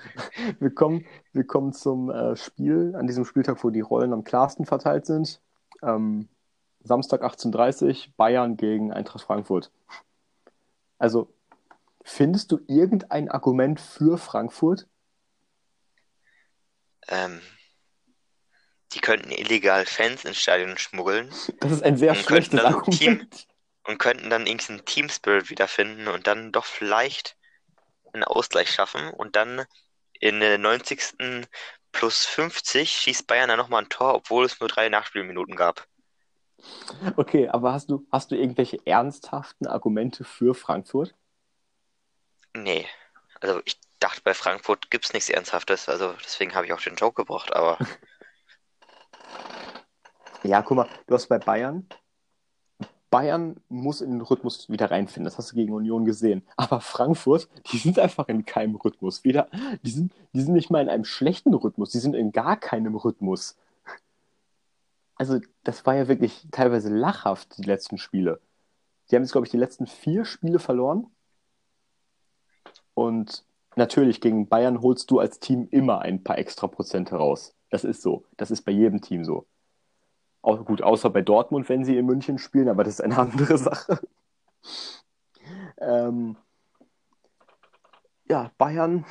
wir 0.59 0.73
kommen, 0.73 1.05
wir 1.31 1.45
kommen 1.45 1.73
zum 1.73 2.09
äh, 2.09 2.35
Spiel, 2.35 2.95
an 2.95 3.05
diesem 3.05 3.25
Spieltag, 3.25 3.63
wo 3.63 3.69
die 3.69 3.81
Rollen 3.81 4.13
am 4.13 4.23
klarsten 4.23 4.65
verteilt 4.65 5.05
sind. 5.05 5.39
Ähm, 5.83 6.27
Samstag 6.83 7.23
18.30 7.23 7.87
Uhr, 7.87 8.13
Bayern 8.17 8.57
gegen 8.57 8.91
Eintracht 8.91 9.23
Frankfurt. 9.23 9.71
Also, 10.97 11.33
findest 12.03 12.51
du 12.51 12.59
irgendein 12.67 13.29
Argument 13.29 13.79
für 13.79 14.17
Frankfurt? 14.17 14.87
Ähm, 17.07 17.41
die 18.93 18.99
könnten 18.99 19.31
illegal 19.31 19.85
Fans 19.85 20.25
ins 20.25 20.37
Stadion 20.37 20.77
schmuggeln 20.77 21.29
Das 21.59 21.71
ist 21.71 21.83
ein 21.83 21.97
sehr 21.97 22.15
schlechtes 22.15 22.59
Argument. 22.63 23.47
und 23.83 23.97
könnten 23.97 24.29
dann 24.29 24.45
irgendeinen 24.45 24.85
Team 24.85 25.09
Spirit 25.09 25.49
wiederfinden 25.49 26.07
und 26.07 26.27
dann 26.27 26.51
doch 26.51 26.65
vielleicht 26.65 27.35
einen 28.13 28.23
Ausgleich 28.23 28.69
schaffen 28.71 29.09
und 29.09 29.35
dann 29.35 29.65
in 30.19 30.39
der 30.39 30.57
90. 30.57 31.47
plus 31.91 32.25
50 32.25 32.91
schießt 32.91 33.25
Bayern 33.25 33.49
dann 33.49 33.57
nochmal 33.57 33.83
ein 33.83 33.89
Tor, 33.89 34.13
obwohl 34.13 34.45
es 34.45 34.59
nur 34.59 34.69
drei 34.69 34.89
Nachspielminuten 34.89 35.55
gab. 35.55 35.87
Okay, 37.15 37.49
aber 37.49 37.73
hast 37.73 37.89
du, 37.89 38.05
hast 38.11 38.29
du 38.31 38.35
irgendwelche 38.35 38.77
ernsthaften 38.85 39.65
Argumente 39.65 40.23
für 40.23 40.53
Frankfurt? 40.53 41.15
Nee, 42.55 42.85
also 43.39 43.61
ich 43.65 43.79
dachte, 43.99 44.21
bei 44.23 44.33
Frankfurt 44.33 44.91
gibt's 44.91 45.13
nichts 45.13 45.29
Ernsthaftes, 45.29 45.89
also 45.89 46.13
deswegen 46.23 46.53
habe 46.55 46.65
ich 46.65 46.73
auch 46.73 46.81
den 46.81 46.95
Joke 46.95 47.21
gebracht, 47.21 47.55
aber 47.55 47.77
Ja, 50.43 50.61
guck 50.61 50.77
mal, 50.77 50.87
du 51.05 51.13
hast 51.13 51.27
bei 51.27 51.37
Bayern. 51.37 51.87
Bayern 53.11 53.57
muss 53.67 54.01
in 54.01 54.11
den 54.11 54.21
Rhythmus 54.21 54.69
wieder 54.69 54.89
reinfinden. 54.89 55.25
Das 55.25 55.37
hast 55.37 55.51
du 55.51 55.55
gegen 55.55 55.73
Union 55.73 56.05
gesehen. 56.05 56.43
Aber 56.55 56.81
Frankfurt, 56.81 57.47
die 57.71 57.77
sind 57.77 57.99
einfach 57.99 58.27
in 58.27 58.45
keinem 58.45 58.75
Rhythmus. 58.75 59.23
Wieder, 59.23 59.49
die 59.83 59.91
sind, 59.91 60.13
die 60.33 60.41
sind 60.41 60.53
nicht 60.53 60.71
mal 60.71 60.81
in 60.81 60.89
einem 60.89 61.03
schlechten 61.03 61.53
Rhythmus. 61.53 61.91
Die 61.91 61.99
sind 61.99 62.15
in 62.15 62.31
gar 62.31 62.57
keinem 62.57 62.95
Rhythmus. 62.95 63.57
Also, 65.15 65.39
das 65.63 65.85
war 65.85 65.95
ja 65.95 66.07
wirklich 66.07 66.47
teilweise 66.51 66.89
lachhaft, 66.89 67.57
die 67.57 67.63
letzten 67.63 67.97
Spiele. 67.99 68.39
Die 69.09 69.15
haben 69.15 69.23
jetzt, 69.23 69.33
glaube 69.33 69.45
ich, 69.45 69.51
die 69.51 69.57
letzten 69.57 69.85
vier 69.85 70.25
Spiele 70.25 70.57
verloren. 70.57 71.07
Und 72.93 73.43
natürlich, 73.75 74.21
gegen 74.21 74.47
Bayern 74.47 74.81
holst 74.81 75.11
du 75.11 75.19
als 75.19 75.39
Team 75.39 75.67
immer 75.71 76.01
ein 76.01 76.23
paar 76.23 76.37
extra 76.37 76.67
Prozente 76.67 77.15
raus. 77.15 77.55
Das 77.69 77.83
ist 77.83 78.01
so. 78.01 78.25
Das 78.37 78.51
ist 78.51 78.63
bei 78.63 78.71
jedem 78.71 79.01
Team 79.01 79.23
so. 79.23 79.45
Auch 80.41 80.65
gut, 80.65 80.81
außer 80.81 81.09
bei 81.09 81.21
Dortmund, 81.21 81.69
wenn 81.69 81.85
sie 81.85 81.97
in 81.97 82.05
München 82.05 82.37
spielen, 82.37 82.67
aber 82.67 82.83
das 82.83 82.95
ist 82.95 83.01
eine 83.01 83.17
andere 83.19 83.57
Sache. 83.57 83.99
Ähm, 85.77 86.35
ja, 88.29 88.51
Bayern, 88.57 89.05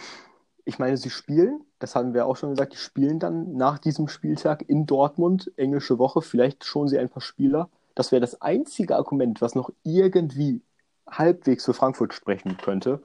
ich 0.65 0.79
meine, 0.79 0.97
sie 0.97 1.11
spielen, 1.11 1.65
das 1.79 1.95
haben 1.95 2.15
wir 2.15 2.27
auch 2.27 2.37
schon 2.37 2.51
gesagt, 2.51 2.73
die 2.73 2.79
spielen 2.79 3.19
dann 3.19 3.55
nach 3.55 3.79
diesem 3.79 4.09
Spieltag 4.09 4.69
in 4.69 4.87
Dortmund, 4.87 5.53
englische 5.57 5.99
Woche, 5.99 6.23
vielleicht 6.23 6.65
schonen 6.65 6.89
sie 6.89 6.99
ein 6.99 7.09
paar 7.09 7.23
Spieler. 7.23 7.69
Das 7.95 8.13
wäre 8.13 8.21
das 8.21 8.41
einzige 8.41 8.97
Argument, 8.97 9.41
was 9.41 9.55
noch 9.55 9.71
irgendwie 9.83 10.63
halbwegs 11.09 11.65
für 11.65 11.75
Frankfurt 11.75 12.15
sprechen 12.15 12.57
könnte. 12.57 13.03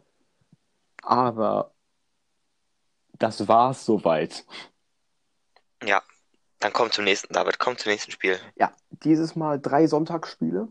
Aber 1.06 1.72
das 3.14 3.48
war's 3.48 3.86
soweit. 3.86 4.44
ja, 5.84 6.02
dann 6.60 6.74
komm 6.74 6.92
zum 6.92 7.04
nächsten, 7.04 7.32
David, 7.32 7.60
komm 7.60 7.78
zum 7.78 7.92
nächsten 7.92 8.12
Spiel. 8.12 8.40
Ja, 8.56 8.74
dieses 8.90 9.36
Mal 9.36 9.60
drei 9.62 9.88
Sonntagsspiele. 9.88 10.68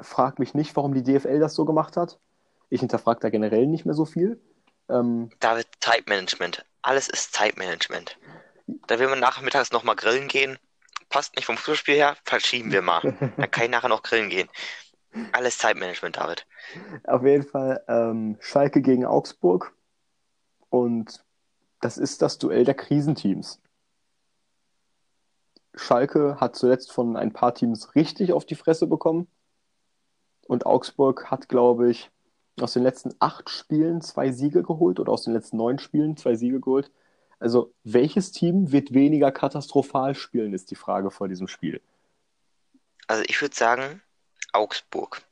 Frag 0.00 0.40
mich 0.40 0.54
nicht, 0.54 0.74
warum 0.74 0.92
die 0.92 1.04
DFL 1.04 1.38
das 1.38 1.54
so 1.54 1.64
gemacht 1.64 1.96
hat. 1.96 2.18
Ich 2.68 2.80
hinterfrage 2.80 3.20
da 3.20 3.30
generell 3.30 3.66
nicht 3.66 3.84
mehr 3.84 3.94
so 3.94 4.04
viel. 4.04 4.42
Ähm, 4.88 5.30
David, 5.38 5.68
Zeitmanagement. 5.78 6.64
Alles 6.82 7.08
ist 7.08 7.32
Zeitmanagement. 7.32 8.18
Da 8.88 8.98
will 8.98 9.08
man 9.08 9.20
nachmittags 9.20 9.70
nochmal 9.70 9.94
grillen 9.94 10.26
gehen. 10.26 10.58
Passt 11.10 11.36
nicht 11.36 11.46
vom 11.46 11.56
Fußballspiel 11.56 11.94
her, 11.94 12.16
verschieben 12.24 12.72
wir 12.72 12.82
mal. 12.82 13.00
Dann 13.36 13.50
kann 13.50 13.64
ich 13.64 13.70
nachher 13.70 13.88
noch 13.88 14.02
grillen 14.02 14.30
gehen. 14.30 14.48
Alles 15.32 15.58
Zeitmanagement, 15.58 16.16
David. 16.16 16.46
auf 17.04 17.24
jeden 17.24 17.44
Fall 17.44 17.82
ähm, 17.88 18.36
Schalke 18.40 18.82
gegen 18.82 19.04
Augsburg. 19.04 19.74
Und 20.70 21.24
das 21.80 21.98
ist 21.98 22.22
das 22.22 22.38
Duell 22.38 22.64
der 22.64 22.74
Krisenteams. 22.74 23.60
Schalke 25.74 26.40
hat 26.40 26.56
zuletzt 26.56 26.92
von 26.92 27.16
ein 27.16 27.32
paar 27.32 27.54
Teams 27.54 27.94
richtig 27.94 28.32
auf 28.32 28.44
die 28.44 28.54
Fresse 28.54 28.86
bekommen. 28.86 29.28
Und 30.46 30.66
Augsburg 30.66 31.30
hat, 31.30 31.48
glaube 31.48 31.90
ich, 31.90 32.10
aus 32.60 32.74
den 32.74 32.82
letzten 32.82 33.14
acht 33.18 33.50
Spielen 33.50 34.00
zwei 34.00 34.30
Siege 34.30 34.62
geholt 34.62 35.00
oder 35.00 35.12
aus 35.12 35.24
den 35.24 35.32
letzten 35.32 35.56
neun 35.56 35.78
Spielen 35.78 36.16
zwei 36.16 36.34
Siege 36.36 36.60
geholt. 36.60 36.90
Also, 37.40 37.74
welches 37.82 38.30
Team 38.30 38.70
wird 38.72 38.94
weniger 38.94 39.32
katastrophal 39.32 40.14
spielen, 40.14 40.54
ist 40.54 40.70
die 40.70 40.76
Frage 40.76 41.10
vor 41.10 41.28
diesem 41.28 41.48
Spiel. 41.48 41.80
Also 43.06 43.22
ich 43.26 43.40
würde 43.42 43.54
sagen, 43.54 44.02
Augsburg. 44.54 45.22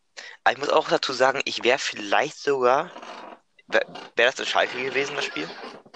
Aber 0.44 0.52
ich 0.52 0.58
muss 0.58 0.68
auch 0.68 0.88
dazu 0.88 1.12
sagen, 1.12 1.40
ich 1.44 1.64
wäre 1.64 1.78
vielleicht 1.78 2.38
sogar. 2.38 2.90
Wäre 3.68 3.86
wär 4.16 4.26
das 4.26 4.38
in 4.38 4.46
Schalke 4.46 4.82
gewesen, 4.82 5.14
das 5.16 5.24
Spiel? 5.24 5.48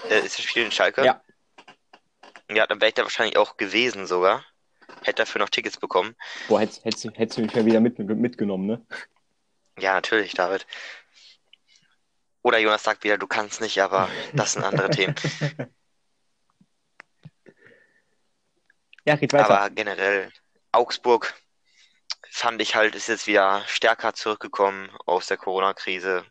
Äh, 0.09 0.19
ist 0.19 0.37
das 0.37 0.45
Spiel 0.45 0.63
in 0.63 0.71
Schalke? 0.71 1.05
Ja. 1.05 1.21
Ja, 2.49 2.65
dann 2.65 2.79
wäre 2.79 2.89
ich 2.89 2.95
da 2.95 3.03
wahrscheinlich 3.03 3.37
auch 3.37 3.57
gewesen 3.57 4.07
sogar. 4.07 4.43
Hätte 5.03 5.23
dafür 5.23 5.39
noch 5.39 5.49
Tickets 5.49 5.77
bekommen. 5.77 6.15
Boah, 6.47 6.61
hättest, 6.61 6.83
hättest, 6.85 7.05
du- 7.05 7.11
hättest 7.11 7.37
du 7.37 7.41
mich 7.41 7.53
ja 7.53 7.65
wieder 7.65 7.79
mit, 7.79 7.99
mitgenommen, 7.99 8.65
ne? 8.65 8.85
Ja, 9.79 9.93
natürlich, 9.93 10.33
David. 10.33 10.65
Oder 12.41 12.57
Jonas 12.59 12.83
sagt 12.83 13.03
wieder, 13.03 13.17
du 13.17 13.27
kannst 13.27 13.59
nicht, 13.61 13.79
aber 13.81 14.09
das 14.33 14.53
sind 14.53 14.63
andere 14.63 14.89
Themen. 14.89 15.13
Ja, 19.05 19.15
geht 19.15 19.31
weiter. 19.31 19.61
Aber 19.61 19.69
generell, 19.69 20.33
Augsburg 20.73 21.33
fand 22.37 22.61
ich 22.61 22.75
halt, 22.75 22.93
ist 22.95 23.07
jetzt 23.07 23.25
wieder 23.25 23.63
stärker 23.65 24.13
zurückgekommen 24.13 24.91
aus 25.05 25.25
der 25.25 25.37
Corona-Krise. 25.37 26.23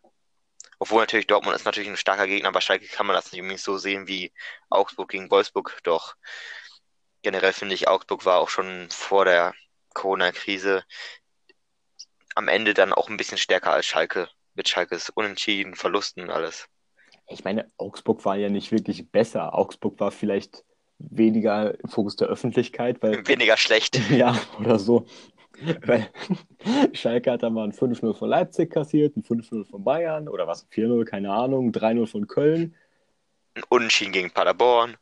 Obwohl 0.78 1.00
natürlich 1.00 1.26
Dortmund 1.26 1.56
ist 1.56 1.64
natürlich 1.64 1.88
ein 1.88 1.96
starker 1.96 2.28
Gegner, 2.28 2.48
aber 2.48 2.60
Schalke 2.60 2.86
kann 2.86 3.06
man 3.06 3.16
das 3.16 3.32
nicht 3.32 3.40
unbedingt 3.40 3.60
so 3.60 3.76
sehen 3.76 4.06
wie 4.06 4.32
Augsburg 4.70 5.10
gegen 5.10 5.30
Wolfsburg. 5.30 5.80
Doch 5.82 6.14
generell 7.22 7.52
finde 7.52 7.74
ich, 7.74 7.88
Augsburg 7.88 8.24
war 8.24 8.38
auch 8.38 8.48
schon 8.48 8.88
vor 8.90 9.24
der 9.24 9.54
Corona-Krise 9.94 10.84
am 12.36 12.48
Ende 12.48 12.72
dann 12.74 12.92
auch 12.92 13.08
ein 13.08 13.16
bisschen 13.16 13.38
stärker 13.38 13.72
als 13.72 13.86
Schalke. 13.86 14.28
Mit 14.54 14.68
Schalkes 14.68 15.10
Unentschieden, 15.10 15.74
Verlusten 15.74 16.22
und 16.22 16.30
alles. 16.30 16.68
Ich 17.28 17.42
meine, 17.42 17.70
Augsburg 17.78 18.24
war 18.24 18.36
ja 18.36 18.48
nicht 18.48 18.70
wirklich 18.70 19.10
besser. 19.10 19.54
Augsburg 19.54 19.98
war 19.98 20.12
vielleicht 20.12 20.64
weniger 20.98 21.78
im 21.80 21.88
Fokus 21.88 22.16
der 22.16 22.28
Öffentlichkeit, 22.28 23.02
weil, 23.02 23.26
Weniger 23.26 23.56
schlecht. 23.56 23.98
ja, 24.10 24.38
oder 24.60 24.78
so. 24.78 25.06
Weil 25.84 26.10
Schalke 26.92 27.32
hat 27.32 27.42
dann 27.42 27.54
mal 27.54 27.64
ein 27.64 27.72
5-0 27.72 28.14
von 28.14 28.28
Leipzig 28.28 28.70
kassiert, 28.70 29.16
ein 29.16 29.22
5-0 29.22 29.64
von 29.64 29.84
Bayern 29.84 30.28
oder 30.28 30.46
was, 30.46 30.66
4-0, 30.70 31.04
keine 31.04 31.32
Ahnung, 31.32 31.72
3-0 31.72 32.06
von 32.06 32.26
Köln. 32.26 32.74
Ein 33.54 33.62
Unentschieden 33.68 34.12
gegen 34.12 34.30
Paderborn. 34.30 34.96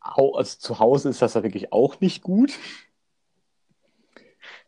Also 0.00 0.58
zu 0.58 0.78
Hause 0.78 1.10
ist 1.10 1.22
das 1.22 1.34
ja 1.34 1.42
wirklich 1.42 1.72
auch 1.72 2.00
nicht 2.00 2.22
gut. 2.22 2.52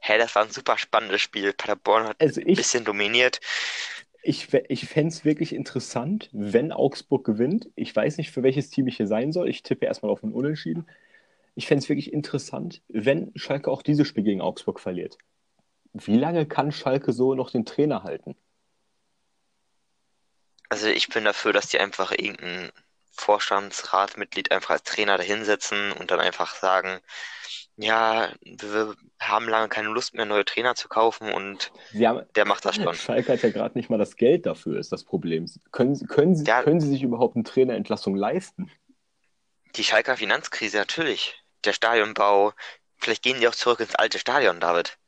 Hä, 0.01 0.19
das 0.19 0.35
war 0.35 0.45
ein 0.45 0.51
super 0.51 0.79
spannendes 0.79 1.21
Spiel. 1.21 1.53
Paderborn 1.53 2.05
hat 2.09 2.17
Also 2.21 2.41
ein 2.41 2.49
ich, 2.49 2.57
bisschen 2.57 2.85
dominiert. 2.85 3.41
ich, 4.23 4.53
ich 4.69 4.87
fände 4.89 5.09
es 5.09 5.25
wirklich 5.25 5.55
interessant, 5.55 6.29
wenn 6.33 6.73
Augsburg 6.73 7.25
gewinnt. 7.25 7.69
Ich 7.77 7.95
weiß 7.95 8.19
nicht, 8.19 8.31
für 8.31 8.43
welches 8.43 8.71
Team 8.71 8.87
ich 8.87 8.97
hier 8.97 9.07
sein 9.07 9.33
soll. 9.33 9.49
Ich 9.49 9.63
tippe 9.63 9.87
erstmal 9.87 10.13
auf 10.13 10.23
ein 10.23 10.33
Unentschieden. 10.33 10.87
Ich 11.55 11.67
fände 11.67 11.83
es 11.83 11.89
wirklich 11.89 12.13
interessant, 12.13 12.83
wenn 12.89 13.33
Schalke 13.35 13.71
auch 13.71 13.83
dieses 13.83 14.07
Spiel 14.07 14.25
gegen 14.25 14.41
Augsburg 14.41 14.81
verliert. 14.81 15.19
Wie 15.93 16.17
lange 16.17 16.47
kann 16.47 16.73
Schalke 16.73 17.13
so 17.13 17.35
noch 17.35 17.51
den 17.51 17.65
Trainer 17.65 18.05
halten? 18.05 18.37
Also 20.69 20.87
ich 20.87 21.09
bin 21.09 21.25
dafür, 21.25 21.53
dass 21.53 21.69
die 21.69 21.81
einfach 21.81 22.13
irgendein 22.13 22.71
Vorstandsratmitglied 23.11 24.53
einfach 24.53 24.71
als 24.71 24.85
Trainer 24.85 25.19
dahinsetzen 25.19 25.93
und 25.93 26.11
dann 26.11 26.21
einfach 26.21 26.55
sagen, 26.55 27.01
ja, 27.77 28.29
wir 28.43 28.95
haben 29.19 29.49
lange 29.49 29.69
keine 29.69 29.89
Lust 29.89 30.15
mehr, 30.15 30.27
neue 30.27 30.45
Trainer 30.45 30.75
zu 30.75 30.89
kaufen 30.89 31.33
und 31.33 31.73
haben, 31.95 32.27
der 32.35 32.47
macht 32.47 32.65
das 32.65 32.77
schon. 32.77 32.95
Schalke 32.95 33.33
hat 33.33 33.43
ja 33.43 33.51
gerade 33.51 33.77
nicht 33.77 33.91
mal 33.91 33.99
das 33.99 34.17
Geld 34.17 34.47
dafür, 34.47 34.79
ist 34.79 34.93
das 34.93 35.05
Problem. 35.05 35.47
Können, 35.73 36.07
können, 36.07 36.37
Sie, 36.37 36.45
ja, 36.45 36.63
können 36.63 36.81
Sie 36.81 36.89
sich 36.89 37.03
überhaupt 37.03 37.37
eine 37.37 37.45
Trainerentlassung 37.45 38.15
leisten? 38.15 38.71
Die 39.77 39.85
Schalker 39.85 40.17
Finanzkrise, 40.17 40.79
natürlich. 40.79 41.43
Der 41.65 41.73
Stadionbau, 41.73 42.53
vielleicht 42.99 43.23
gehen 43.23 43.41
die 43.41 43.49
auch 43.49 43.55
zurück 43.55 43.81
ins 43.81 43.95
alte 43.95 44.19
Stadion, 44.19 44.61
David. 44.61 44.99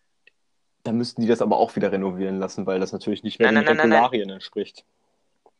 Da 0.84 0.92
müssten 0.92 1.22
die 1.22 1.28
das 1.28 1.42
aber 1.42 1.58
auch 1.58 1.76
wieder 1.76 1.92
renovieren 1.92 2.38
lassen, 2.38 2.66
weil 2.66 2.80
das 2.80 2.92
natürlich 2.92 3.22
nicht 3.22 3.38
mehr 3.38 3.52
nein, 3.52 3.64
den 3.64 3.76
nein, 3.76 3.90
Regularien 3.90 4.28
nein, 4.28 4.34
entspricht. 4.36 4.84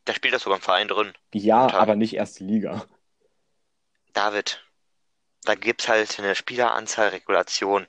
Da 0.05 0.13
spielt 0.13 0.33
das 0.33 0.43
sogar 0.43 0.57
im 0.57 0.63
Verein 0.63 0.87
drin. 0.89 1.13
Ja, 1.33 1.67
Total. 1.67 1.81
aber 1.81 1.95
nicht 1.95 2.13
erste 2.15 2.43
Liga. 2.43 2.85
David, 4.11 4.61
da 5.45 5.55
gibt 5.55 5.81
es 5.81 5.87
halt 5.87 6.19
eine 6.19 6.35
Spieleranzahl, 6.35 7.09
Regulation. 7.09 7.87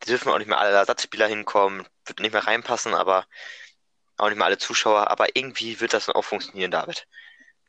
Da 0.00 0.06
dürfen 0.06 0.32
auch 0.32 0.38
nicht 0.38 0.48
mehr 0.48 0.58
alle 0.58 0.76
Ersatzspieler 0.76 1.26
hinkommen, 1.26 1.86
wird 2.06 2.20
nicht 2.20 2.32
mehr 2.32 2.46
reinpassen, 2.46 2.94
aber 2.94 3.26
auch 4.16 4.28
nicht 4.28 4.38
mehr 4.38 4.46
alle 4.46 4.58
Zuschauer. 4.58 5.10
Aber 5.10 5.36
irgendwie 5.36 5.80
wird 5.80 5.92
das 5.92 6.06
dann 6.06 6.14
auch 6.16 6.24
funktionieren, 6.24 6.70
David. 6.70 7.06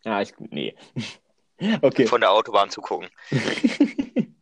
Ja, 0.03 0.21
ich, 0.21 0.33
nee. 0.37 0.75
Okay. 1.81 2.05
Von 2.05 2.21
der 2.21 2.31
Autobahn 2.31 2.69
zu 2.69 2.81
gucken. 2.81 3.09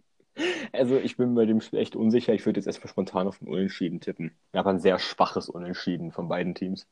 also 0.73 0.97
ich 0.97 1.17
bin 1.17 1.35
bei 1.35 1.45
dem 1.45 1.61
Spiel 1.61 1.79
echt 1.79 1.95
unsicher. 1.95 2.33
Ich 2.33 2.45
würde 2.45 2.59
jetzt 2.59 2.67
erstmal 2.67 2.89
spontan 2.89 3.27
auf 3.27 3.41
ein 3.41 3.47
Unentschieden 3.47 3.99
tippen. 3.99 4.35
Aber 4.53 4.69
ein 4.69 4.79
sehr 4.79 4.99
schwaches 4.99 5.49
Unentschieden 5.49 6.11
von 6.11 6.27
beiden 6.27 6.55
Teams. 6.55 6.87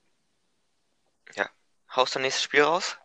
Ja. 1.36 1.49
Haust 1.95 2.15
du 2.15 2.19
nächstes 2.19 2.43
Spiel 2.43 2.63
raus? 2.63 2.97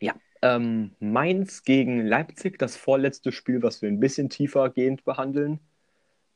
Ja. 0.00 0.14
Ähm, 0.42 0.94
Mainz 0.98 1.62
gegen 1.62 2.04
Leipzig, 2.06 2.58
das 2.58 2.76
vorletzte 2.76 3.32
Spiel, 3.32 3.62
was 3.62 3.80
wir 3.80 3.88
ein 3.88 4.00
bisschen 4.00 4.28
tiefer 4.28 4.68
gehend 4.70 5.04
behandeln. 5.04 5.60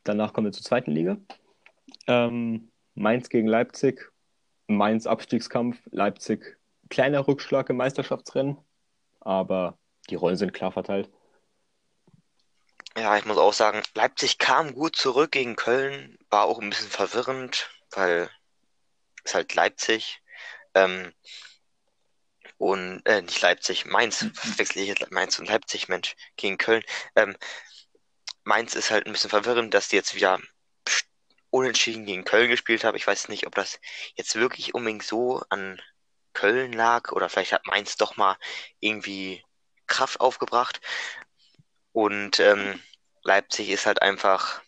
Danach 0.05 0.33
kommen 0.33 0.47
wir 0.47 0.53
zur 0.53 0.65
zweiten 0.65 0.93
Liga. 0.93 1.19
Ähm, 2.07 2.71
Mainz 2.95 3.29
gegen 3.29 3.47
Leipzig, 3.47 4.11
Mainz 4.67 5.07
Abstiegskampf, 5.07 5.79
Leipzig 5.91 6.59
kleiner 6.89 7.27
Rückschlag 7.27 7.69
im 7.71 7.77
Meisterschaftsrennen, 7.77 8.59
aber 9.21 9.79
die 10.11 10.15
Rollen 10.15 10.37
sind 10.37 10.53
klar 10.53 10.73
verteilt. 10.73 11.11
Ja, 12.97 13.17
ich 13.17 13.25
muss 13.25 13.39
auch 13.39 13.53
sagen, 13.53 13.83
Leipzig 13.95 14.39
kam 14.39 14.75
gut 14.75 14.97
zurück 14.97 15.31
gegen 15.33 15.57
Köln, 15.57 16.19
war 16.31 16.45
auch 16.45 16.59
ein 16.59 16.71
bisschen 16.71 16.89
verwirrend, 16.89 17.71
weil 17.93 18.29
es 19.25 19.35
halt 19.35 19.55
Leipzig. 19.55 20.21
Ähm, 20.75 21.13
und 22.57 23.03
äh, 23.07 23.23
nicht 23.23 23.41
Leipzig, 23.41 23.87
Mainz, 23.87 24.25
wechsle 24.59 24.83
ich 24.83 24.89
jetzt 24.89 25.11
Mainz 25.13 25.39
und 25.39 25.49
Leipzig, 25.49 25.89
Mensch, 25.89 26.17
gegen 26.37 26.59
Köln. 26.59 26.83
Ähm, 27.15 27.37
Mainz 28.43 28.75
ist 28.75 28.91
halt 28.91 29.07
ein 29.07 29.13
bisschen 29.13 29.31
verwirrend, 29.31 29.75
dass 29.75 29.89
die 29.89 29.97
jetzt 29.97 30.15
wieder 30.15 30.41
unentschieden 31.51 32.05
gegen 32.05 32.25
Köln 32.25 32.51
gespielt 32.51 32.85
haben. 32.85 32.97
Ich 32.97 33.07
weiß 33.07 33.29
nicht, 33.29 33.47
ob 33.47 33.55
das 33.55 33.81
jetzt 34.17 34.35
wirklich 34.35 34.75
unbedingt 34.75 35.05
so 35.05 35.43
an 35.51 35.81
Köln 36.33 36.73
lag 36.73 37.13
oder 37.13 37.29
vielleicht 37.29 37.53
hat 37.53 37.67
Mainz 37.67 37.97
doch 37.97 38.17
mal 38.17 38.37
irgendwie 38.81 39.45
Kraft 39.89 40.21
aufgebracht. 40.21 40.81
Und 41.93 42.39
ähm, 42.41 42.81
Leipzig 43.23 43.71
ist 43.71 43.87
halt 43.87 44.03
einfach 44.03 44.63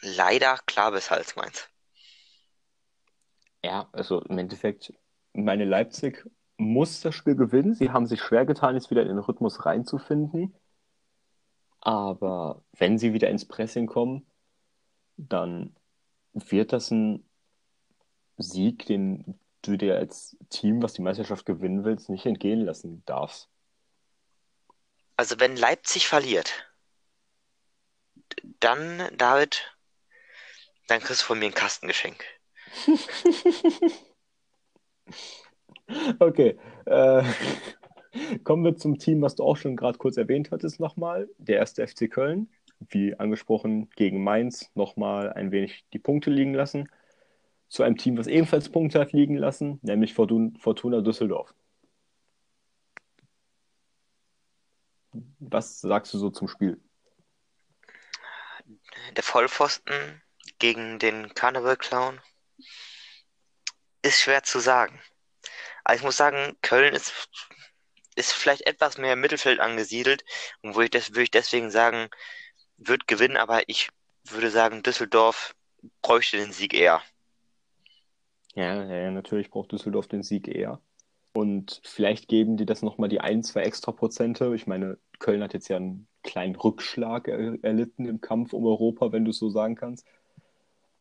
leider 0.00 0.58
klar 0.66 0.92
bis 0.92 1.10
Hals 1.10 1.36
Mainz. 1.36 1.68
Ja, 3.62 3.88
also 3.92 4.22
im 4.22 4.38
Endeffekt, 4.38 4.94
meine 5.34 5.64
Leipzig 5.64 6.26
muss 6.56 7.00
das 7.00 7.14
Spiel 7.14 7.36
gewinnen. 7.36 7.74
Sie 7.74 7.90
haben 7.90 8.06
sich 8.06 8.22
schwer 8.22 8.46
getan, 8.46 8.74
jetzt 8.74 8.90
wieder 8.90 9.02
in 9.02 9.08
den 9.08 9.18
Rhythmus 9.18 9.66
reinzufinden. 9.66 10.54
Aber 11.80 12.62
wenn 12.72 12.98
sie 12.98 13.12
wieder 13.12 13.30
ins 13.30 13.46
Pressing 13.46 13.86
kommen, 13.86 14.26
dann 15.16 15.74
wird 16.32 16.72
das 16.72 16.90
ein 16.90 17.24
Sieg, 18.36 18.86
den 18.86 19.38
du 19.62 19.76
dir 19.76 19.96
als 19.96 20.36
Team, 20.48 20.82
was 20.82 20.94
die 20.94 21.02
Meisterschaft 21.02 21.44
gewinnen 21.46 21.84
willst, 21.84 22.08
nicht 22.08 22.26
entgehen 22.26 22.60
lassen 22.60 23.02
darfst. 23.06 23.48
Also 25.20 25.38
wenn 25.38 25.54
Leipzig 25.54 26.06
verliert, 26.06 26.66
dann, 28.58 29.02
David, 29.18 29.76
dann 30.88 31.00
kriegst 31.00 31.20
du 31.20 31.26
von 31.26 31.38
mir 31.38 31.44
ein 31.44 31.52
Kastengeschenk. 31.52 32.24
Okay. 36.20 36.56
Äh, 36.86 37.24
kommen 38.44 38.64
wir 38.64 38.76
zum 38.76 38.98
Team, 38.98 39.20
was 39.22 39.34
du 39.34 39.42
auch 39.42 39.56
schon 39.56 39.76
gerade 39.76 39.98
kurz 39.98 40.16
erwähnt 40.16 40.52
hattest, 40.52 40.78
nochmal. 40.78 41.28
Der 41.36 41.56
erste 41.56 41.86
FC 41.86 42.08
Köln. 42.08 42.48
Wie 42.88 43.14
angesprochen, 43.16 43.90
gegen 43.96 44.22
Mainz 44.22 44.70
nochmal 44.74 45.32
ein 45.32 45.50
wenig 45.50 45.84
die 45.92 45.98
Punkte 45.98 46.30
liegen 46.30 46.54
lassen. 46.54 46.88
Zu 47.68 47.82
einem 47.82 47.96
Team, 47.96 48.16
was 48.16 48.28
ebenfalls 48.28 48.68
Punkte 48.70 49.00
hat 49.00 49.12
liegen 49.12 49.36
lassen, 49.36 49.80
nämlich 49.82 50.14
Fortuna 50.14 51.00
Düsseldorf. 51.00 51.52
Was 55.38 55.80
sagst 55.80 56.14
du 56.14 56.18
so 56.18 56.30
zum 56.30 56.48
Spiel? 56.48 56.80
Der 59.16 59.22
Vollpfosten 59.22 60.22
gegen 60.58 60.98
den 60.98 61.34
Carnival 61.34 61.76
Clown 61.76 62.20
ist 64.02 64.20
schwer 64.20 64.42
zu 64.42 64.60
sagen. 64.60 65.00
Aber 65.84 65.96
ich 65.96 66.02
muss 66.02 66.16
sagen, 66.16 66.56
Köln 66.62 66.94
ist, 66.94 67.28
ist 68.14 68.32
vielleicht 68.32 68.66
etwas 68.66 68.98
mehr 68.98 69.14
im 69.14 69.20
Mittelfeld 69.20 69.60
angesiedelt 69.60 70.24
und 70.62 70.74
würde 70.74 70.84
ich, 70.84 70.90
das, 70.90 71.10
würde 71.10 71.22
ich 71.22 71.30
deswegen 71.30 71.70
sagen, 71.70 72.08
wird 72.76 73.06
gewinnen, 73.06 73.36
aber 73.36 73.68
ich 73.68 73.88
würde 74.24 74.50
sagen, 74.50 74.82
Düsseldorf 74.82 75.54
bräuchte 76.02 76.36
den 76.36 76.52
Sieg 76.52 76.74
eher. 76.74 77.02
Ja, 78.54 78.84
ja, 78.84 79.10
natürlich 79.10 79.50
braucht 79.50 79.72
Düsseldorf 79.72 80.08
den 80.08 80.22
Sieg 80.22 80.48
eher. 80.48 80.80
Und 81.32 81.80
vielleicht 81.84 82.28
geben 82.28 82.56
die 82.56 82.66
das 82.66 82.82
nochmal 82.82 83.08
die 83.08 83.20
ein, 83.20 83.42
zwei 83.42 83.62
extra 83.62 83.92
Prozente. 83.92 84.54
Ich 84.54 84.66
meine, 84.66 84.98
Köln 85.18 85.42
hat 85.42 85.54
jetzt 85.54 85.68
ja 85.68 85.76
einen 85.76 86.08
kleinen 86.22 86.56
Rückschlag 86.56 87.28
er 87.28 87.62
erlitten 87.62 88.06
im 88.06 88.20
Kampf 88.20 88.52
um 88.52 88.66
Europa, 88.66 89.12
wenn 89.12 89.24
du 89.24 89.30
es 89.30 89.38
so 89.38 89.48
sagen 89.48 89.76
kannst. 89.76 90.06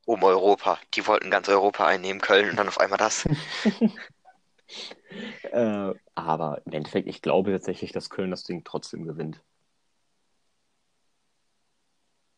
Um 0.06 0.24
Europa. 0.24 0.80
Die 0.94 1.06
wollten 1.08 1.30
ganz 1.32 1.50
Europa 1.50 1.86
einnehmen, 1.86 2.22
Köln, 2.22 2.50
und 2.50 2.58
dann 2.58 2.68
auf 2.68 2.80
einmal 2.80 2.98
das. 2.98 3.28
äh, 5.52 5.94
aber 6.16 6.62
im 6.66 6.72
Endeffekt, 6.74 7.08
ich 7.08 7.22
glaube 7.22 7.52
tatsächlich, 7.52 7.92
dass 7.92 8.10
Köln 8.10 8.32
das 8.32 8.44
Ding 8.44 8.64
trotzdem 8.64 9.06
gewinnt. 9.06 9.42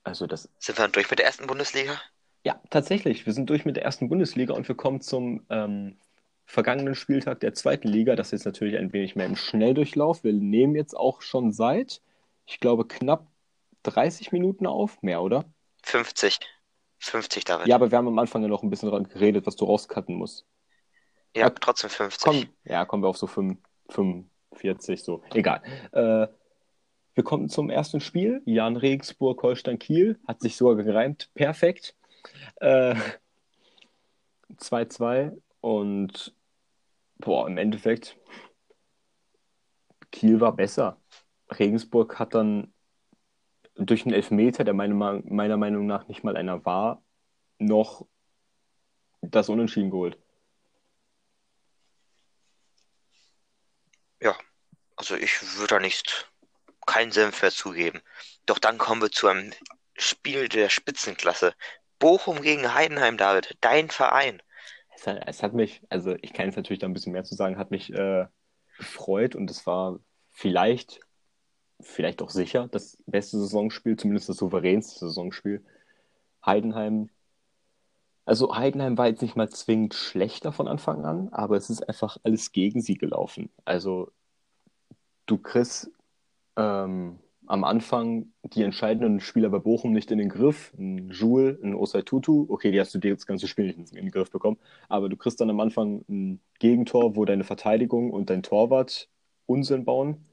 Also 0.04 0.28
das. 0.28 0.50
Sind 0.58 0.78
wir 0.78 0.84
dann 0.84 0.92
durch 0.92 1.10
mit 1.10 1.20
der 1.20 1.26
ersten 1.26 1.48
Bundesliga? 1.48 2.02
Ja, 2.44 2.60
tatsächlich. 2.70 3.26
Wir 3.26 3.34
sind 3.34 3.50
durch 3.50 3.66
mit 3.66 3.76
der 3.76 3.84
ersten 3.84 4.10
Bundesliga 4.10 4.54
und 4.54 4.68
wir 4.68 4.76
kommen 4.76 5.02
zum 5.02 5.46
ähm, 5.50 5.98
vergangenen 6.52 6.96
Spieltag 6.96 7.40
der 7.40 7.54
zweiten 7.54 7.88
Liga. 7.88 8.18
Das 8.18 8.28
ist 8.28 8.32
jetzt 8.34 8.46
natürlich 8.46 8.78
ein 8.78 8.92
wenig 8.92 9.16
mehr 9.16 9.26
im 9.26 9.38
Schnelldurchlauf. 9.38 10.26
Wir 10.26 10.34
nehmen 10.34 10.76
jetzt 10.76 10.96
auch 10.96 11.22
schon 11.22 11.54
seit, 11.54 12.02
ich 12.46 12.60
glaube, 12.60 12.86
knapp 12.86 13.28
30 13.84 14.34
Minuten 14.34 14.68
auf. 14.68 15.02
Mehr, 15.02 15.22
oder? 15.22 15.46
50. 15.84 16.40
50 17.00 17.46
David. 17.46 17.68
Ja, 17.68 17.76
aber 17.76 17.90
wir 17.90 17.98
haben 17.98 18.10
am 18.10 18.20
Anfang 18.20 18.42
ja 18.42 18.50
noch 18.50 18.64
ein 18.64 18.70
bisschen 18.70 18.90
daran 18.90 19.08
geredet, 19.08 19.48
was 19.48 19.56
du 19.56 19.64
rauscutten 19.64 20.16
musst. 20.16 20.46
Ja, 21.36 21.48
okay. 21.48 21.56
trotzdem 21.62 21.90
50. 21.90 22.22
Komm, 22.22 22.50
ja, 22.66 22.84
kommen 22.84 23.02
wir 23.02 23.08
auf 23.08 23.18
so 23.18 23.28
5, 23.28 23.58
45, 23.88 25.02
so. 25.02 25.24
Egal. 25.34 25.62
Äh, 25.94 26.28
wir 27.14 27.24
kommen 27.24 27.48
zum 27.48 27.70
ersten 27.70 28.02
Spiel. 28.02 28.42
Jan 28.44 28.76
Regensburg, 28.76 29.42
Holstein 29.42 29.80
Kiel. 29.80 30.20
Hat 30.28 30.42
sich 30.42 30.58
sogar 30.58 30.84
gereimt. 30.84 31.30
Perfekt. 31.34 31.96
2-2. 32.60 35.28
Äh, 35.28 35.32
und 35.62 36.34
boah, 37.22 37.48
im 37.48 37.58
Endeffekt, 37.58 38.18
Kiel 40.12 40.42
war 40.42 40.56
besser. 40.56 41.02
Regensburg 41.50 42.20
hat 42.20 42.34
dann 42.36 42.74
durch 43.76 44.06
einen 44.06 44.14
Elfmeter, 44.14 44.64
der 44.64 44.74
meine, 44.74 44.94
meiner 44.94 45.58
Meinung 45.58 45.88
nach 45.88 46.08
nicht 46.08 46.24
mal 46.24 46.36
einer 46.36 46.66
war, 46.66 47.04
noch 47.58 48.06
das 49.22 49.50
Unentschieden 49.50 49.92
geholt. 49.92 50.18
Ja, 54.22 54.38
also 54.96 55.16
ich 55.16 55.42
würde 55.58 55.76
da 55.76 55.80
nicht 55.80 56.32
keinen 56.86 57.12
Senf 57.12 57.42
mehr 57.42 57.52
zugeben. 57.52 58.02
Doch 58.46 58.60
dann 58.60 58.78
kommen 58.78 59.02
wir 59.02 59.12
zu 59.12 59.28
einem 59.28 59.54
Spiel 59.96 60.50
der 60.50 60.70
Spitzenklasse. 60.70 61.54
Bochum 62.00 62.42
gegen 62.42 62.74
Heidenheim, 62.74 63.18
David, 63.18 63.58
dein 63.62 63.90
Verein. 63.90 64.42
Es 65.02 65.08
hat, 65.08 65.24
es 65.28 65.44
hat 65.44 65.54
mich, 65.54 65.82
also 65.90 66.16
ich 66.22 66.32
kann 66.34 66.46
jetzt 66.46 66.58
natürlich 66.58 66.80
da 66.80 66.88
ein 66.88 66.94
bisschen 66.94 67.14
mehr 67.14 67.24
zu 67.24 67.36
sagen, 67.36 67.58
hat 67.58 67.72
mich 67.72 67.92
äh, 67.92 68.28
gefreut 68.78 69.36
und 69.36 69.50
es 69.50 69.66
war 69.66 70.00
vielleicht, 70.30 71.00
vielleicht 71.82 72.22
auch 72.22 72.30
sicher 72.30 72.68
das 72.72 72.98
beste 73.08 73.40
Saisonspiel, 73.40 73.98
zumindest 73.98 74.30
das 74.30 74.38
souveränste 74.38 75.00
Saisonspiel. 75.00 75.66
Heidenheim 76.46 77.10
also 78.26 78.56
Heidenheim 78.56 78.98
war 78.98 79.08
jetzt 79.08 79.22
nicht 79.22 79.36
mal 79.36 79.50
zwingend 79.50 79.94
schlechter 79.94 80.54
von 80.54 80.68
Anfang 80.68 81.06
an, 81.06 81.30
aber 81.30 81.58
es 81.58 81.70
ist 81.70 81.82
einfach 81.90 82.18
alles 82.24 82.52
gegen 82.52 82.82
sie 82.82 82.96
gelaufen. 82.96 83.50
Also 83.66 84.12
du 85.26 85.38
kriegst 85.38 85.92
ähm, 86.56 87.20
am 87.48 87.64
Anfang 87.64 88.32
die 88.44 88.64
entscheidenden 88.64 89.20
Spieler 89.20 89.50
bei 89.50 89.60
Bochum 89.60 89.92
nicht 89.92 90.12
in 90.12 90.20
den 90.20 90.30
Griff. 90.30 90.74
Ein 90.78 91.10
Jules, 91.10 91.62
ein 91.62 91.76
Osei 91.76 92.02
Tutu, 92.02 92.46
okay, 92.50 92.72
die 92.72 92.80
hast 92.80 92.94
du 92.94 93.00
dir 93.00 93.14
das 93.14 93.26
ganze 93.26 93.48
Spiel 93.48 93.66
nicht 93.66 93.78
in 93.78 94.06
den 94.06 94.12
Griff 94.12 94.32
bekommen, 94.32 94.58
aber 94.90 95.10
du 95.10 95.18
kriegst 95.18 95.42
dann 95.42 95.50
am 95.50 95.60
Anfang 95.60 96.06
ein 96.10 96.42
Gegentor, 96.60 97.16
wo 97.16 97.26
deine 97.26 97.44
Verteidigung 97.44 98.12
und 98.12 98.30
dein 98.30 98.44
Torwart 98.44 99.10
Unsinn 99.46 99.86
bauen. 99.86 100.26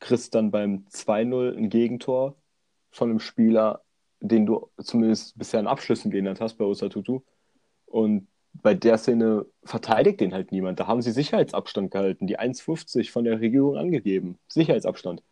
Kriegst 0.00 0.34
dann 0.34 0.50
beim 0.50 0.84
2-0 0.90 1.56
ein 1.56 1.70
Gegentor 1.70 2.36
von 2.90 3.10
einem 3.10 3.20
Spieler, 3.20 3.82
den 4.20 4.46
du 4.46 4.68
zumindest 4.78 5.38
bisher 5.38 5.60
in 5.60 5.66
Abschlüssen 5.66 6.10
geändert 6.10 6.40
hast 6.40 6.54
bei 6.54 6.64
Osatutu. 6.64 7.22
Und 7.86 8.28
bei 8.54 8.74
der 8.74 8.98
Szene 8.98 9.46
verteidigt 9.64 10.20
den 10.20 10.34
halt 10.34 10.52
niemand. 10.52 10.80
Da 10.80 10.86
haben 10.86 11.02
sie 11.02 11.12
Sicherheitsabstand 11.12 11.90
gehalten, 11.90 12.26
die 12.26 12.38
1,50 12.38 13.10
von 13.10 13.24
der 13.24 13.40
Regierung 13.40 13.76
angegeben. 13.76 14.38
Sicherheitsabstand. 14.48 15.22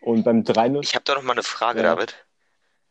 Und 0.00 0.24
beim 0.24 0.42
3-0. 0.42 0.82
Ich 0.82 0.94
habe 0.94 1.04
da 1.04 1.14
noch 1.14 1.22
mal 1.22 1.32
eine 1.32 1.42
Frage, 1.42 1.82
ja. 1.82 1.94
David. 1.94 2.24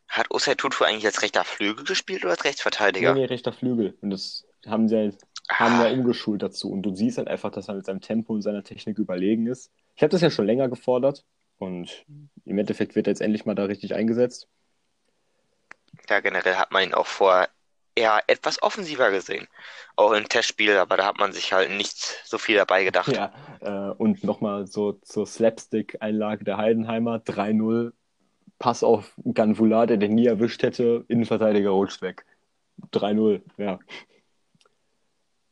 Hat 0.08 0.30
Osei 0.30 0.54
Tutu 0.54 0.84
eigentlich 0.84 1.04
als 1.04 1.22
rechter 1.22 1.44
Flügel 1.44 1.84
gespielt 1.84 2.24
oder 2.24 2.32
als 2.32 2.44
Rechtsverteidiger? 2.44 3.14
Nee, 3.14 3.20
nee, 3.20 3.26
rechter 3.26 3.52
Flügel. 3.52 3.96
Und 4.00 4.10
das 4.10 4.46
haben 4.66 4.88
sie 4.88 4.96
ja, 4.96 5.12
haben 5.50 5.80
ja 5.80 5.88
ah. 5.88 5.92
umgeschult 5.92 6.42
dazu. 6.42 6.70
Und 6.70 6.82
du 6.82 6.94
siehst 6.94 7.18
halt 7.18 7.28
einfach, 7.28 7.50
dass 7.50 7.68
er 7.68 7.74
mit 7.74 7.84
seinem 7.84 8.00
Tempo 8.00 8.32
und 8.32 8.42
seiner 8.42 8.64
Technik 8.64 8.98
überlegen 8.98 9.46
ist. 9.46 9.70
Ich 9.96 10.02
habe 10.02 10.10
das 10.10 10.22
ja 10.22 10.30
schon 10.30 10.46
länger 10.46 10.68
gefordert. 10.68 11.24
Und 11.58 12.06
im 12.44 12.58
Endeffekt 12.58 12.94
wird 12.94 13.06
er 13.06 13.12
jetzt 13.12 13.20
endlich 13.20 13.44
mal 13.44 13.54
da 13.54 13.64
richtig 13.64 13.94
eingesetzt. 13.94 14.48
Ja, 16.08 16.20
generell 16.20 16.54
hat 16.54 16.70
man 16.70 16.84
ihn 16.84 16.94
auch 16.94 17.06
vor 17.06 17.48
eher 17.98 18.22
etwas 18.26 18.62
offensiver 18.62 19.10
gesehen. 19.10 19.46
Auch 19.96 20.12
im 20.12 20.28
Testspiel, 20.28 20.76
aber 20.76 20.96
da 20.96 21.06
hat 21.06 21.18
man 21.18 21.32
sich 21.32 21.52
halt 21.52 21.70
nicht 21.70 21.96
so 22.24 22.38
viel 22.38 22.56
dabei 22.56 22.84
gedacht. 22.84 23.08
Ja, 23.08 23.32
äh, 23.60 23.92
und 23.94 24.24
nochmal 24.24 24.66
so 24.66 24.92
zur 24.92 25.26
Slapstick-Einlage 25.26 26.44
der 26.44 26.56
Heidenheimer. 26.56 27.16
3-0, 27.18 27.92
Pass 28.58 28.82
auf 28.82 29.14
Ganvula, 29.34 29.86
der 29.86 29.98
den 29.98 30.14
nie 30.14 30.26
erwischt 30.26 30.62
hätte, 30.64 31.04
Innenverteidiger 31.08 31.70
rutscht 31.70 32.02
weg. 32.02 32.26
3-0, 32.92 33.40
ja. 33.56 33.78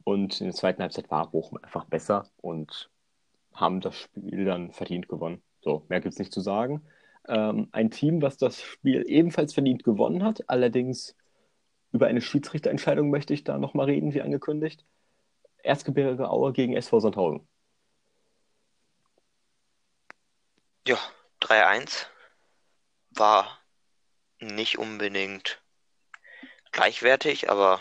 Und 0.03 0.41
in 0.41 0.47
der 0.47 0.55
zweiten 0.55 0.83
Halbzeit 0.83 1.11
war 1.11 1.31
Bochum 1.31 1.59
einfach 1.63 1.85
besser 1.85 2.29
und 2.39 2.91
haben 3.53 3.81
das 3.81 3.97
Spiel 3.97 4.45
dann 4.45 4.73
verdient 4.73 5.09
gewonnen. 5.09 5.43
So, 5.61 5.85
mehr 5.89 6.01
gibt 6.01 6.15
es 6.15 6.19
nicht 6.19 6.33
zu 6.33 6.41
sagen. 6.41 6.83
Ähm, 7.29 7.69
ein 7.73 7.91
Team, 7.91 8.23
was 8.23 8.39
das 8.39 8.61
Spiel 8.61 9.05
ebenfalls 9.07 9.55
verdient 9.55 9.83
gewonnen 9.85 10.23
hat. 10.23 10.49
Allerdings 10.49 11.17
über 11.97 12.07
eine 12.07 12.21
Schiedsrichterentscheidung 12.21 13.11
möchte 13.11 13.35
ich 13.35 13.43
da 13.43 13.59
nochmal 13.59 13.87
reden, 13.87 14.15
wie 14.15 14.23
angekündigt. 14.23 14.85
Erzgebirge 15.63 16.31
Aue 16.31 16.53
gegen 16.53 16.77
SV 16.77 17.01
Sandhausen. 17.01 17.49
Ja, 20.87 20.99
3-1 21.41 22.07
war 23.11 23.59
nicht 24.41 24.79
unbedingt 24.79 25.61
gleichwertig, 26.71 27.51
aber 27.51 27.81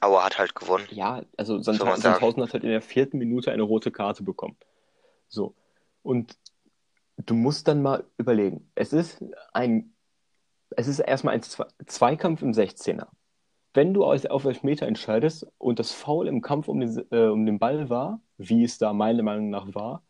Aue 0.00 0.22
hat 0.22 0.38
halt 0.38 0.54
gewonnen. 0.54 0.86
Ja, 0.90 1.22
also 1.36 1.62
Sandhausen, 1.62 2.02
Sandhausen 2.02 2.42
hat 2.42 2.52
halt 2.52 2.64
in 2.64 2.70
der 2.70 2.82
vierten 2.82 3.16
Minute 3.16 3.52
eine 3.52 3.62
rote 3.62 3.90
Karte 3.90 4.24
bekommen. 4.24 4.58
So. 5.28 5.54
Und 6.02 6.36
du 7.16 7.34
musst 7.34 7.68
dann 7.68 7.80
mal 7.80 8.04
überlegen. 8.18 8.70
Es 8.74 8.92
ist 8.92 9.24
ein, 9.54 9.95
es 10.70 10.88
ist 10.88 10.98
erstmal 10.98 11.34
ein 11.34 11.42
Zweikampf 11.42 12.42
im 12.42 12.52
16er. 12.52 13.06
Wenn 13.74 13.92
du 13.92 14.04
auf 14.04 14.44
Elfmeter 14.44 14.86
entscheidest 14.86 15.46
und 15.58 15.78
das 15.78 15.92
Foul 15.92 16.28
im 16.28 16.40
Kampf 16.40 16.68
um 16.68 16.80
den, 16.80 17.06
äh, 17.10 17.26
um 17.26 17.44
den 17.44 17.58
Ball 17.58 17.90
war, 17.90 18.20
wie 18.38 18.64
es 18.64 18.78
da 18.78 18.92
meiner 18.92 19.22
Meinung 19.22 19.50
nach 19.50 19.74
war, 19.74 20.02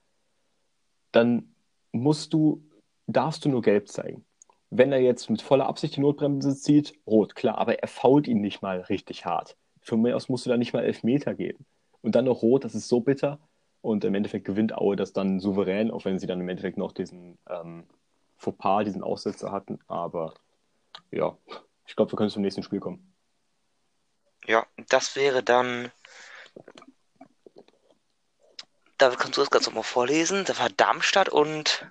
dann 1.11 1.55
musst 1.93 2.33
du, 2.33 2.63
darfst 3.07 3.45
du 3.45 3.49
nur 3.49 3.63
gelb 3.63 3.89
zeigen. 3.89 4.25
Wenn 4.71 4.93
er 4.93 5.01
jetzt 5.01 5.31
mit 5.31 5.43
voller 5.43 5.67
Absicht 5.67 5.97
die 5.97 6.01
Notbremse 6.01 6.57
zieht, 6.57 6.95
rot, 7.07 7.35
klar, 7.35 7.59
aber 7.59 7.79
er 7.81 7.89
fault 7.89 8.29
ihn 8.29 8.41
nicht 8.41 8.63
mal 8.63 8.81
richtig 8.83 9.25
hart. 9.25 9.57
Von 9.81 10.03
mir 10.03 10.17
aus 10.17 10.29
musst 10.29 10.47
du 10.47 10.51
da 10.51 10.57
nicht 10.57 10.73
mal 10.73 10.85
Elfmeter 10.85 11.35
geben. 11.35 11.65
Und 12.03 12.15
dann 12.15 12.25
noch 12.25 12.43
rot, 12.43 12.65
das 12.65 12.75
ist 12.75 12.89
so 12.89 13.01
bitter. 13.01 13.39
Und 13.81 14.05
im 14.05 14.15
Endeffekt 14.15 14.45
gewinnt 14.45 14.77
Aue 14.77 14.97
das 14.97 15.13
dann 15.13 15.41
souverän, 15.41 15.91
auch 15.91 16.05
wenn 16.05 16.19
sie 16.19 16.27
dann 16.27 16.41
im 16.41 16.49
Endeffekt 16.49 16.79
noch 16.79 16.93
diesen 16.93 17.39
ähm, 17.49 17.85
Fauxpas, 18.37 18.85
diesen 18.85 19.03
Aussetzer 19.03 19.53
hatten. 19.53 19.79
Aber 19.87 20.35
ja, 21.11 21.37
ich 21.87 21.97
glaube, 21.97 22.13
wir 22.13 22.17
können 22.17 22.31
zum 22.31 22.43
nächsten 22.43 22.63
Spiel 22.63 22.81
kommen. 22.81 23.13
Ja, 24.47 24.67
das 24.89 25.17
wäre 25.17 25.43
dann. 25.43 25.91
Da 28.99 29.11
kannst 29.11 29.37
du 29.37 29.43
das 29.43 29.51
ganz 29.51 29.67
nochmal 29.67 29.83
vorlesen. 29.83 30.45
Das 30.47 30.59
war 30.59 30.71
Darmstadt 30.71 31.29
und. 31.29 31.91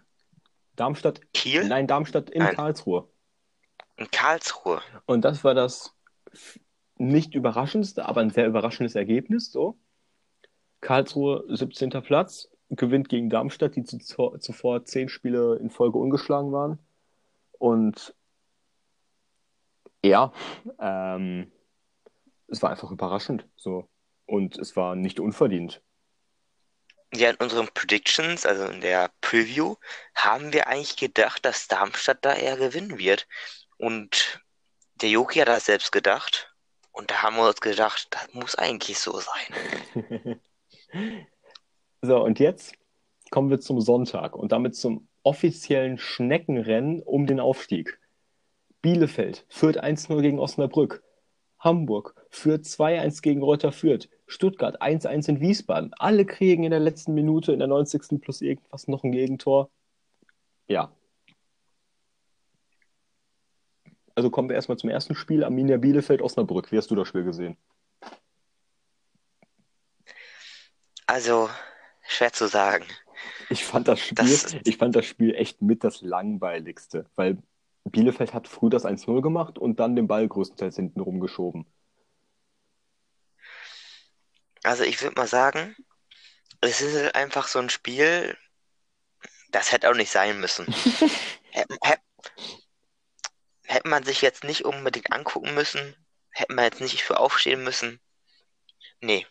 Darmstadt. 0.76 1.22
Kiel? 1.34 1.68
Nein, 1.68 1.88
Darmstadt 1.88 2.30
in 2.30 2.44
Nein. 2.44 2.56
Karlsruhe. 2.56 3.08
In 3.98 4.10
Karlsruhe. 4.12 4.82
Und 5.06 5.22
das 5.22 5.44
war 5.44 5.54
das 5.54 5.94
nicht 6.98 7.36
überraschendste, 7.36 8.06
aber 8.06 8.22
ein 8.22 8.30
sehr 8.30 8.48
überraschendes 8.48 8.96
Ergebnis. 8.96 9.52
So. 9.52 9.78
Karlsruhe 10.82 11.46
17. 11.50 11.90
Platz, 12.02 12.50
gewinnt 12.70 13.10
gegen 13.10 13.30
Darmstadt, 13.30 13.76
die 13.76 13.84
zuvor 13.84 14.86
zehn 14.86 15.10
Spiele 15.10 15.58
in 15.58 15.70
Folge 15.70 15.98
ungeschlagen 15.98 16.52
waren. 16.52 16.80
Und 17.52 18.15
ja, 20.06 20.34
ähm, 20.80 21.52
es 22.48 22.62
war 22.62 22.72
einfach 22.72 22.92
überraschend. 22.92 23.48
So. 23.56 23.90
Und 24.26 24.58
es 24.58 24.76
war 24.76 24.96
nicht 24.96 25.20
unverdient. 25.20 25.82
Ja, 27.14 27.30
in 27.30 27.36
unseren 27.38 27.68
Predictions, 27.74 28.46
also 28.46 28.66
in 28.66 28.82
der 28.82 29.12
Preview, 29.22 29.76
haben 30.16 30.52
wir 30.52 30.68
eigentlich 30.68 30.98
gedacht, 30.98 31.46
dass 31.46 31.68
Darmstadt 31.68 32.26
da 32.26 32.34
eher 32.34 32.58
gewinnen 32.58 32.98
wird. 32.98 33.28
Und 33.78 34.42
der 34.96 35.10
Joki 35.10 35.40
hat 35.40 35.48
das 35.48 35.66
selbst 35.66 35.92
gedacht. 35.92 36.54
Und 36.92 37.12
da 37.12 37.22
haben 37.22 37.36
wir 37.36 37.48
uns 37.48 37.62
gedacht, 37.62 38.08
das 38.12 38.34
muss 38.34 38.56
eigentlich 38.56 39.00
so 39.00 39.20
sein. 39.20 40.42
So, 42.06 42.24
und 42.24 42.40
jetzt 42.40 42.76
kommen 43.32 43.50
wir 43.50 43.60
zum 43.60 43.82
Sonntag 43.82 44.36
und 44.36 44.52
damit 44.52 44.76
zum 44.76 45.08
offiziellen 45.24 45.98
Schneckenrennen 45.98 47.02
um 47.02 47.26
den 47.26 47.40
Aufstieg. 47.40 48.00
Bielefeld 48.86 49.48
führt 49.50 49.84
1-0 49.84 50.22
gegen 50.22 50.38
Osnabrück. 50.38 51.02
Hamburg 51.58 52.14
führt 52.30 52.66
2-1 52.66 53.24
gegen 53.24 53.42
Reuter 53.42 53.72
Fürth. 53.72 54.10
Stuttgart 54.28 54.80
1-1 54.80 55.28
in 55.28 55.40
Wiesbaden. 55.40 55.92
Alle 55.98 56.24
kriegen 56.24 56.64
in 56.64 56.70
der 56.70 56.80
letzten 56.80 57.16
Minute, 57.16 57.52
in 57.52 57.58
der 57.58 57.68
90. 57.68 58.22
plus 58.22 58.42
irgendwas 58.42 58.88
noch 58.88 59.04
ein 59.04 59.12
Gegentor. 59.12 59.72
Ja. 60.68 60.92
Also 64.14 64.30
kommen 64.30 64.50
wir 64.50 64.56
erstmal 64.56 64.78
zum 64.78 64.92
ersten 64.92 65.16
Spiel. 65.16 65.44
Arminia 65.44 65.78
Bielefeld, 65.78 66.22
Osnabrück. 66.22 66.72
Wie 66.72 66.78
hast 66.78 66.92
du 66.92 66.96
das 66.96 67.08
Spiel 67.08 67.24
gesehen? 67.24 67.58
Also, 71.08 71.50
schwer 72.04 72.32
zu 72.32 72.48
sagen. 72.48 72.86
Ich 73.50 73.66
fand 73.66 73.88
das 73.88 74.00
Spiel, 74.00 74.16
das, 74.16 74.56
ich 74.64 74.78
fand 74.78 74.96
das 74.96 75.08
Spiel 75.08 75.34
echt 75.34 75.64
mit 75.64 75.84
das 75.84 76.02
langweiligste, 76.02 77.10
weil 77.16 77.40
Bielefeld 77.86 78.34
hat 78.34 78.48
früh 78.48 78.70
das 78.70 78.86
1-0 78.86 79.22
gemacht 79.22 79.58
und 79.58 79.80
dann 79.80 79.96
den 79.96 80.08
Ball 80.08 80.28
größtenteils 80.28 80.76
hinten 80.76 81.00
rumgeschoben. 81.00 81.66
Also 84.64 84.84
ich 84.84 85.02
würde 85.02 85.16
mal 85.16 85.28
sagen, 85.28 85.76
es 86.62 86.82
ist 86.82 86.96
halt 86.96 87.16
einfach 87.16 87.48
so 87.48 87.60
ein 87.60 87.70
Spiel, 87.70 88.36
das 89.52 89.72
hätte 89.72 89.90
auch 89.90 89.96
nicht 89.96 90.12
sein 90.12 90.40
müssen. 90.40 90.66
hätte, 91.52 91.78
hätte 93.64 93.88
man 93.88 94.04
sich 94.04 94.22
jetzt 94.22 94.44
nicht 94.44 94.66
unbedingt 94.66 95.12
angucken 95.14 95.54
müssen, 95.54 95.96
hätte 96.32 96.54
man 96.54 96.66
jetzt 96.66 96.82
nicht 96.82 97.04
für 97.04 97.20
aufstehen 97.20 97.64
müssen. 97.64 98.02
Nee. 99.00 99.28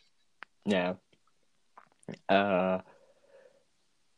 Ja, 0.64 1.00
äh, 2.28 2.78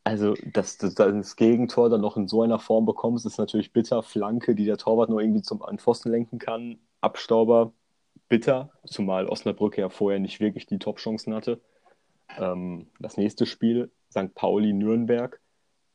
also, 0.07 0.35
dass 0.45 0.79
du 0.79 0.89
das 0.89 1.35
Gegentor 1.35 1.91
dann 1.91 2.01
noch 2.01 2.17
in 2.17 2.29
so 2.29 2.43
einer 2.43 2.61
Form 2.61 2.87
bekommst, 2.87 3.27
ist 3.27 3.39
natürlich 3.39 3.73
bitter. 3.73 4.05
Flanke, 4.05 4.55
die 4.55 4.65
der 4.65 4.77
Torwart 4.77 5.11
nur 5.11 5.21
irgendwie 5.21 5.43
zum 5.43 5.65
an 5.65 5.81
Pfosten 5.81 6.13
lenken 6.13 6.39
kann. 6.39 6.79
Abstauber, 7.01 7.73
bitter, 8.29 8.71
zumal 8.87 9.27
Osnabrück 9.27 9.77
ja 9.77 9.89
vorher 9.89 10.21
nicht 10.21 10.39
wirklich 10.39 10.65
die 10.67 10.79
Top-Chancen 10.79 11.35
hatte. 11.35 11.61
Ähm, 12.39 12.87
das 13.01 13.17
nächste 13.17 13.47
Spiel, 13.47 13.91
St. 14.13 14.33
Pauli-Nürnberg. 14.33 15.41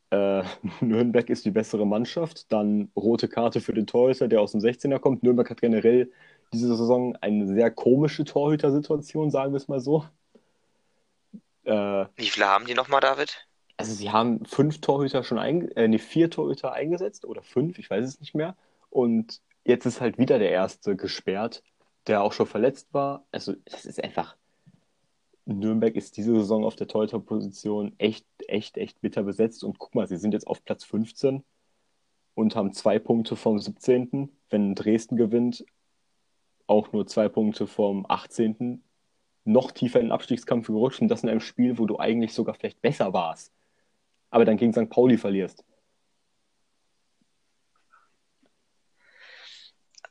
Äh, 0.10 0.44
Nürnberg 0.82 1.30
ist 1.30 1.46
die 1.46 1.52
bessere 1.52 1.88
Mannschaft. 1.88 2.52
Dann 2.52 2.92
rote 2.98 3.30
Karte 3.30 3.62
für 3.62 3.74
den 3.74 3.88
Torhüter, 3.88 4.28
der 4.28 4.42
aus 4.42 4.52
dem 4.52 4.60
16er 4.60 5.00
kommt. 5.00 5.24
Nürnberg 5.24 5.50
hat 5.50 5.62
generell 5.62 6.12
diese 6.52 6.76
Saison 6.76 7.16
eine 7.22 7.48
sehr 7.48 7.72
komische 7.72 8.26
Torhütersituation, 8.26 9.32
sagen 9.32 9.54
wir 9.54 9.58
es 9.58 9.70
mal 9.70 9.80
so. 9.80 10.04
Äh, 11.64 12.08
Wie 12.18 12.28
viele 12.28 12.48
haben 12.48 12.66
die 12.66 12.74
nochmal, 12.74 13.00
David? 13.00 13.48
Also 13.82 13.96
sie 13.96 14.12
haben 14.12 14.46
fünf 14.46 14.80
Torhüter 14.80 15.24
schon 15.24 15.40
eingesetzt, 15.40 15.78
äh, 15.78 15.88
nee, 15.88 15.98
vier 15.98 16.30
Torhüter 16.30 16.74
eingesetzt 16.74 17.26
oder 17.26 17.42
fünf, 17.42 17.80
ich 17.80 17.90
weiß 17.90 18.06
es 18.06 18.20
nicht 18.20 18.36
mehr. 18.36 18.56
Und 18.92 19.42
jetzt 19.66 19.86
ist 19.86 20.02
halt 20.02 20.18
wieder 20.20 20.38
der 20.38 20.52
erste 20.52 20.96
gesperrt, 20.96 21.64
der 22.06 22.22
auch 22.24 22.32
schon 22.32 22.46
verletzt 22.46 22.94
war. 22.94 23.26
Also 23.32 23.56
das 23.66 23.86
ist 23.86 24.04
einfach. 24.04 24.36
Nürnberg 25.46 25.96
ist 25.96 26.18
diese 26.18 26.34
Saison 26.36 26.64
auf 26.64 26.76
der 26.76 26.88
Torhüterposition 26.88 27.94
echt, 27.98 28.26
echt, 28.48 28.78
echt 28.78 29.02
bitter 29.02 29.24
besetzt. 29.24 29.64
Und 29.64 29.80
guck 29.80 29.96
mal, 29.96 30.08
sie 30.08 30.18
sind 30.18 30.34
jetzt 30.34 30.46
auf 30.46 30.64
Platz 30.64 30.84
15 30.84 31.44
und 32.36 32.56
haben 32.56 32.74
zwei 32.74 33.00
Punkte 33.00 33.36
vom 33.36 33.58
17. 33.58 34.30
Wenn 34.50 34.76
Dresden 34.76 35.16
gewinnt, 35.16 35.66
auch 36.68 36.92
nur 36.94 37.08
zwei 37.08 37.30
Punkte 37.30 37.66
vom 37.66 38.06
18. 38.08 38.84
Noch 39.44 39.72
tiefer 39.72 40.00
in 40.00 40.08
den 40.08 40.12
Abstiegskampf 40.12 40.68
gerutscht 40.68 41.02
und 41.02 41.08
das 41.08 41.24
in 41.24 41.30
einem 41.30 41.40
Spiel, 41.40 41.80
wo 41.80 41.88
du 41.88 41.98
eigentlich 41.98 42.34
sogar 42.34 42.54
vielleicht 42.54 42.82
besser 42.82 43.12
warst. 43.14 43.52
Aber 44.32 44.46
dann 44.46 44.58
gegen 44.58 44.74
St. 44.74 44.90
Pauli 44.90 45.18
verlierst. 45.18 45.64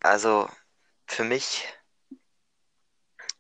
Also 0.00 0.48
für 1.06 1.24
mich 1.24 1.66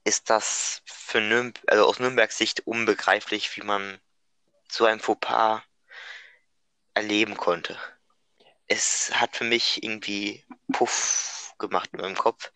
ist 0.04 0.28
das 0.30 0.82
für 0.86 1.20
Nürn 1.20 1.54
also 1.66 1.84
aus 1.86 1.98
Nürnbergs 1.98 2.36
Sicht 2.36 2.66
unbegreiflich, 2.66 3.56
wie 3.56 3.62
man 3.62 4.00
so 4.68 4.84
ein 4.84 5.00
Fauxpas 5.00 5.62
erleben 6.94 7.36
konnte. 7.36 7.78
Es 8.66 9.10
hat 9.14 9.36
für 9.36 9.44
mich 9.44 9.82
irgendwie 9.82 10.44
Puff 10.72 11.39
gemacht 11.60 11.90
in 11.92 12.00
meinem 12.00 12.16
Kopf 12.16 12.52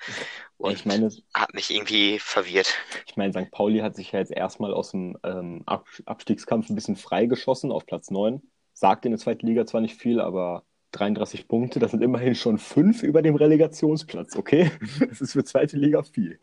und 0.57 0.73
ich 0.73 0.85
meine, 0.85 1.11
hat 1.33 1.55
mich 1.55 1.71
irgendwie 1.71 2.19
verwirrt. 2.19 2.75
Ich 3.07 3.17
meine, 3.17 3.33
St. 3.33 3.51
Pauli 3.51 3.81
hat 3.81 3.95
sich 3.95 4.13
ja 4.13 4.19
jetzt 4.19 4.33
erstmal 4.33 4.75
aus 4.75 4.91
dem 4.91 5.17
ähm, 5.23 5.63
Abstiegskampf 5.67 6.69
ein 6.69 6.75
bisschen 6.75 6.97
freigeschossen 6.97 7.71
auf 7.71 7.87
Platz 7.87 8.11
9. 8.11 8.43
Sagt 8.73 9.05
in 9.05 9.13
der 9.13 9.21
zweiten 9.21 9.47
Liga 9.47 9.67
zwar 9.67 9.81
nicht 9.81 10.01
viel, 10.01 10.21
aber 10.21 10.65
33 10.93 11.49
Punkte, 11.49 11.79
das 11.79 11.91
sind 11.91 12.03
immerhin 12.03 12.35
schon 12.35 12.59
fünf 12.59 13.03
über 13.03 13.23
dem 13.23 13.37
Relegationsplatz, 13.37 14.37
okay? 14.37 14.71
Das 15.09 15.21
ist 15.21 15.33
für 15.33 15.45
zweite 15.45 15.77
Liga 15.77 16.03
viel. 16.03 16.41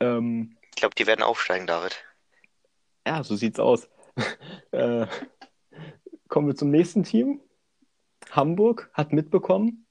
Ähm, 0.00 0.56
ich 0.70 0.76
glaube, 0.76 0.94
die 0.96 1.06
werden 1.06 1.22
aufsteigen, 1.22 1.66
David. 1.66 2.04
Ja, 3.06 3.22
so 3.24 3.36
sieht's 3.36 3.58
aus. 3.58 3.88
äh, 4.72 5.06
kommen 6.28 6.48
wir 6.48 6.56
zum 6.56 6.70
nächsten 6.70 7.04
Team. 7.04 7.40
Hamburg 8.30 8.90
hat 8.92 9.12
mitbekommen. 9.12 9.86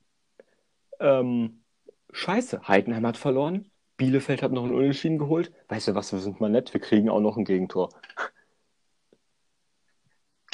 Ähm, 1.00 1.64
scheiße, 2.12 2.68
Heidenheim 2.68 3.06
hat 3.06 3.18
verloren. 3.18 3.72
Bielefeld 3.98 4.44
hat 4.44 4.52
noch 4.52 4.64
einen 4.64 4.76
Unentschieden 4.76 5.18
geholt. 5.18 5.52
Weißt 5.70 5.88
du 5.88 5.96
was, 5.96 6.12
wir 6.12 6.20
sind 6.20 6.40
mal 6.40 6.50
nett, 6.50 6.74
wir 6.74 6.82
kriegen 6.82 7.10
auch 7.10 7.20
noch 7.20 7.38
ein 7.38 7.46
Gegentor 7.46 7.90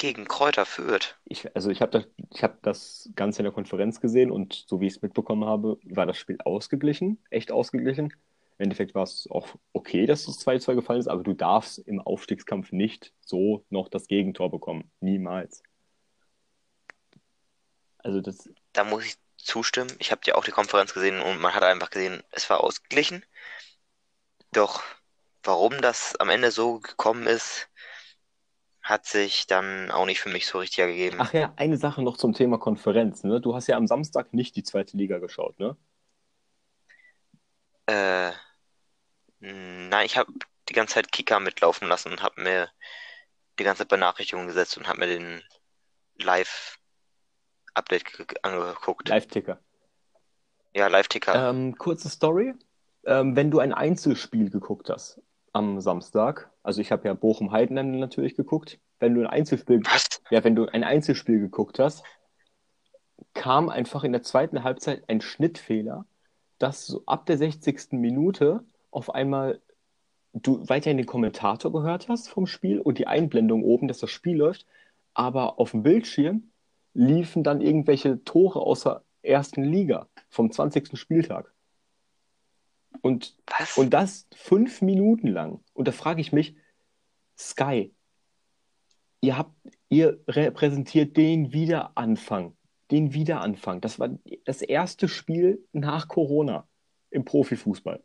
gegen 0.04 0.26
Kräuter 0.26 0.66
führt. 0.66 1.18
Ich, 1.24 1.54
also 1.56 1.70
ich 1.70 1.80
habe 1.80 1.90
das, 1.90 2.42
hab 2.42 2.62
das 2.62 3.08
Ganze 3.14 3.40
in 3.40 3.44
der 3.44 3.52
Konferenz 3.52 4.02
gesehen 4.02 4.30
und 4.30 4.64
so 4.66 4.78
wie 4.80 4.86
ich 4.86 4.96
es 4.96 5.02
mitbekommen 5.02 5.46
habe, 5.46 5.78
war 5.84 6.04
das 6.04 6.18
Spiel 6.18 6.36
ausgeglichen, 6.44 7.24
echt 7.30 7.50
ausgeglichen. 7.50 8.12
Im 8.58 8.64
Endeffekt 8.64 8.94
war 8.94 9.04
es 9.04 9.26
auch 9.30 9.48
okay, 9.72 10.04
dass 10.04 10.28
es 10.28 10.46
2-2 10.46 10.74
gefallen 10.74 11.00
ist, 11.00 11.08
aber 11.08 11.22
du 11.22 11.32
darfst 11.32 11.78
im 11.78 12.02
Aufstiegskampf 12.02 12.70
nicht 12.70 13.14
so 13.20 13.64
noch 13.70 13.88
das 13.88 14.06
Gegentor 14.06 14.50
bekommen. 14.50 14.90
Niemals. 15.00 15.62
Also 17.96 18.20
das. 18.20 18.50
Da 18.74 18.84
muss 18.84 19.06
ich 19.06 19.14
zustimmen. 19.44 19.94
Ich 19.98 20.10
habe 20.10 20.22
ja 20.24 20.34
auch 20.34 20.44
die 20.44 20.50
Konferenz 20.50 20.94
gesehen 20.94 21.20
und 21.20 21.40
man 21.40 21.54
hat 21.54 21.62
einfach 21.62 21.90
gesehen, 21.90 22.22
es 22.30 22.48
war 22.50 22.62
ausgeglichen. 22.62 23.24
Doch 24.52 24.82
warum 25.42 25.80
das 25.80 26.16
am 26.16 26.30
Ende 26.30 26.50
so 26.50 26.80
gekommen 26.80 27.26
ist, 27.26 27.68
hat 28.82 29.06
sich 29.06 29.46
dann 29.46 29.90
auch 29.90 30.04
nicht 30.04 30.20
für 30.20 30.28
mich 30.28 30.46
so 30.46 30.58
richtig 30.58 30.80
ergeben. 30.80 31.16
Ach 31.18 31.32
ja, 31.32 31.52
eine 31.56 31.78
Sache 31.78 32.02
noch 32.02 32.16
zum 32.16 32.34
Thema 32.34 32.58
Konferenz. 32.58 33.24
Ne? 33.24 33.40
Du 33.40 33.54
hast 33.54 33.66
ja 33.66 33.76
am 33.76 33.86
Samstag 33.86 34.34
nicht 34.34 34.56
die 34.56 34.62
zweite 34.62 34.96
Liga 34.96 35.18
geschaut, 35.18 35.58
ne? 35.58 35.76
Äh, 37.86 38.32
nein, 39.40 40.06
ich 40.06 40.16
habe 40.16 40.32
die 40.68 40.72
ganze 40.74 40.94
Zeit 40.94 41.12
Kika 41.12 41.40
mitlaufen 41.40 41.88
lassen 41.88 42.12
und 42.12 42.22
habe 42.22 42.42
mir 42.42 42.70
die 43.58 43.64
ganze 43.64 43.86
Benachrichtigung 43.86 44.46
gesetzt 44.46 44.76
und 44.76 44.88
habe 44.88 45.00
mir 45.00 45.06
den 45.06 45.42
Live-Update 47.74 48.44
angeguckt. 48.44 49.08
Live-Ticker. 49.08 49.58
Ja, 50.74 50.86
Live-Ticker. 50.86 51.50
Ähm, 51.50 51.76
kurze 51.76 52.08
Story. 52.08 52.54
Ähm, 53.04 53.36
wenn 53.36 53.50
du 53.50 53.58
ein 53.58 53.72
Einzelspiel 53.72 54.50
geguckt 54.50 54.90
hast, 54.90 55.20
am 55.52 55.80
Samstag. 55.80 56.50
Also 56.62 56.80
ich 56.80 56.90
habe 56.90 57.06
ja 57.06 57.14
Bochum-Heidenheim 57.14 57.98
natürlich 57.98 58.36
geguckt. 58.36 58.78
Wenn 58.98 59.14
du 59.14 59.20
ein 59.20 59.26
Einzelspiel, 59.26 59.80
Was? 59.84 60.08
ja, 60.30 60.42
wenn 60.44 60.56
du 60.56 60.66
ein 60.66 60.84
Einzelspiel 60.84 61.38
geguckt 61.38 61.78
hast, 61.78 62.04
kam 63.34 63.68
einfach 63.68 64.04
in 64.04 64.12
der 64.12 64.22
zweiten 64.22 64.64
Halbzeit 64.64 65.04
ein 65.08 65.20
Schnittfehler, 65.20 66.06
dass 66.58 66.86
so 66.86 67.02
ab 67.06 67.26
der 67.26 67.38
60. 67.38 67.92
Minute 67.92 68.64
auf 68.90 69.14
einmal 69.14 69.60
du 70.32 70.68
weiterhin 70.68 70.96
den 70.96 71.06
Kommentator 71.06 71.72
gehört 71.72 72.08
hast 72.08 72.28
vom 72.28 72.46
Spiel 72.46 72.80
und 72.80 72.98
die 72.98 73.06
Einblendung 73.06 73.62
oben, 73.62 73.86
dass 73.86 73.98
das 73.98 74.10
Spiel 74.10 74.38
läuft, 74.38 74.66
aber 75.12 75.60
auf 75.60 75.70
dem 75.70 75.84
Bildschirm 75.84 76.50
liefen 76.94 77.42
dann 77.42 77.60
irgendwelche 77.60 78.22
Tore 78.24 78.60
aus 78.60 78.84
der 78.84 79.04
ersten 79.22 79.64
Liga 79.64 80.08
vom 80.28 80.50
20. 80.50 80.98
Spieltag. 80.98 81.52
Und, 83.02 83.36
Was? 83.58 83.76
und 83.76 83.90
das 83.90 84.26
fünf 84.34 84.80
Minuten 84.80 85.28
lang. 85.28 85.62
Und 85.74 85.88
da 85.88 85.92
frage 85.92 86.20
ich 86.20 86.32
mich, 86.32 86.56
Sky, 87.36 87.92
ihr 89.20 89.36
habt, 89.36 89.52
ihr 89.88 90.20
repräsentiert 90.28 91.16
den 91.16 91.52
Wiederanfang. 91.52 92.56
Den 92.90 93.12
Wiederanfang. 93.12 93.80
Das 93.80 93.98
war 93.98 94.10
das 94.44 94.62
erste 94.62 95.08
Spiel 95.08 95.66
nach 95.72 96.06
Corona 96.06 96.68
im 97.10 97.24
Profifußball. 97.24 98.02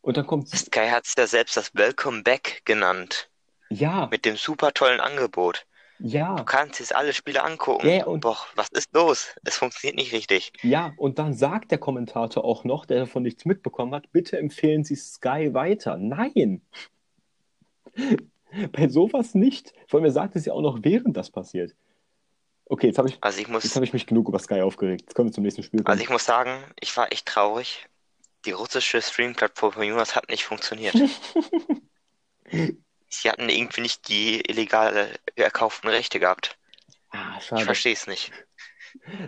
Und 0.00 0.16
dann 0.16 0.26
kommt. 0.26 0.48
Sky 0.48 0.88
hat 0.88 1.04
es 1.06 1.14
ja 1.18 1.26
selbst 1.26 1.56
das 1.56 1.74
Welcome 1.74 2.22
Back 2.22 2.62
genannt. 2.64 3.28
Ja. 3.68 4.06
Mit 4.10 4.24
dem 4.24 4.36
super 4.36 4.72
tollen 4.72 5.00
Angebot. 5.00 5.66
Ja. 5.98 6.36
Du 6.36 6.44
kannst 6.44 6.80
jetzt 6.80 6.94
alle 6.94 7.12
Spiele 7.12 7.42
angucken. 7.42 7.88
Ja, 7.88 8.06
und 8.06 8.20
Boah, 8.20 8.38
was 8.54 8.68
ist 8.68 8.92
los? 8.92 9.34
Es 9.44 9.56
funktioniert 9.56 9.96
nicht 9.96 10.12
richtig. 10.12 10.52
Ja, 10.62 10.92
und 10.96 11.18
dann 11.18 11.34
sagt 11.34 11.70
der 11.70 11.78
Kommentator 11.78 12.44
auch 12.44 12.64
noch, 12.64 12.86
der 12.86 13.00
davon 13.00 13.22
nichts 13.22 13.44
mitbekommen 13.44 13.94
hat, 13.94 14.12
bitte 14.12 14.38
empfehlen 14.38 14.84
Sie 14.84 14.96
Sky 14.96 15.54
weiter. 15.54 15.96
Nein! 15.96 16.62
Bei 18.72 18.88
sowas 18.88 19.34
nicht. 19.34 19.72
Vor 19.86 19.98
allem, 19.98 20.06
er 20.06 20.12
sagt 20.12 20.36
es 20.36 20.46
ja 20.46 20.52
auch 20.52 20.62
noch, 20.62 20.78
während 20.82 21.16
das 21.16 21.30
passiert. 21.30 21.74
Okay, 22.68 22.88
jetzt 22.88 22.98
habe 22.98 23.08
ich, 23.08 23.18
also 23.20 23.40
ich, 23.40 23.48
muss, 23.48 23.64
jetzt 23.64 23.76
hab 23.76 23.82
ich 23.82 23.92
mich 23.92 24.06
genug 24.06 24.28
über 24.28 24.38
Sky 24.38 24.60
aufgeregt. 24.60 25.02
Jetzt 25.02 25.14
kommen 25.14 25.28
wir 25.28 25.32
zum 25.32 25.44
nächsten 25.44 25.62
Spiel. 25.62 25.82
Also 25.84 26.02
ich 26.02 26.10
muss 26.10 26.24
sagen, 26.24 26.64
ich 26.80 26.96
war 26.96 27.12
echt 27.12 27.26
traurig. 27.26 27.86
Die 28.44 28.50
russische 28.52 29.00
Stream-Plattform 29.00 29.72
von 29.72 29.82
Jonas 29.82 30.16
hat 30.16 30.28
nicht 30.28 30.44
funktioniert. 30.44 30.94
sie 33.20 33.30
hatten 33.30 33.48
irgendwie 33.48 33.82
nicht 33.82 34.08
die 34.08 34.40
illegal 34.40 35.08
erkauften 35.34 35.88
Rechte 35.88 36.20
gehabt. 36.20 36.58
Ah, 37.10 37.40
schade. 37.40 37.62
Ich 37.62 37.66
verstehe 37.66 37.92
es 37.92 38.06
nicht. 38.06 38.32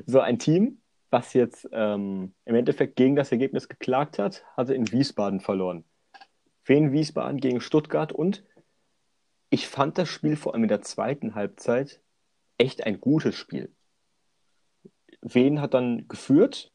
So, 0.07 0.21
ein 0.21 0.39
Team, 0.39 0.81
was 1.11 1.35
jetzt 1.35 1.69
ähm, 1.73 2.35
im 2.45 2.55
Endeffekt 2.55 2.97
gegen 2.97 3.17
das 3.17 3.33
Ergebnis 3.33 3.69
geklagt 3.69 4.19
hat, 4.19 4.45
hatte 4.57 4.75
in 4.75 4.91
Wiesbaden 4.91 5.41
verloren. 5.41 5.85
Wien 6.65 6.93
Wiesbaden 6.93 7.41
gegen 7.41 7.61
Stuttgart 7.61 8.13
und 8.13 8.45
ich 9.51 9.69
fand 9.69 9.97
das 9.97 10.09
Spiel 10.09 10.37
vor 10.37 10.53
allem 10.53 10.65
in 10.65 10.69
der 10.69 10.83
zweiten 10.83 11.35
Halbzeit 11.35 12.03
echt 12.59 12.85
ein 12.85 13.01
gutes 13.01 13.35
Spiel. 13.35 13.75
Wien 15.23 15.61
hat 15.61 15.75
dann 15.75 16.07
geführt 16.09 16.73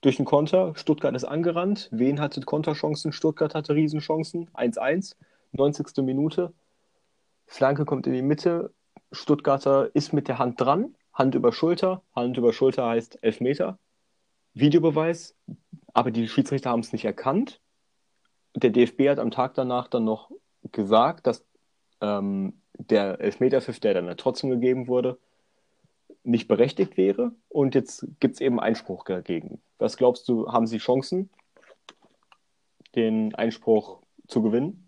durch 0.00 0.16
den 0.16 0.24
Konter, 0.24 0.74
Stuttgart 0.76 1.16
ist 1.16 1.24
angerannt, 1.24 1.88
Wien 1.90 2.20
hatte 2.20 2.40
Konterchancen, 2.42 3.12
Stuttgart 3.12 3.54
hatte 3.54 3.74
Riesenchancen, 3.74 4.48
1-1. 4.50 5.16
90. 5.52 6.04
Minute. 6.04 6.52
Flanke 7.46 7.84
kommt 7.84 8.06
in 8.06 8.12
die 8.12 8.22
Mitte. 8.22 8.72
Stuttgarter 9.12 9.94
ist 9.94 10.12
mit 10.12 10.28
der 10.28 10.38
Hand 10.38 10.60
dran. 10.60 10.94
Hand 11.12 11.34
über 11.34 11.52
Schulter. 11.52 12.02
Hand 12.14 12.36
über 12.36 12.52
Schulter 12.52 12.86
heißt 12.86 13.22
Elfmeter. 13.22 13.78
Videobeweis. 14.54 15.34
Aber 15.92 16.10
die 16.10 16.28
Schiedsrichter 16.28 16.70
haben 16.70 16.80
es 16.80 16.92
nicht 16.92 17.04
erkannt. 17.04 17.60
Der 18.54 18.70
DFB 18.70 19.08
hat 19.08 19.18
am 19.18 19.30
Tag 19.30 19.54
danach 19.54 19.88
dann 19.88 20.04
noch 20.04 20.30
gesagt, 20.72 21.26
dass 21.26 21.44
ähm, 22.00 22.60
der 22.78 23.20
Elfmeterpfiff, 23.20 23.80
der 23.80 23.94
dann 23.94 24.16
trotzdem 24.16 24.50
gegeben 24.50 24.88
wurde, 24.88 25.18
nicht 26.22 26.48
berechtigt 26.48 26.96
wäre. 26.96 27.32
Und 27.48 27.74
jetzt 27.74 28.06
gibt 28.20 28.34
es 28.34 28.40
eben 28.40 28.60
Einspruch 28.60 29.04
dagegen. 29.04 29.60
Was 29.78 29.96
glaubst 29.96 30.28
du, 30.28 30.50
haben 30.50 30.66
sie 30.66 30.78
Chancen, 30.78 31.30
den 32.94 33.34
Einspruch 33.34 34.00
zu 34.26 34.42
gewinnen? 34.42 34.85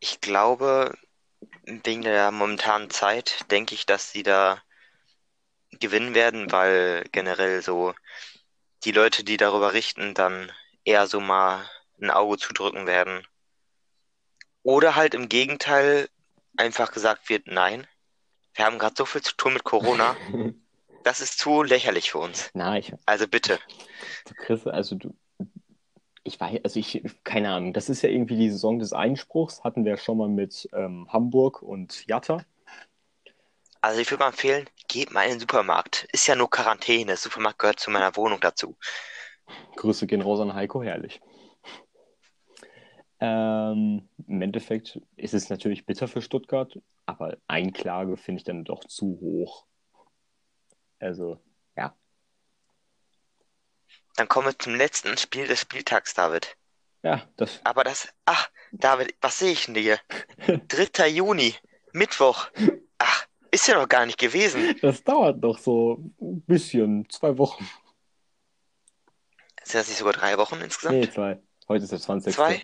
Ich 0.00 0.20
glaube, 0.20 0.94
wegen 1.64 2.02
der 2.02 2.30
momentanen 2.30 2.90
Zeit 2.90 3.50
denke 3.50 3.74
ich, 3.74 3.86
dass 3.86 4.12
sie 4.12 4.22
da 4.22 4.60
gewinnen 5.72 6.14
werden, 6.14 6.50
weil 6.50 7.04
generell 7.12 7.62
so 7.62 7.94
die 8.84 8.92
Leute, 8.92 9.24
die 9.24 9.36
darüber 9.36 9.72
richten, 9.72 10.14
dann 10.14 10.50
eher 10.84 11.06
so 11.06 11.20
mal 11.20 11.68
ein 12.00 12.10
Auge 12.10 12.38
zudrücken 12.38 12.86
werden. 12.86 13.26
Oder 14.62 14.96
halt 14.96 15.14
im 15.14 15.28
Gegenteil 15.28 16.08
einfach 16.56 16.92
gesagt 16.92 17.28
wird, 17.28 17.46
nein, 17.46 17.86
wir 18.54 18.64
haben 18.64 18.78
gerade 18.78 18.94
so 18.96 19.04
viel 19.04 19.22
zu 19.22 19.34
tun 19.36 19.52
mit 19.52 19.64
Corona, 19.64 20.16
das 21.04 21.20
ist 21.20 21.38
zu 21.38 21.62
lächerlich 21.62 22.10
für 22.10 22.18
uns. 22.18 22.50
Na, 22.54 22.76
ich, 22.78 22.92
Also 23.06 23.28
bitte. 23.28 23.58
du 24.26 24.34
Chris, 24.34 24.66
also 24.66 24.96
du, 24.96 25.14
ich 26.22 26.38
weiß, 26.38 26.60
also 26.64 26.78
ich, 26.78 27.02
keine 27.24 27.50
Ahnung, 27.50 27.72
das 27.72 27.88
ist 27.88 28.02
ja 28.02 28.08
irgendwie 28.08 28.36
die 28.36 28.50
Saison 28.50 28.78
des 28.78 28.92
Einspruchs, 28.92 29.64
hatten 29.64 29.84
wir 29.84 29.96
schon 29.96 30.18
mal 30.18 30.28
mit 30.28 30.68
ähm, 30.72 31.08
Hamburg 31.10 31.62
und 31.62 32.06
Jatta. 32.06 32.44
Also 33.80 34.00
ich 34.00 34.10
würde 34.10 34.22
mal 34.22 34.28
empfehlen, 34.28 34.68
geht 34.88 35.10
mal 35.10 35.24
in 35.24 35.30
den 35.30 35.40
Supermarkt. 35.40 36.06
Ist 36.12 36.26
ja 36.26 36.36
nur 36.36 36.50
Quarantäne. 36.50 37.06
Der 37.06 37.16
Supermarkt 37.16 37.58
gehört 37.58 37.80
zu 37.80 37.90
meiner 37.90 38.14
Wohnung 38.16 38.38
dazu. 38.40 38.76
Grüße 39.76 40.06
gehen 40.06 40.20
raus 40.20 40.40
an 40.40 40.54
Heiko, 40.54 40.82
herrlich. 40.82 41.20
Ähm, 43.20 44.08
Im 44.26 44.42
Endeffekt 44.42 45.00
ist 45.16 45.34
es 45.34 45.48
natürlich 45.48 45.86
bitter 45.86 46.08
für 46.08 46.22
Stuttgart, 46.22 46.78
aber 47.06 47.36
Einklage 47.46 48.16
finde 48.16 48.40
ich 48.40 48.44
dann 48.44 48.64
doch 48.64 48.84
zu 48.84 49.18
hoch. 49.20 49.66
Also. 50.98 51.38
Dann 54.20 54.28
kommen 54.28 54.48
wir 54.48 54.58
zum 54.58 54.74
letzten 54.74 55.16
Spiel 55.16 55.46
des 55.46 55.62
Spieltags, 55.62 56.12
David. 56.12 56.54
Ja, 57.02 57.26
das, 57.38 57.58
Aber 57.64 57.84
das, 57.84 58.12
ach, 58.26 58.50
David, 58.70 59.14
was 59.22 59.38
sehe 59.38 59.52
ich 59.52 59.64
denn 59.64 59.76
hier? 59.76 59.98
3. 60.68 61.08
Juni, 61.08 61.54
Mittwoch. 61.94 62.50
Ach, 62.98 63.26
ist 63.50 63.66
ja 63.66 63.80
noch 63.80 63.88
gar 63.88 64.04
nicht 64.04 64.18
gewesen. 64.18 64.78
das 64.82 65.02
dauert 65.04 65.40
noch 65.40 65.56
so 65.56 66.12
ein 66.20 66.42
bisschen, 66.42 67.08
zwei 67.08 67.38
Wochen. 67.38 67.66
Sind 69.62 69.80
das 69.80 69.88
nicht 69.88 69.96
sogar 69.96 70.12
drei 70.12 70.36
Wochen 70.36 70.60
insgesamt? 70.60 70.98
Nee, 70.98 71.10
zwei. 71.10 71.40
Heute 71.66 71.84
ist 71.84 71.92
der 71.92 72.00
20. 72.00 72.34
Zwei? 72.34 72.62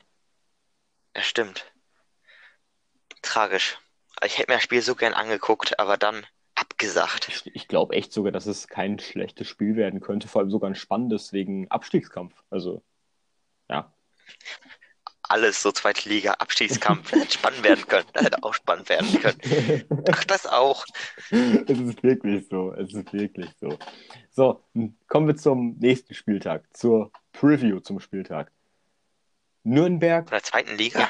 Ja, 1.16 1.22
stimmt. 1.22 1.72
Tragisch. 3.22 3.78
Ich 4.26 4.36
hätte 4.36 4.50
mir 4.50 4.56
das 4.56 4.64
Spiel 4.64 4.82
so 4.82 4.94
gern 4.94 5.14
angeguckt, 5.14 5.80
aber 5.80 5.96
dann 5.96 6.26
abgesagt. 6.76 7.28
Ich, 7.28 7.54
ich 7.54 7.68
glaube 7.68 7.94
echt 7.94 8.12
sogar, 8.12 8.32
dass 8.32 8.46
es 8.46 8.68
kein 8.68 8.98
schlechtes 8.98 9.48
Spiel 9.48 9.76
werden 9.76 10.00
könnte, 10.00 10.28
vor 10.28 10.42
allem 10.42 10.50
sogar 10.50 10.70
ein 10.70 10.74
spannendes 10.74 11.32
wegen 11.32 11.70
Abstiegskampf. 11.70 12.34
Also, 12.50 12.82
ja. 13.70 13.92
Alles 15.22 15.60
so 15.62 15.72
zweite 15.72 16.08
Liga, 16.08 16.32
Abstiegskampf, 16.34 17.10
das 17.10 17.20
hätte 17.20 17.32
spannend 17.32 17.64
werden 17.64 17.86
können. 17.88 18.06
Das 18.12 18.24
hätte 18.26 18.42
auch 18.42 18.54
spannend 18.54 18.88
werden 18.88 19.20
können. 19.20 20.04
Ach, 20.12 20.24
das 20.24 20.46
auch. 20.46 20.84
Es 21.30 21.78
ist 21.80 22.02
wirklich 22.02 22.46
so. 22.48 22.72
Es 22.74 22.92
ist 22.92 23.12
wirklich 23.12 23.50
so. 23.58 23.78
So, 24.30 24.62
kommen 25.08 25.26
wir 25.26 25.36
zum 25.36 25.76
nächsten 25.78 26.14
Spieltag, 26.14 26.64
zur 26.76 27.10
Preview 27.32 27.80
zum 27.80 28.00
Spieltag. 28.00 28.52
Nürnberg, 29.64 30.28
Von 30.28 30.36
der 30.36 30.42
zweiten 30.44 30.76
Liga? 30.76 31.08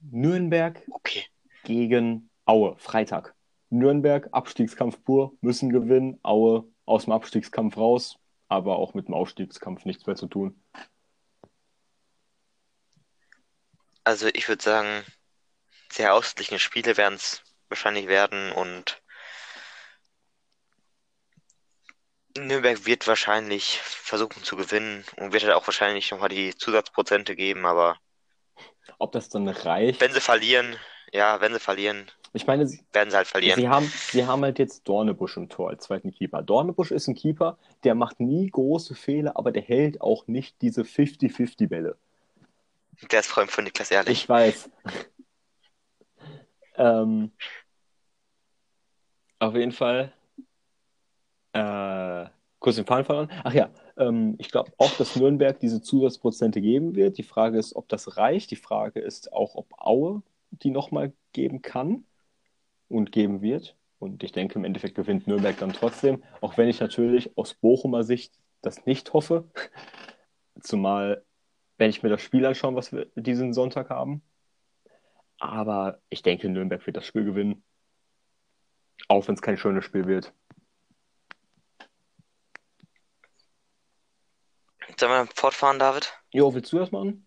Nürnberg 0.00 0.80
Okay. 0.90 1.24
gegen 1.64 2.30
Aue, 2.46 2.76
Freitag. 2.78 3.34
Nürnberg, 3.72 4.28
Abstiegskampf 4.32 5.02
pur, 5.02 5.32
müssen 5.40 5.70
gewinnen. 5.70 6.18
Aue 6.22 6.64
aus 6.84 7.04
dem 7.04 7.12
Abstiegskampf 7.12 7.76
raus, 7.76 8.18
aber 8.48 8.76
auch 8.78 8.94
mit 8.94 9.08
dem 9.08 9.14
Aufstiegskampf 9.14 9.84
nichts 9.84 10.06
mehr 10.06 10.16
zu 10.16 10.26
tun. 10.28 10.62
Also 14.04 14.28
ich 14.32 14.48
würde 14.48 14.62
sagen, 14.62 15.04
sehr 15.90 16.14
ausgeglichene 16.14 16.58
Spiele 16.60 16.96
werden 16.96 17.14
es 17.14 17.42
wahrscheinlich 17.68 18.06
werden 18.08 18.52
und 18.52 19.02
Nürnberg 22.36 22.84
wird 22.84 23.06
wahrscheinlich 23.06 23.78
versuchen 23.80 24.42
zu 24.44 24.56
gewinnen 24.56 25.04
und 25.16 25.32
wird 25.32 25.44
halt 25.44 25.54
auch 25.54 25.66
wahrscheinlich 25.66 26.10
nochmal 26.10 26.28
die 26.28 26.54
Zusatzprozente 26.54 27.34
geben, 27.36 27.64
aber 27.64 27.98
Ob 28.98 29.12
das 29.12 29.28
dann 29.28 29.48
reicht? 29.48 30.00
wenn 30.00 30.12
sie 30.12 30.20
verlieren, 30.20 30.78
ja, 31.12 31.40
wenn 31.40 31.52
sie 31.52 31.60
verlieren, 31.60 32.10
Ich 32.32 32.46
meine, 32.46 32.66
sie, 32.66 32.82
werden 32.92 33.10
sie 33.10 33.16
halt 33.16 33.26
verlieren. 33.26 33.60
sie 33.60 33.68
haben, 33.68 33.86
sie 33.86 34.26
haben 34.26 34.42
halt 34.42 34.58
jetzt 34.58 34.88
Dornebusch 34.88 35.36
im 35.36 35.48
Tor 35.48 35.70
als 35.70 35.84
zweiten 35.84 36.10
Keeper. 36.10 36.42
Dornebusch 36.42 36.90
ist 36.90 37.06
ein 37.08 37.14
Keeper, 37.14 37.58
der 37.84 37.94
macht 37.94 38.18
nie 38.20 38.48
große 38.48 38.94
Fehler, 38.94 39.36
aber 39.36 39.52
der 39.52 39.62
hält 39.62 40.00
auch 40.00 40.26
nicht 40.26 40.60
diese 40.62 40.82
50-50-Bälle. 40.82 41.96
Der 43.10 43.20
ist 43.20 43.26
Freund 43.26 43.50
von 43.50 43.64
Niklas 43.64 43.90
Ehrlich. 43.90 44.22
Ich 44.22 44.28
weiß. 44.28 44.70
ähm, 46.76 47.32
auf 49.38 49.54
jeden 49.54 49.72
Fall. 49.72 50.12
Äh, 51.52 52.26
kurz 52.60 52.76
den 52.76 52.86
Faden 52.86 53.04
verloren. 53.04 53.30
Ach 53.44 53.52
ja, 53.52 53.70
ähm, 53.98 54.36
ich 54.38 54.50
glaube 54.50 54.72
auch, 54.78 54.92
dass 54.96 55.16
Nürnberg 55.16 55.58
diese 55.60 55.82
Zusatzprozente 55.82 56.60
geben 56.60 56.94
wird. 56.94 57.18
Die 57.18 57.24
Frage 57.24 57.58
ist, 57.58 57.74
ob 57.74 57.88
das 57.88 58.16
reicht. 58.16 58.50
Die 58.52 58.56
Frage 58.56 59.00
ist 59.00 59.32
auch, 59.32 59.54
ob 59.56 59.66
Aue 59.76 60.22
die 60.52 60.70
nochmal 60.70 61.12
geben 61.32 61.62
kann 61.62 62.04
und 62.88 63.12
geben 63.12 63.42
wird. 63.42 63.76
Und 63.98 64.22
ich 64.22 64.32
denke, 64.32 64.58
im 64.58 64.64
Endeffekt 64.64 64.94
gewinnt 64.94 65.26
Nürnberg 65.26 65.56
dann 65.58 65.72
trotzdem, 65.72 66.22
auch 66.40 66.56
wenn 66.56 66.68
ich 66.68 66.80
natürlich 66.80 67.36
aus 67.36 67.54
Bochumer 67.54 68.04
Sicht 68.04 68.34
das 68.60 68.84
nicht 68.86 69.12
hoffe. 69.12 69.50
Zumal, 70.60 71.24
wenn 71.78 71.90
ich 71.90 72.02
mir 72.02 72.08
das 72.08 72.22
Spiel 72.22 72.44
anschaue, 72.44 72.74
was 72.74 72.92
wir 72.92 73.06
diesen 73.16 73.52
Sonntag 73.52 73.90
haben. 73.90 74.22
Aber 75.38 76.00
ich 76.08 76.22
denke, 76.22 76.48
Nürnberg 76.48 76.84
wird 76.86 76.96
das 76.96 77.06
Spiel 77.06 77.24
gewinnen. 77.24 77.64
Auch 79.08 79.26
wenn 79.26 79.34
es 79.34 79.42
kein 79.42 79.56
schönes 79.56 79.84
Spiel 79.84 80.06
wird. 80.06 80.32
Sollen 84.98 85.26
wir 85.26 85.26
fortfahren, 85.34 85.78
David? 85.78 86.12
Jo, 86.32 86.54
willst 86.54 86.72
du 86.72 86.78
das 86.78 86.92
machen? 86.92 87.26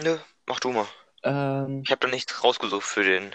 Nö, 0.00 0.18
mach 0.46 0.60
du 0.60 0.70
mal. 0.70 0.86
Ähm, 1.24 1.82
Ich 1.84 1.90
habe 1.90 2.00
da 2.00 2.08
nichts 2.08 2.44
rausgesucht 2.44 2.84
für 2.84 3.02
den 3.02 3.30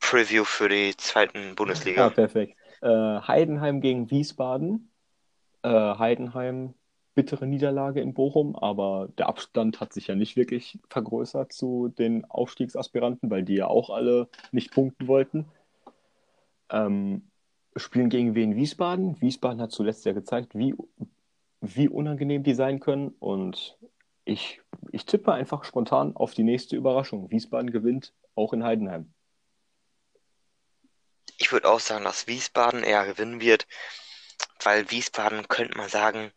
Preview 0.00 0.44
für 0.44 0.68
die 0.68 0.96
zweiten 0.96 1.38
ja, 1.38 1.54
Bundesliga. 1.54 2.10
perfekt. 2.10 2.56
Äh, 2.82 2.88
Heidenheim 2.88 3.80
gegen 3.80 4.10
Wiesbaden. 4.10 4.90
Äh, 5.62 5.68
Heidenheim, 5.68 6.74
bittere 7.14 7.46
Niederlage 7.46 8.00
in 8.00 8.14
Bochum, 8.14 8.54
aber 8.54 9.08
der 9.18 9.28
Abstand 9.28 9.80
hat 9.80 9.92
sich 9.92 10.06
ja 10.06 10.14
nicht 10.14 10.36
wirklich 10.36 10.78
vergrößert 10.90 11.52
zu 11.52 11.88
den 11.88 12.24
Aufstiegsaspiranten, 12.26 13.30
weil 13.30 13.42
die 13.42 13.54
ja 13.54 13.66
auch 13.66 13.90
alle 13.90 14.28
nicht 14.52 14.70
punkten 14.70 15.08
wollten. 15.08 15.46
Ähm, 16.70 17.30
spielen 17.74 18.10
gegen 18.10 18.34
Wien 18.34 18.54
Wiesbaden. 18.54 19.20
Wiesbaden 19.20 19.60
hat 19.60 19.72
zuletzt 19.72 20.04
ja 20.04 20.12
gezeigt, 20.12 20.54
wie, 20.54 20.74
wie 21.60 21.88
unangenehm 21.88 22.42
die 22.42 22.54
sein 22.54 22.80
können. 22.80 23.14
Und 23.18 23.78
ich, 24.26 24.60
ich 24.92 25.06
tippe 25.06 25.32
einfach 25.32 25.64
spontan 25.64 26.14
auf 26.14 26.34
die 26.34 26.42
nächste 26.42 26.76
Überraschung. 26.76 27.30
Wiesbaden 27.30 27.70
gewinnt 27.70 28.12
auch 28.34 28.52
in 28.52 28.64
Heidenheim. 28.64 29.14
Ich 31.38 31.52
würde 31.52 31.68
auch 31.68 31.80
sagen, 31.80 32.04
dass 32.04 32.26
Wiesbaden 32.26 32.82
eher 32.82 33.06
gewinnen 33.06 33.40
wird, 33.40 33.66
weil 34.62 34.90
Wiesbaden, 34.90 35.48
könnte 35.48 35.78
man 35.78 35.88
sagen, 35.88 36.32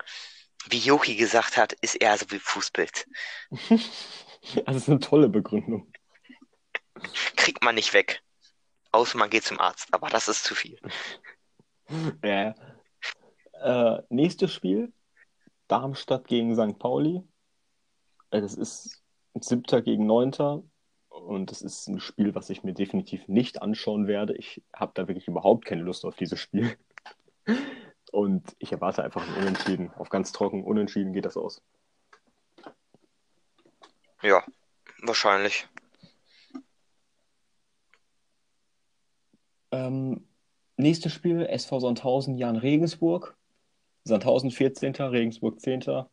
wie 0.69 0.77
Jochi 0.77 1.15
gesagt 1.15 1.57
hat, 1.57 1.73
ist 1.73 1.95
eher 1.95 2.17
so 2.17 2.29
wie 2.31 2.39
Fußbild. 2.39 3.07
Das 4.65 4.77
ist 4.77 4.87
eine 4.87 4.99
tolle 4.99 5.27
Begründung. 5.27 5.91
Kriegt 7.35 7.61
man 7.61 7.75
nicht 7.75 7.93
weg. 7.93 8.23
Außer 8.93 9.17
man 9.17 9.29
geht 9.29 9.43
zum 9.43 9.59
Arzt, 9.59 9.93
aber 9.93 10.07
das 10.09 10.29
ist 10.29 10.45
zu 10.45 10.55
viel. 10.55 10.79
Ja. 12.23 12.55
Äh, 13.61 14.01
nächstes 14.09 14.53
Spiel: 14.53 14.93
Darmstadt 15.67 16.27
gegen 16.27 16.55
St. 16.55 16.79
Pauli. 16.79 17.21
Äh, 18.31 18.41
Das 18.41 18.55
ist 18.55 19.01
siebter 19.39 19.81
gegen 19.81 20.05
neunter. 20.05 20.63
Und 21.09 21.51
das 21.51 21.61
ist 21.61 21.87
ein 21.87 21.99
Spiel, 21.99 22.35
was 22.35 22.49
ich 22.49 22.63
mir 22.63 22.73
definitiv 22.73 23.27
nicht 23.27 23.61
anschauen 23.61 24.07
werde. 24.07 24.35
Ich 24.35 24.63
habe 24.73 24.91
da 24.95 25.07
wirklich 25.07 25.27
überhaupt 25.27 25.65
keine 25.65 25.81
Lust 25.81 26.05
auf 26.05 26.15
dieses 26.15 26.39
Spiel. 26.39 26.77
Und 28.11 28.55
ich 28.57 28.71
erwarte 28.71 29.03
einfach 29.03 29.27
ein 29.27 29.41
Unentschieden. 29.41 29.91
Auf 29.93 30.09
ganz 30.09 30.31
trocken 30.31 30.63
Unentschieden 30.63 31.13
geht 31.13 31.25
das 31.25 31.37
aus. 31.37 31.61
Ja, 34.21 34.43
wahrscheinlich. 35.01 35.67
Ähm, 39.71 40.27
nächstes 40.77 41.13
Spiel: 41.13 41.45
SV 41.45 41.79
Sandhausen, 41.79 42.37
Jan 42.37 42.55
Regensburg. 42.55 43.35
Sandhausen 44.03 44.49
14., 44.49 44.95
Regensburg 44.95 45.59
10. 45.59 46.05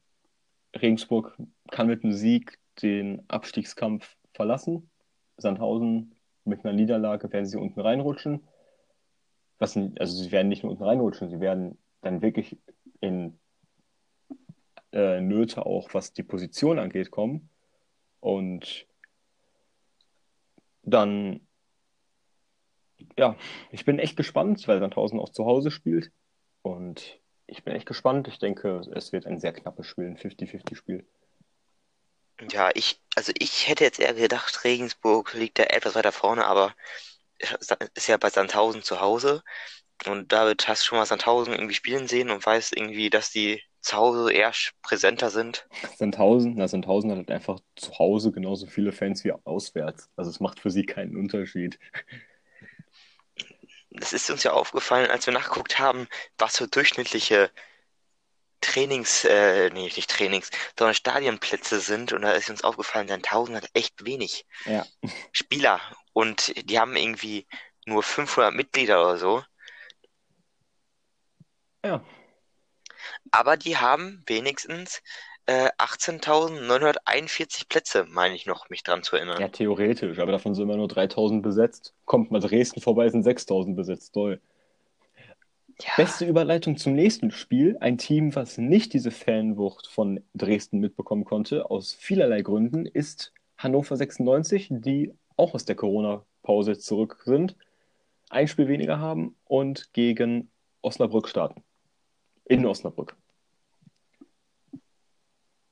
Regensburg 0.82 1.36
kann 1.70 1.86
mit 1.86 2.04
einem 2.04 2.12
Sieg 2.12 2.58
den 2.82 3.22
Abstiegskampf 3.28 4.16
verlassen. 4.32 4.90
Sandhausen 5.36 6.14
mit 6.44 6.64
einer 6.64 6.74
Niederlage 6.74 7.32
werden 7.32 7.46
sie 7.46 7.58
unten 7.58 7.80
reinrutschen. 7.80 8.46
Was, 9.58 9.76
also 9.76 10.22
sie 10.22 10.32
werden 10.32 10.48
nicht 10.48 10.62
nur 10.62 10.72
unten 10.72 10.84
reinrutschen, 10.84 11.30
sie 11.30 11.40
werden 11.40 11.78
dann 12.02 12.20
wirklich 12.22 12.58
in 13.00 13.38
äh, 14.92 15.20
Nöte 15.20 15.64
auch, 15.64 15.92
was 15.94 16.12
die 16.12 16.22
Position 16.22 16.78
angeht, 16.78 17.10
kommen. 17.10 17.48
Und 18.20 18.86
dann, 20.82 21.40
ja, 23.18 23.36
ich 23.70 23.84
bin 23.84 23.98
echt 23.98 24.16
gespannt, 24.16 24.66
weil 24.68 24.78
Sandhausen 24.78 25.18
auch 25.18 25.30
zu 25.30 25.44
Hause 25.46 25.70
spielt. 25.70 26.12
Und 26.62 27.20
ich 27.46 27.64
bin 27.64 27.74
echt 27.74 27.86
gespannt. 27.86 28.28
Ich 28.28 28.38
denke, 28.38 28.80
es 28.94 29.12
wird 29.12 29.26
ein 29.26 29.40
sehr 29.40 29.52
knappes 29.52 29.86
Spiel, 29.86 30.06
ein 30.06 30.16
50-50-Spiel. 30.16 31.06
Ja, 32.50 32.70
ich, 32.74 33.00
also 33.14 33.32
ich 33.38 33.68
hätte 33.68 33.84
jetzt 33.84 33.98
eher 33.98 34.14
gedacht, 34.14 34.64
Regensburg 34.64 35.32
liegt 35.34 35.58
da 35.58 35.64
etwas 35.64 35.94
weiter 35.94 36.12
vorne, 36.12 36.44
aber 36.46 36.74
ist 37.94 38.08
ja 38.08 38.16
bei 38.16 38.30
Sandhausen 38.30 38.82
zu 38.82 39.00
Hause. 39.00 39.42
Und 40.06 40.32
David, 40.32 40.68
hast 40.68 40.82
du 40.82 40.86
schon 40.86 40.98
mal 40.98 41.06
Sandhausen 41.06 41.54
irgendwie 41.54 41.74
spielen 41.74 42.06
sehen 42.06 42.30
und 42.30 42.44
weißt 42.44 42.76
irgendwie, 42.76 43.08
dass 43.08 43.30
die 43.30 43.62
zu 43.80 43.96
Hause 43.96 44.32
eher 44.32 44.52
präsenter 44.82 45.30
sind? 45.30 45.66
Sandhausen, 45.96 46.54
na, 46.56 46.68
Sandhausen 46.68 47.10
hat 47.10 47.18
halt 47.18 47.30
einfach 47.30 47.60
zu 47.76 47.98
Hause 47.98 48.32
genauso 48.32 48.66
viele 48.66 48.92
Fans 48.92 49.24
wie 49.24 49.32
auswärts. 49.32 50.10
Also 50.16 50.30
es 50.30 50.40
macht 50.40 50.60
für 50.60 50.70
sie 50.70 50.84
keinen 50.84 51.16
Unterschied. 51.16 51.78
Das 53.96 54.12
ist 54.12 54.30
uns 54.30 54.42
ja 54.42 54.52
aufgefallen, 54.52 55.10
als 55.10 55.26
wir 55.26 55.32
nachgeguckt 55.32 55.78
haben, 55.78 56.06
was 56.38 56.58
für 56.58 56.68
durchschnittliche 56.68 57.50
Trainings, 58.60 59.24
äh, 59.24 59.70
nee, 59.70 59.84
nicht 59.84 60.10
Trainings, 60.10 60.50
sondern 60.78 60.94
Stadionplätze 60.94 61.80
sind. 61.80 62.12
Und 62.12 62.22
da 62.22 62.32
ist 62.32 62.50
uns 62.50 62.64
aufgefallen, 62.64 63.08
Sandhausen 63.08 63.56
hat 63.56 63.70
echt 63.74 64.04
wenig 64.04 64.46
Ja. 64.64 64.86
Spieler. 65.32 65.80
Und 66.12 66.52
die 66.68 66.78
haben 66.78 66.96
irgendwie 66.96 67.46
nur 67.86 68.02
500 68.02 68.54
Mitglieder 68.54 69.00
oder 69.02 69.18
so. 69.18 69.44
Ja. 71.84 72.04
Aber 73.30 73.56
die 73.56 73.76
haben 73.76 74.24
wenigstens 74.26 75.02
äh, 75.46 75.68
18.941 75.78 77.68
Plätze, 77.68 78.04
meine 78.08 78.34
ich 78.34 78.46
noch, 78.46 78.68
mich 78.68 78.82
dran 78.82 79.02
zu 79.02 79.16
erinnern. 79.16 79.40
Ja, 79.40 79.48
theoretisch, 79.48 80.18
aber 80.18 80.32
davon 80.32 80.54
sind 80.54 80.64
immer 80.64 80.76
nur 80.76 80.88
3000 80.88 81.42
besetzt. 81.42 81.94
Kommt 82.04 82.30
mal 82.30 82.40
Dresden 82.40 82.80
vorbei, 82.80 83.08
sind 83.08 83.22
6000 83.22 83.76
besetzt. 83.76 84.12
Toll. 84.12 84.40
Ja, 85.80 85.92
Beste 85.96 86.26
Überleitung 86.26 86.76
zum 86.76 86.94
nächsten 86.94 87.30
Spiel. 87.30 87.76
Ein 87.80 87.98
Team, 87.98 88.34
was 88.34 88.58
nicht 88.58 88.92
diese 88.92 89.10
Fanwucht 89.10 89.86
von 89.86 90.22
Dresden 90.34 90.80
mitbekommen 90.80 91.24
konnte, 91.24 91.70
aus 91.70 91.92
vielerlei 91.92 92.42
Gründen, 92.42 92.86
ist 92.86 93.32
Hannover 93.58 93.96
96, 93.96 94.68
die 94.70 95.12
auch 95.36 95.54
aus 95.54 95.64
der 95.64 95.76
Corona-Pause 95.76 96.78
zurück 96.78 97.22
sind, 97.24 97.56
ein 98.30 98.48
Spiel 98.48 98.68
weniger 98.68 98.98
haben 98.98 99.36
und 99.44 99.92
gegen 99.92 100.50
Osnabrück 100.82 101.28
starten. 101.28 101.62
In 102.44 102.66
Osnabrück. 102.66 103.16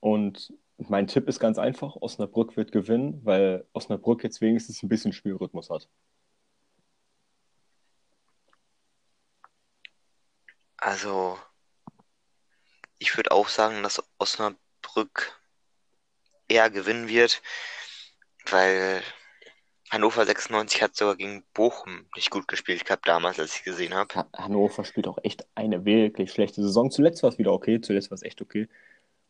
Und 0.05 0.53
mein 0.77 1.07
Tipp 1.07 1.29
ist 1.29 1.41
ganz 1.41 1.57
einfach, 1.57 1.97
Osnabrück 1.97 2.59
wird 2.59 2.73
gewinnen, 2.73 3.25
weil 3.25 3.67
Osnabrück 3.73 4.23
jetzt 4.23 4.43
wenigstens 4.43 4.83
ein 4.83 4.91
bisschen 4.91 5.15
Spielrhythmus 5.15 5.71
hat. 5.71 5.89
also 10.77 11.39
ich 12.99 13.17
würde 13.17 13.33
auch 13.33 13.49
sagen, 13.49 13.83
dass 13.83 14.03
Osnabrück 14.19 15.41
eher 16.49 16.69
gewinnen 16.69 17.09
wird, 17.09 17.41
weil 18.51 19.03
Hannover 19.91 20.27
96 20.27 20.83
hat 20.83 20.95
sogar 20.97 21.17
gegen 21.17 21.45
Bochum 21.55 22.07
nicht 22.15 22.31
gut 22.31 22.47
gespielt 22.49 22.85
gehabt 22.85 23.09
damals, 23.09 23.41
als 23.41 23.57
ich 23.57 23.63
gesehen 23.65 23.95
habe. 23.95 24.15
Ha- 24.15 24.29
Hannover 24.35 24.85
spielt 24.85 25.07
auch 25.07 25.19
echt 25.23 25.47
eine 25.55 25.87
wirklich 25.87 26.31
schlechte 26.31 26.61
Saison. 26.63 26.91
Zuletzt 26.91 27.23
war 27.23 27.31
es 27.31 27.39
wieder 27.39 27.53
okay, 27.53 27.81
zuletzt 27.81 28.11
war 28.11 28.17
es 28.17 28.23
echt 28.23 28.43
okay. 28.43 28.69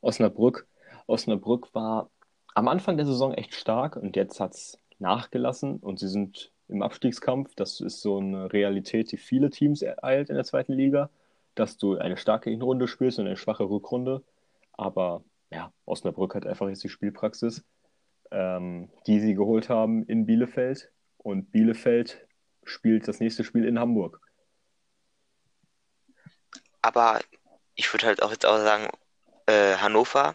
Osnabrück, 0.04 0.66
Osnabrück 1.06 1.74
war 1.74 2.10
am 2.54 2.68
Anfang 2.68 2.96
der 2.96 3.06
Saison 3.06 3.34
echt 3.34 3.54
stark 3.54 3.96
und 3.96 4.16
jetzt 4.16 4.38
hat 4.38 4.54
es 4.54 4.78
nachgelassen 4.98 5.78
und 5.78 5.98
sie 5.98 6.08
sind 6.08 6.52
im 6.68 6.82
Abstiegskampf. 6.82 7.54
Das 7.54 7.80
ist 7.80 8.00
so 8.00 8.18
eine 8.18 8.52
Realität, 8.52 9.10
die 9.12 9.16
viele 9.16 9.50
Teams 9.50 9.82
ereilt 9.82 10.28
in 10.30 10.36
der 10.36 10.44
zweiten 10.44 10.72
Liga, 10.72 11.10
dass 11.54 11.76
du 11.76 11.96
eine 11.96 12.16
starke 12.16 12.50
Hinrunde 12.50 12.86
spielst 12.86 13.18
und 13.18 13.26
eine 13.26 13.36
schwache 13.36 13.64
Rückrunde. 13.64 14.22
Aber 14.72 15.24
ja, 15.50 15.72
Osnabrück 15.86 16.34
hat 16.34 16.46
einfach 16.46 16.68
jetzt 16.68 16.84
die 16.84 16.88
Spielpraxis, 16.88 17.64
ähm, 18.30 18.90
die 19.06 19.20
sie 19.20 19.34
geholt 19.34 19.68
haben 19.68 20.04
in 20.04 20.26
Bielefeld 20.26 20.90
und 21.18 21.50
Bielefeld 21.50 22.26
spielt 22.64 23.08
das 23.08 23.20
nächste 23.20 23.44
Spiel 23.44 23.64
in 23.64 23.78
Hamburg. 23.78 24.20
Aber 26.82 27.20
ich 27.74 27.92
würde 27.92 28.06
halt 28.06 28.22
auch 28.22 28.30
jetzt 28.30 28.46
auch 28.46 28.58
sagen, 28.58 28.88
äh, 29.46 29.76
Hannover, 29.76 30.34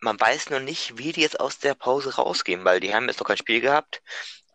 man 0.00 0.18
weiß 0.20 0.50
noch 0.50 0.60
nicht, 0.60 0.98
wie 0.98 1.12
die 1.12 1.20
jetzt 1.22 1.40
aus 1.40 1.58
der 1.58 1.74
Pause 1.74 2.14
rausgehen, 2.16 2.64
weil 2.64 2.80
die 2.80 2.94
haben 2.94 3.08
jetzt 3.08 3.20
noch 3.20 3.26
kein 3.26 3.36
Spiel 3.36 3.60
gehabt. 3.60 4.02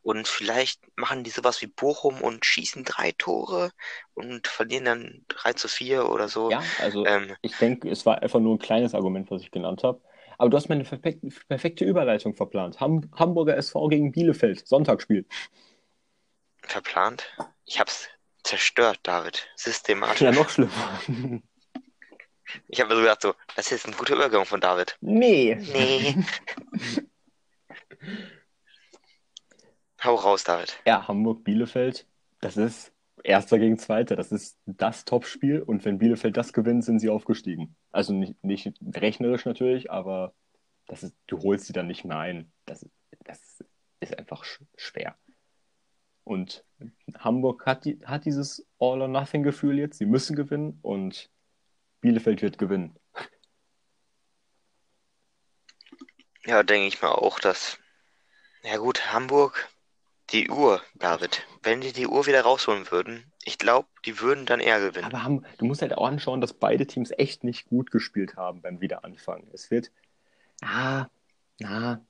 Und 0.02 0.28
vielleicht 0.28 0.82
machen 0.98 1.24
die 1.24 1.30
sowas 1.30 1.62
wie 1.62 1.68
Bochum 1.68 2.22
und 2.22 2.46
schießen 2.46 2.84
drei 2.84 3.14
Tore 3.14 3.72
und 4.14 4.48
verlieren 4.48 4.84
dann 4.84 5.26
3 5.30 5.54
zu 5.54 5.70
4 5.70 6.10
oder 6.10 6.28
so. 6.28 6.52
Ja, 6.52 6.62
also 6.82 7.06
Ähm, 7.06 7.36
ich 7.42 7.56
denke, 7.58 7.90
es 7.90 8.06
war 8.06 8.22
einfach 8.22 8.42
nur 8.42 8.56
ein 8.56 8.60
kleines 8.60 8.94
Argument, 8.94 9.32
was 9.32 9.42
ich 9.42 9.52
genannt 9.52 9.84
habe. 9.84 10.02
Aber 10.38 10.50
du 10.50 10.58
hast 10.58 10.68
meine 10.68 10.84
perfekte, 10.84 11.30
perfekte 11.48 11.86
Überleitung 11.86 12.36
verplant. 12.36 12.82
Ham 12.82 13.10
Hamburger 13.16 13.56
SV 13.56 13.88
gegen 13.88 14.12
Bielefeld, 14.12 14.68
Sonntagsspiel. 14.68 15.26
verplant. 16.64 17.24
Ich 17.66 17.80
hab's 17.80 18.10
zerstört, 18.44 19.00
David. 19.04 19.48
Systematisch. 19.56 20.22
Ja, 20.22 20.32
noch 20.32 20.50
schlimmer. 20.50 20.72
Ich 22.68 22.80
habe 22.80 22.90
mir 22.90 22.96
so 22.96 23.02
gedacht, 23.02 23.22
so, 23.22 23.34
das 23.56 23.66
ist 23.66 23.72
jetzt 23.72 23.88
ein 23.88 23.98
guter 23.98 24.16
Übergang 24.16 24.46
von 24.46 24.62
David. 24.62 24.98
Nee. 25.02 25.56
Nee. 25.56 26.16
Hau 30.04 30.16
raus, 30.16 30.44
David. 30.44 30.78
Ja, 30.86 31.08
Hamburg-Bielefeld, 31.08 32.06
das 32.42 32.58
ist 32.58 32.94
Erster 33.24 33.58
gegen 33.58 33.78
Zweiter. 33.78 34.18
Das 34.18 34.34
ist 34.34 34.60
das 34.66 35.06
Topspiel. 35.06 35.62
Und 35.62 35.86
wenn 35.86 35.98
Bielefeld 35.98 36.36
das 36.36 36.52
gewinnt, 36.52 36.84
sind 36.84 37.00
sie 37.00 37.10
aufgestiegen. 37.10 37.76
Also 37.92 38.14
nicht, 38.14 38.44
nicht 38.44 38.74
rechnerisch 38.82 39.46
natürlich, 39.46 39.90
aber 39.92 40.34
das 40.88 41.04
ist, 41.04 41.16
du 41.28 41.40
holst 41.40 41.66
sie 41.66 41.74
dann 41.74 41.88
nicht 41.88 42.04
mehr 42.04 42.18
ein. 42.18 42.52
Das, 42.66 42.86
das 43.24 43.64
ist 44.02 44.18
einfach 44.18 44.44
sch 44.44 44.62
schwer. 44.76 45.16
Und 46.26 46.66
Hamburg 47.18 47.66
hat, 47.66 47.86
die, 47.86 48.00
hat 48.06 48.26
dieses 48.26 48.68
All-or-Nothing-Gefühl 48.80 49.80
jetzt. 49.80 49.98
Sie 49.98 50.06
müssen 50.06 50.36
gewinnen 50.36 50.80
und 50.82 51.30
Bielefeld 52.04 52.42
wird 52.42 52.58
gewinnen. 52.58 53.00
Ja, 56.46 56.62
denke 56.62 56.88
ich 56.88 57.02
mal 57.02 57.14
auch, 57.14 57.40
dass. 57.40 57.80
Ja 58.64 58.76
gut, 58.78 59.14
Hamburg, 59.14 59.70
die 60.32 60.50
Uhr, 60.50 60.82
David. 60.96 61.48
Wenn 61.62 61.80
die 61.80 61.94
die 61.94 62.08
Uhr 62.08 62.26
wieder 62.26 62.42
rausholen 62.42 62.92
würden, 62.92 63.32
ich 63.46 63.58
glaube, 63.58 63.88
die 64.06 64.20
würden 64.20 64.46
dann 64.46 64.60
eher 64.60 64.82
gewinnen. 64.82 65.06
Aber 65.06 65.24
haben, 65.24 65.46
du 65.58 65.66
musst 65.66 65.82
halt 65.82 65.98
auch 65.98 66.06
anschauen, 66.06 66.42
dass 66.42 66.54
beide 66.54 66.86
Teams 66.86 67.12
echt 67.18 67.46
nicht 67.46 67.68
gut 67.70 67.90
gespielt 67.90 68.36
haben 68.36 68.62
beim 68.62 68.82
Wiederanfang. 68.82 69.48
Es 69.54 69.72
wird, 69.72 69.90
ah, 70.62 71.08
na, 71.60 72.06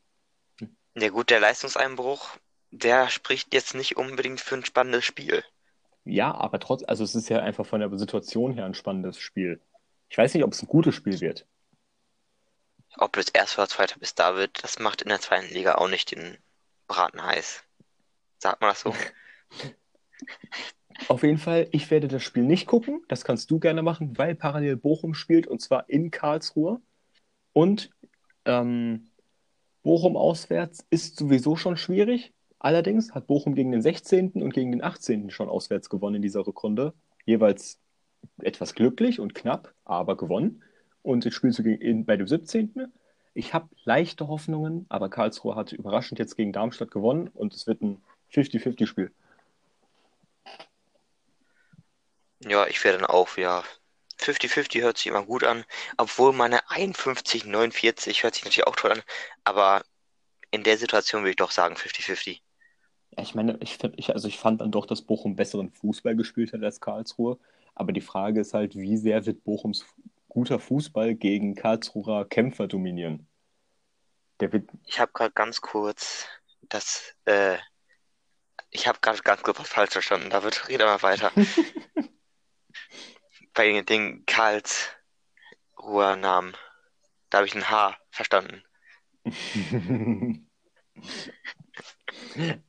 Ja 0.96 1.10
gut, 1.10 1.30
der 1.30 1.40
Leistungseinbruch, 1.40 2.38
der 2.72 3.10
spricht 3.10 3.54
jetzt 3.54 3.76
nicht 3.76 3.96
unbedingt 3.98 4.42
für 4.42 4.56
ein 4.56 4.66
spannendes 4.66 5.06
Spiel. 5.06 5.44
ja, 6.06 6.34
aber 6.34 6.60
trotz, 6.60 6.84
also 6.84 7.04
es 7.04 7.16
ist 7.16 7.30
ja 7.30 7.40
einfach 7.42 7.66
von 7.66 7.80
der 7.80 7.96
Situation 7.98 8.54
her 8.54 8.66
ein 8.66 8.74
spannendes 8.74 9.20
Spiel. 9.20 9.62
Ich 10.14 10.18
weiß 10.20 10.36
nicht, 10.36 10.44
ob 10.44 10.54
es 10.54 10.62
ein 10.62 10.68
gutes 10.68 10.94
Spiel 10.94 11.20
wird. 11.22 11.48
Ob 12.98 13.14
du 13.14 13.20
jetzt 13.20 13.36
Erster 13.36 13.64
oder 13.64 13.70
Zweiter 13.70 13.98
bist, 13.98 14.20
David, 14.20 14.64
das 14.64 14.78
macht 14.78 15.02
in 15.02 15.10
der 15.10 15.20
zweiten 15.20 15.52
Liga 15.52 15.74
auch 15.74 15.90
nicht 15.90 16.12
den 16.12 16.38
Braten 16.86 17.26
heiß. 17.26 17.64
Sagt 18.38 18.62
man 18.62 18.70
das 18.70 18.82
so? 18.82 18.94
Auf 21.08 21.24
jeden 21.24 21.40
Fall, 21.40 21.68
ich 21.72 21.90
werde 21.90 22.08
das 22.08 22.22
Spiel 22.22 22.44
nicht 22.44 22.68
gucken. 22.68 23.02
Das 23.08 23.26
kannst 23.26 23.50
du 23.50 23.60
gerne 23.60 23.82
machen, 23.82 24.16
weil 24.16 24.36
parallel 24.36 24.76
Bochum 24.76 25.16
spielt 25.16 25.48
und 25.48 25.64
zwar 25.64 25.90
in 25.90 26.12
Karlsruhe. 26.12 26.80
Und 27.52 27.90
ähm, 28.46 29.10
Bochum 29.82 30.16
auswärts 30.16 30.86
ist 30.92 31.18
sowieso 31.18 31.56
schon 31.56 31.76
schwierig. 31.76 32.36
Allerdings 32.60 33.16
hat 33.16 33.26
Bochum 33.26 33.56
gegen 33.56 33.72
den 33.72 33.82
16. 33.82 34.34
und 34.44 34.54
gegen 34.54 34.74
den 34.74 34.84
18. 34.84 35.32
schon 35.32 35.50
auswärts 35.50 35.90
gewonnen 35.90 36.18
in 36.18 36.22
dieser 36.22 36.46
Rückrunde. 36.46 36.94
Jeweils 37.26 37.80
etwas 38.42 38.74
glücklich 38.76 39.20
und 39.20 39.36
knapp, 39.36 39.74
aber 39.86 40.18
gewonnen. 40.18 40.64
Und 41.02 41.26
jetzt 41.26 41.36
spielst 41.36 41.60
du 41.60 41.64
gegen, 41.64 41.82
in, 41.82 42.06
bei 42.06 42.18
dem 42.18 42.28
17. 42.28 42.92
Ich 43.34 43.54
habe 43.54 43.70
leichte 43.84 44.28
Hoffnungen, 44.28 44.86
aber 44.90 45.10
Karlsruhe 45.10 45.56
hat 45.56 45.72
überraschend 45.74 46.20
jetzt 46.20 46.36
gegen 46.36 46.54
Darmstadt 46.54 46.92
gewonnen 46.92 47.30
und 47.34 47.54
es 47.54 47.68
wird 47.68 47.82
ein 47.82 48.02
50-50-Spiel. 48.30 49.12
Ja, 52.46 52.68
ich 52.68 52.84
wäre 52.84 52.98
dann 52.98 53.06
auch, 53.08 53.38
ja. 53.38 53.64
50-50 54.20 54.82
hört 54.82 54.98
sich 54.98 55.08
immer 55.08 55.24
gut 55.26 55.44
an, 55.44 55.66
obwohl 55.98 56.34
meine 56.34 56.70
51-49 56.70 58.24
hört 58.24 58.36
sich 58.36 58.44
natürlich 58.46 58.68
auch 58.68 58.76
toll 58.76 58.92
an, 58.92 59.02
aber 59.44 59.84
in 60.52 60.64
der 60.64 60.78
Situation 60.78 61.24
würde 61.24 61.32
ich 61.32 61.36
doch 61.38 61.52
sagen 61.52 61.76
50-50. 61.76 62.42
Ja, 63.18 63.24
ich 63.24 63.36
meine, 63.36 63.58
ich, 63.62 63.78
find- 63.78 63.96
ich, 63.98 64.14
also 64.14 64.28
ich 64.28 64.38
fand 64.40 64.62
dann 64.62 64.72
doch, 64.72 64.86
dass 64.86 65.02
Bochum 65.02 65.36
besseren 65.36 65.72
Fußball 65.72 66.16
gespielt 66.16 66.54
hat 66.54 66.64
als 66.64 66.80
Karlsruhe. 66.80 67.38
Aber 67.76 67.92
die 67.92 68.02
Frage 68.02 68.42
ist 68.42 68.54
halt, 68.54 68.76
wie 68.76 68.98
sehr 68.98 69.26
wird 69.26 69.44
Bochums 69.44 69.86
guter 70.28 70.60
Fußball 70.60 71.16
gegen 71.16 71.56
Karlsruher 71.56 72.28
Kämpfer 72.28 72.68
dominieren? 72.68 73.28
Der 74.40 74.52
wird, 74.52 74.70
Ich 74.86 75.00
habe 75.00 75.12
gerade 75.14 75.34
ganz 75.34 75.62
kurz 75.62 76.28
das, 76.70 77.16
äh, 77.26 77.58
ich 78.70 78.88
habe 78.88 79.00
gerade 79.02 79.22
ganz 79.22 79.44
kurz 79.44 79.60
was 79.60 79.70
falsch 79.70 79.92
verstanden. 79.92 80.30
David, 80.30 80.68
rede 80.68 80.86
mal 80.86 81.02
weiter. 81.02 81.32
bei 83.54 83.82
den 83.82 84.26
Karlsruher 84.26 86.16
Namen. 86.16 86.56
Da 87.30 87.40
habe 87.40 87.48
ich 87.48 87.56
ein 87.56 87.70
H 87.70 87.98
verstanden. 88.10 88.64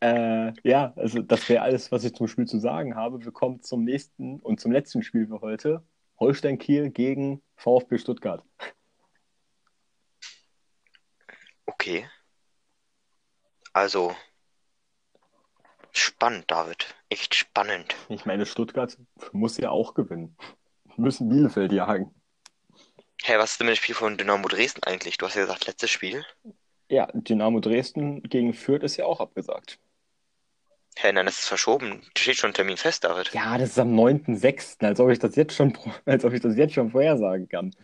äh, 0.01 0.53
ja, 0.63 0.93
also 0.97 1.23
das 1.23 1.49
wäre 1.49 1.63
alles, 1.63 1.91
was 1.93 2.05
ich 2.05 2.15
zum 2.15 2.29
Spiel 2.29 2.47
zu 2.47 2.59
sagen 2.59 2.97
habe. 2.97 3.25
Wir 3.25 3.33
kommen 3.33 3.63
zum 3.63 3.85
nächsten 3.85 4.41
und 4.41 4.61
zum 4.61 4.73
letzten 4.73 5.03
Spiel 5.03 5.27
für 5.27 5.41
heute. 5.41 5.83
Holstein 6.19 6.59
Kiel 6.59 6.91
gegen 6.91 7.43
VfB 7.57 7.99
Stuttgart. 7.99 8.45
Okay. 11.67 12.09
Also, 13.73 14.15
spannend, 15.93 16.45
David. 16.49 16.95
Echt 17.09 17.35
spannend. 17.35 17.97
Ich 18.09 18.25
meine, 18.25 18.47
Stuttgart 18.47 18.97
muss 19.33 19.57
ja 19.57 19.71
auch 19.71 19.95
gewinnen. 19.95 20.37
Müssen 20.97 21.29
Bielefeld 21.29 21.73
jagen. 21.73 22.15
Hä, 23.23 23.33
hey, 23.33 23.39
was 23.39 23.53
ist 23.53 23.61
denn 23.61 23.67
mit 23.67 23.77
dem 23.77 23.83
Spiel 23.83 23.95
von 23.95 24.17
Dynamo 24.17 24.47
Dresden 24.49 24.83
eigentlich? 24.85 25.19
Du 25.19 25.27
hast 25.27 25.35
ja 25.35 25.43
gesagt, 25.43 25.67
letztes 25.67 25.91
Spiel. 25.91 26.25
Ja, 26.89 27.09
Dynamo 27.13 27.61
Dresden 27.61 28.23
gegen 28.23 28.53
Fürth 28.53 28.83
ist 28.83 28.97
ja 28.97 29.07
auch 29.07 29.21
abgesagt. 29.21 29.79
Hä, 30.97 31.09
hey, 31.09 31.13
nein, 31.13 31.27
das 31.27 31.41
ist 31.41 31.49
verschoben. 31.49 32.03
Da 32.15 32.21
steht 32.21 32.37
schon 32.37 32.51
ein 32.51 32.55
Termin 32.55 32.77
fest, 32.77 33.03
David. 33.03 33.33
Ja, 33.33 33.59
das 33.59 33.71
ist 33.71 33.79
am 33.79 33.99
9.6., 33.99 34.85
als 34.85 35.01
ob 35.01 35.11
ich 35.11 35.19
das 35.19 35.35
jetzt 35.35 35.55
schon, 35.55 35.77
als 36.05 36.25
ob 36.25 36.33
ich 36.33 36.41
das 36.41 36.57
jetzt 36.57 36.75
schon 36.75 36.91
vorhersagen 36.91 37.49
kann. 37.49 37.75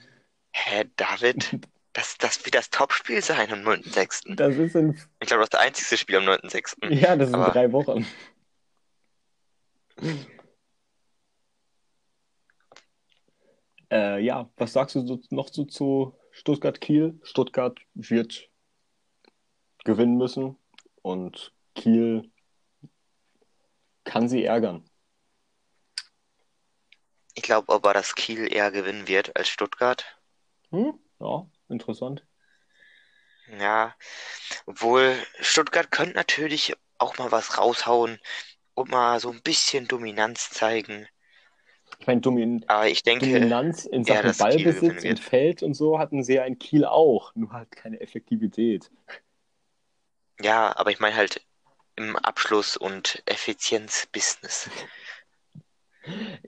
Hä, 0.52 0.84
David? 0.96 1.58
Das, 1.92 2.16
das 2.18 2.44
wird 2.44 2.54
das 2.54 2.70
Topspiel 2.70 3.20
sein 3.20 3.52
am 3.52 3.66
9.6. 3.66 4.36
Das 4.36 4.54
ist 4.54 4.76
in... 4.76 4.96
Ich 5.18 5.26
glaube, 5.26 5.40
das 5.40 5.46
ist 5.46 5.54
das 5.54 5.60
einzige 5.60 5.96
Spiel 5.96 6.16
am 6.18 6.22
9.6. 6.22 6.88
Ja, 6.94 7.16
das 7.16 7.30
ist 7.30 7.34
in 7.34 7.42
drei 7.42 7.72
Wochen. 7.72 8.06
äh, 13.90 14.22
ja, 14.22 14.48
was 14.56 14.72
sagst 14.72 14.94
du 14.94 15.20
noch 15.30 15.48
so 15.48 15.64
zu 15.64 16.16
Stuttgart-Kiel? 16.30 17.18
Stuttgart 17.24 17.80
wird 17.94 18.49
gewinnen 19.84 20.16
müssen 20.16 20.56
und 21.02 21.52
Kiel 21.74 22.30
kann 24.04 24.28
sie 24.28 24.44
ärgern. 24.44 24.84
Ich 27.34 27.42
glaube 27.42 27.72
aber, 27.72 27.94
dass 27.94 28.14
Kiel 28.14 28.52
eher 28.52 28.70
gewinnen 28.70 29.08
wird 29.08 29.36
als 29.36 29.48
Stuttgart. 29.48 30.18
Hm? 30.70 30.98
Ja, 31.20 31.46
interessant. 31.68 32.24
Ja, 33.58 33.94
obwohl 34.66 35.16
Stuttgart 35.40 35.90
könnte 35.90 36.14
natürlich 36.14 36.74
auch 36.98 37.18
mal 37.18 37.32
was 37.32 37.58
raushauen 37.58 38.18
und 38.74 38.90
mal 38.90 39.20
so 39.20 39.30
ein 39.30 39.42
bisschen 39.42 39.88
Dominanz 39.88 40.50
zeigen. 40.50 41.06
Ich 41.98 42.06
meine, 42.06 42.20
Domin 42.20 42.64
ich 42.86 43.02
denke, 43.02 43.26
Dominanz 43.26 43.84
in 43.84 44.04
Sachen 44.04 44.30
Kiel 44.32 44.38
Ballbesitz 44.38 45.04
und. 45.04 45.20
Feld 45.20 45.62
und 45.62 45.74
so 45.74 45.98
hatten 45.98 46.22
sie 46.22 46.34
ja 46.34 46.44
in 46.44 46.58
Kiel 46.58 46.84
auch, 46.84 47.34
nur 47.34 47.52
halt 47.52 47.70
keine 47.72 48.00
Effektivität. 48.00 48.90
Ja, 50.42 50.74
aber 50.76 50.90
ich 50.90 51.00
meine 51.00 51.16
halt 51.16 51.44
im 51.96 52.16
Abschluss 52.16 52.76
und 52.76 53.22
Effizienz-Business. 53.26 54.70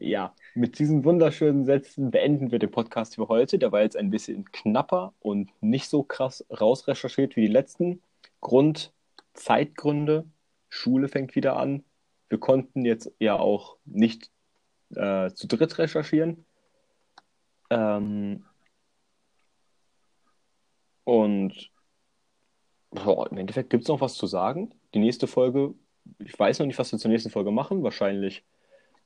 Ja, 0.01 0.35
mit 0.55 0.79
diesen 0.79 1.05
wunderschönen 1.05 1.67
Sätzen 1.67 2.11
beenden 2.11 2.51
wir 2.51 2.59
den 2.59 2.71
Podcast 2.71 3.17
für 3.17 3.29
heute. 3.29 3.59
Der 3.59 3.71
war 3.71 3.83
jetzt 3.83 3.97
ein 3.97 4.11
bisschen 4.11 4.51
knapper 4.51 5.13
und 5.21 5.51
nicht 5.61 5.91
so 5.91 6.03
krass 6.03 6.45
rausrecherchiert 6.51 7.37
wie 7.37 7.43
die 7.43 7.53
letzten. 7.53 8.03
Grund, 8.41 8.95
Zeitgründe, 9.35 10.25
Schule 10.71 11.09
fängt 11.09 11.35
wieder 11.35 11.57
an. 11.57 11.85
Wir 12.31 12.39
konnten 12.39 12.87
jetzt 12.87 13.13
ja 13.19 13.39
auch 13.39 13.77
nicht 13.85 14.31
äh, 14.95 15.31
zu 15.33 15.47
dritt 15.47 15.77
recherchieren. 15.77 16.47
Ähm, 17.69 18.47
und 21.05 21.71
boah, 22.93 23.31
im 23.31 23.39
Endeffekt 23.39 23.71
gibt 23.71 23.85
es 23.85 23.89
noch 23.89 24.01
was 24.01 24.15
zu 24.15 24.27
sagen. 24.27 24.75
Die 24.95 24.99
nächste 24.99 25.27
Folge, 25.27 25.75
ich 26.19 26.39
weiß 26.39 26.59
noch 26.59 26.67
nicht, 26.67 26.79
was 26.79 26.93
wir 26.93 26.99
zur 26.99 27.11
nächsten 27.11 27.31
Folge 27.31 27.51
machen. 27.51 27.83
Wahrscheinlich 27.83 28.45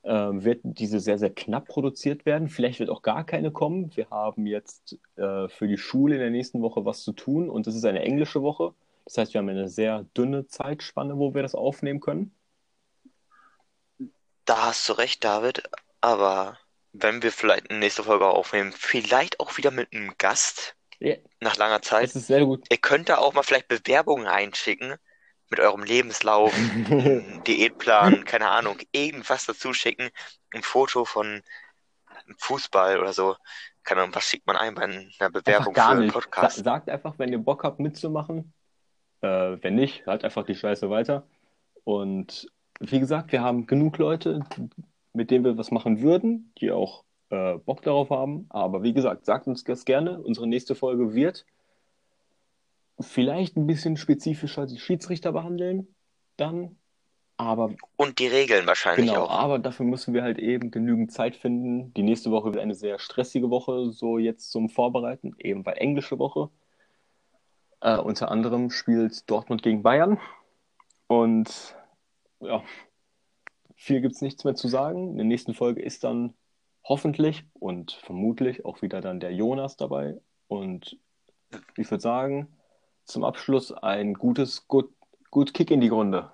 ähm, 0.04 0.44
wird 0.44 0.60
diese 0.62 1.00
sehr, 1.00 1.18
sehr 1.18 1.30
knapp 1.30 1.66
produziert 1.66 2.26
werden. 2.26 2.48
Vielleicht 2.48 2.80
wird 2.80 2.90
auch 2.90 3.02
gar 3.02 3.24
keine 3.24 3.50
kommen. 3.50 3.94
Wir 3.96 4.08
haben 4.10 4.46
jetzt 4.46 4.98
äh, 5.16 5.48
für 5.48 5.66
die 5.66 5.78
Schule 5.78 6.14
in 6.14 6.20
der 6.20 6.30
nächsten 6.30 6.62
Woche 6.62 6.84
was 6.84 7.02
zu 7.02 7.12
tun 7.12 7.50
und 7.50 7.66
das 7.66 7.74
ist 7.74 7.84
eine 7.84 8.02
englische 8.02 8.42
Woche. 8.42 8.74
Das 9.04 9.18
heißt, 9.18 9.34
wir 9.34 9.40
haben 9.40 9.48
eine 9.48 9.68
sehr 9.68 10.04
dünne 10.16 10.46
Zeitspanne, 10.46 11.18
wo 11.18 11.34
wir 11.34 11.42
das 11.42 11.54
aufnehmen 11.54 12.00
können. 12.00 12.32
Da 14.44 14.66
hast 14.66 14.88
du 14.88 14.92
recht, 14.94 15.24
David. 15.24 15.64
Aber 16.00 16.58
wenn 16.92 17.22
wir 17.22 17.32
vielleicht 17.32 17.70
eine 17.70 17.80
nächste 17.80 18.04
Folge 18.04 18.26
aufnehmen, 18.26 18.72
vielleicht 18.72 19.40
auch 19.40 19.56
wieder 19.56 19.70
mit 19.70 19.92
einem 19.92 20.14
Gast 20.18 20.75
Ja, 20.98 21.16
nach 21.40 21.56
langer 21.56 21.82
Zeit. 21.82 22.04
es 22.04 22.16
ist 22.16 22.26
sehr 22.26 22.44
gut. 22.44 22.66
Ihr 22.70 22.78
könnt 22.78 23.08
da 23.08 23.18
auch 23.18 23.34
mal 23.34 23.42
vielleicht 23.42 23.68
Bewerbungen 23.68 24.26
einschicken 24.26 24.96
mit 25.50 25.60
eurem 25.60 25.82
Lebenslauf, 25.82 26.52
Diätplan, 27.46 28.24
keine 28.24 28.48
Ahnung, 28.48 28.78
irgendwas 28.92 29.46
dazu 29.46 29.72
schicken, 29.72 30.10
ein 30.52 30.62
Foto 30.62 31.04
von 31.04 31.42
Fußball 32.38 32.98
oder 32.98 33.12
so. 33.12 33.36
Keine 33.84 34.02
Ahnung, 34.02 34.14
was 34.14 34.24
schickt 34.24 34.46
man 34.46 34.56
ein 34.56 34.74
bei 34.74 34.82
einer 34.82 35.30
Bewerbung 35.30 35.72
gar 35.72 35.90
für 35.90 35.92
einen 35.92 36.00
nicht. 36.02 36.12
Sa 36.12 36.20
Podcast? 36.20 36.64
sagt 36.64 36.88
einfach, 36.88 37.18
wenn 37.18 37.30
ihr 37.30 37.38
Bock 37.38 37.62
habt 37.62 37.78
mitzumachen. 37.78 38.52
Äh, 39.20 39.56
wenn 39.62 39.76
nicht, 39.76 40.06
halt 40.06 40.24
einfach 40.24 40.44
die 40.44 40.56
Scheiße 40.56 40.90
weiter. 40.90 41.26
Und 41.84 42.48
wie 42.80 43.00
gesagt, 43.00 43.32
wir 43.32 43.42
haben 43.42 43.66
genug 43.66 43.98
Leute, 43.98 44.40
mit 45.12 45.30
denen 45.30 45.44
wir 45.44 45.56
was 45.56 45.70
machen 45.70 46.02
würden, 46.02 46.52
die 46.60 46.70
auch 46.72 47.05
äh, 47.30 47.58
Bock 47.58 47.82
darauf 47.82 48.10
haben. 48.10 48.46
Aber 48.50 48.82
wie 48.82 48.92
gesagt, 48.92 49.24
sagt 49.24 49.46
uns 49.46 49.64
das 49.64 49.84
gerne. 49.84 50.20
Unsere 50.22 50.46
nächste 50.46 50.74
Folge 50.74 51.14
wird 51.14 51.44
vielleicht 53.00 53.56
ein 53.56 53.66
bisschen 53.66 53.96
spezifischer 53.96 54.66
die 54.66 54.78
Schiedsrichter 54.78 55.32
behandeln. 55.32 55.94
Dann. 56.36 56.76
Aber 57.38 57.74
Und 57.96 58.18
die 58.18 58.28
Regeln 58.28 58.66
wahrscheinlich 58.66 59.08
Genau, 59.08 59.24
auch. 59.24 59.30
aber 59.30 59.58
dafür 59.58 59.84
müssen 59.84 60.14
wir 60.14 60.22
halt 60.22 60.38
eben 60.38 60.70
genügend 60.70 61.12
Zeit 61.12 61.36
finden. 61.36 61.92
Die 61.92 62.02
nächste 62.02 62.30
Woche 62.30 62.54
wird 62.54 62.62
eine 62.62 62.74
sehr 62.74 62.98
stressige 62.98 63.50
Woche, 63.50 63.90
so 63.90 64.16
jetzt 64.18 64.50
zum 64.50 64.70
Vorbereiten, 64.70 65.34
eben 65.38 65.66
weil 65.66 65.76
englische 65.76 66.18
Woche. 66.18 66.48
Äh, 67.80 67.98
unter 67.98 68.30
anderem 68.30 68.70
spielt 68.70 69.28
Dortmund 69.30 69.62
gegen 69.62 69.82
Bayern. 69.82 70.18
Und 71.08 71.76
ja, 72.40 72.62
viel 73.74 74.00
gibt 74.00 74.14
es 74.14 74.22
nichts 74.22 74.44
mehr 74.44 74.54
zu 74.54 74.68
sagen. 74.68 75.10
In 75.10 75.16
der 75.18 75.26
nächsten 75.26 75.52
Folge 75.52 75.82
ist 75.82 76.04
dann 76.04 76.32
hoffentlich 76.88 77.44
und 77.54 77.92
vermutlich 77.92 78.64
auch 78.64 78.82
wieder 78.82 79.00
dann 79.00 79.20
der 79.20 79.32
Jonas 79.32 79.76
dabei. 79.76 80.20
Und 80.48 80.98
ich 81.76 81.90
würde 81.90 82.02
sagen, 82.02 82.56
zum 83.04 83.24
Abschluss 83.24 83.72
ein 83.72 84.14
gutes, 84.14 84.66
gut, 84.68 84.92
gut 85.30 85.52
Kick 85.54 85.70
in 85.70 85.80
die 85.80 85.88
Runde. 85.88 86.30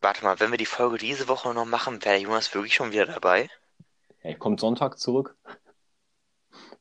Warte 0.00 0.24
mal, 0.24 0.38
wenn 0.40 0.50
wir 0.50 0.58
die 0.58 0.66
Folge 0.66 0.98
diese 0.98 1.28
Woche 1.28 1.52
noch 1.54 1.64
machen, 1.64 2.04
wäre 2.04 2.18
Jonas 2.18 2.54
wirklich 2.54 2.74
schon 2.74 2.92
wieder 2.92 3.06
dabei? 3.06 3.48
Er 4.20 4.34
kommt 4.36 4.60
Sonntag 4.60 4.98
zurück. 4.98 5.36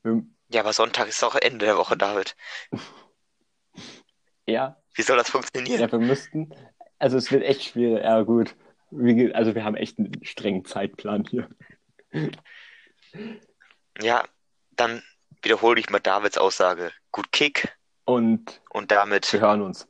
Wir, 0.03 0.23
Ja, 0.49 0.61
aber 0.61 0.73
Sonntag 0.73 1.07
ist 1.07 1.23
auch 1.23 1.35
Ende 1.35 1.65
der 1.65 1.77
Woche, 1.77 1.95
David. 1.95 2.35
ja, 4.45 4.77
Wie 4.93 5.03
soll 5.03 5.17
das 5.17 5.29
funktionieren? 5.29 5.79
Ja, 5.79 5.91
wir 5.91 5.99
müssten. 5.99 6.53
Also 6.99 7.17
es 7.17 7.31
wird 7.31 7.43
echt 7.43 7.63
schwierig. 7.63 8.03
Ja, 8.03 8.21
gut. 8.23 8.55
Also 9.33 9.55
wir 9.55 9.63
haben 9.63 9.75
echt 9.75 9.99
einen 9.99 10.23
strengen 10.23 10.65
Zeitplan 10.65 11.25
hier. 11.25 11.49
Ja, 14.01 14.23
dann 14.71 15.03
wiederhole 15.41 15.79
ich 15.79 15.89
mal 15.89 15.99
Davids 15.99 16.37
Aussage. 16.37 16.91
Gut 17.11 17.31
Kick 17.31 17.75
Und 18.05 18.61
und 18.69 18.91
damit 18.91 19.31
wir 19.33 19.41
hören 19.41 19.61
uns. 19.61 19.87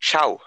ciao. 0.00 0.40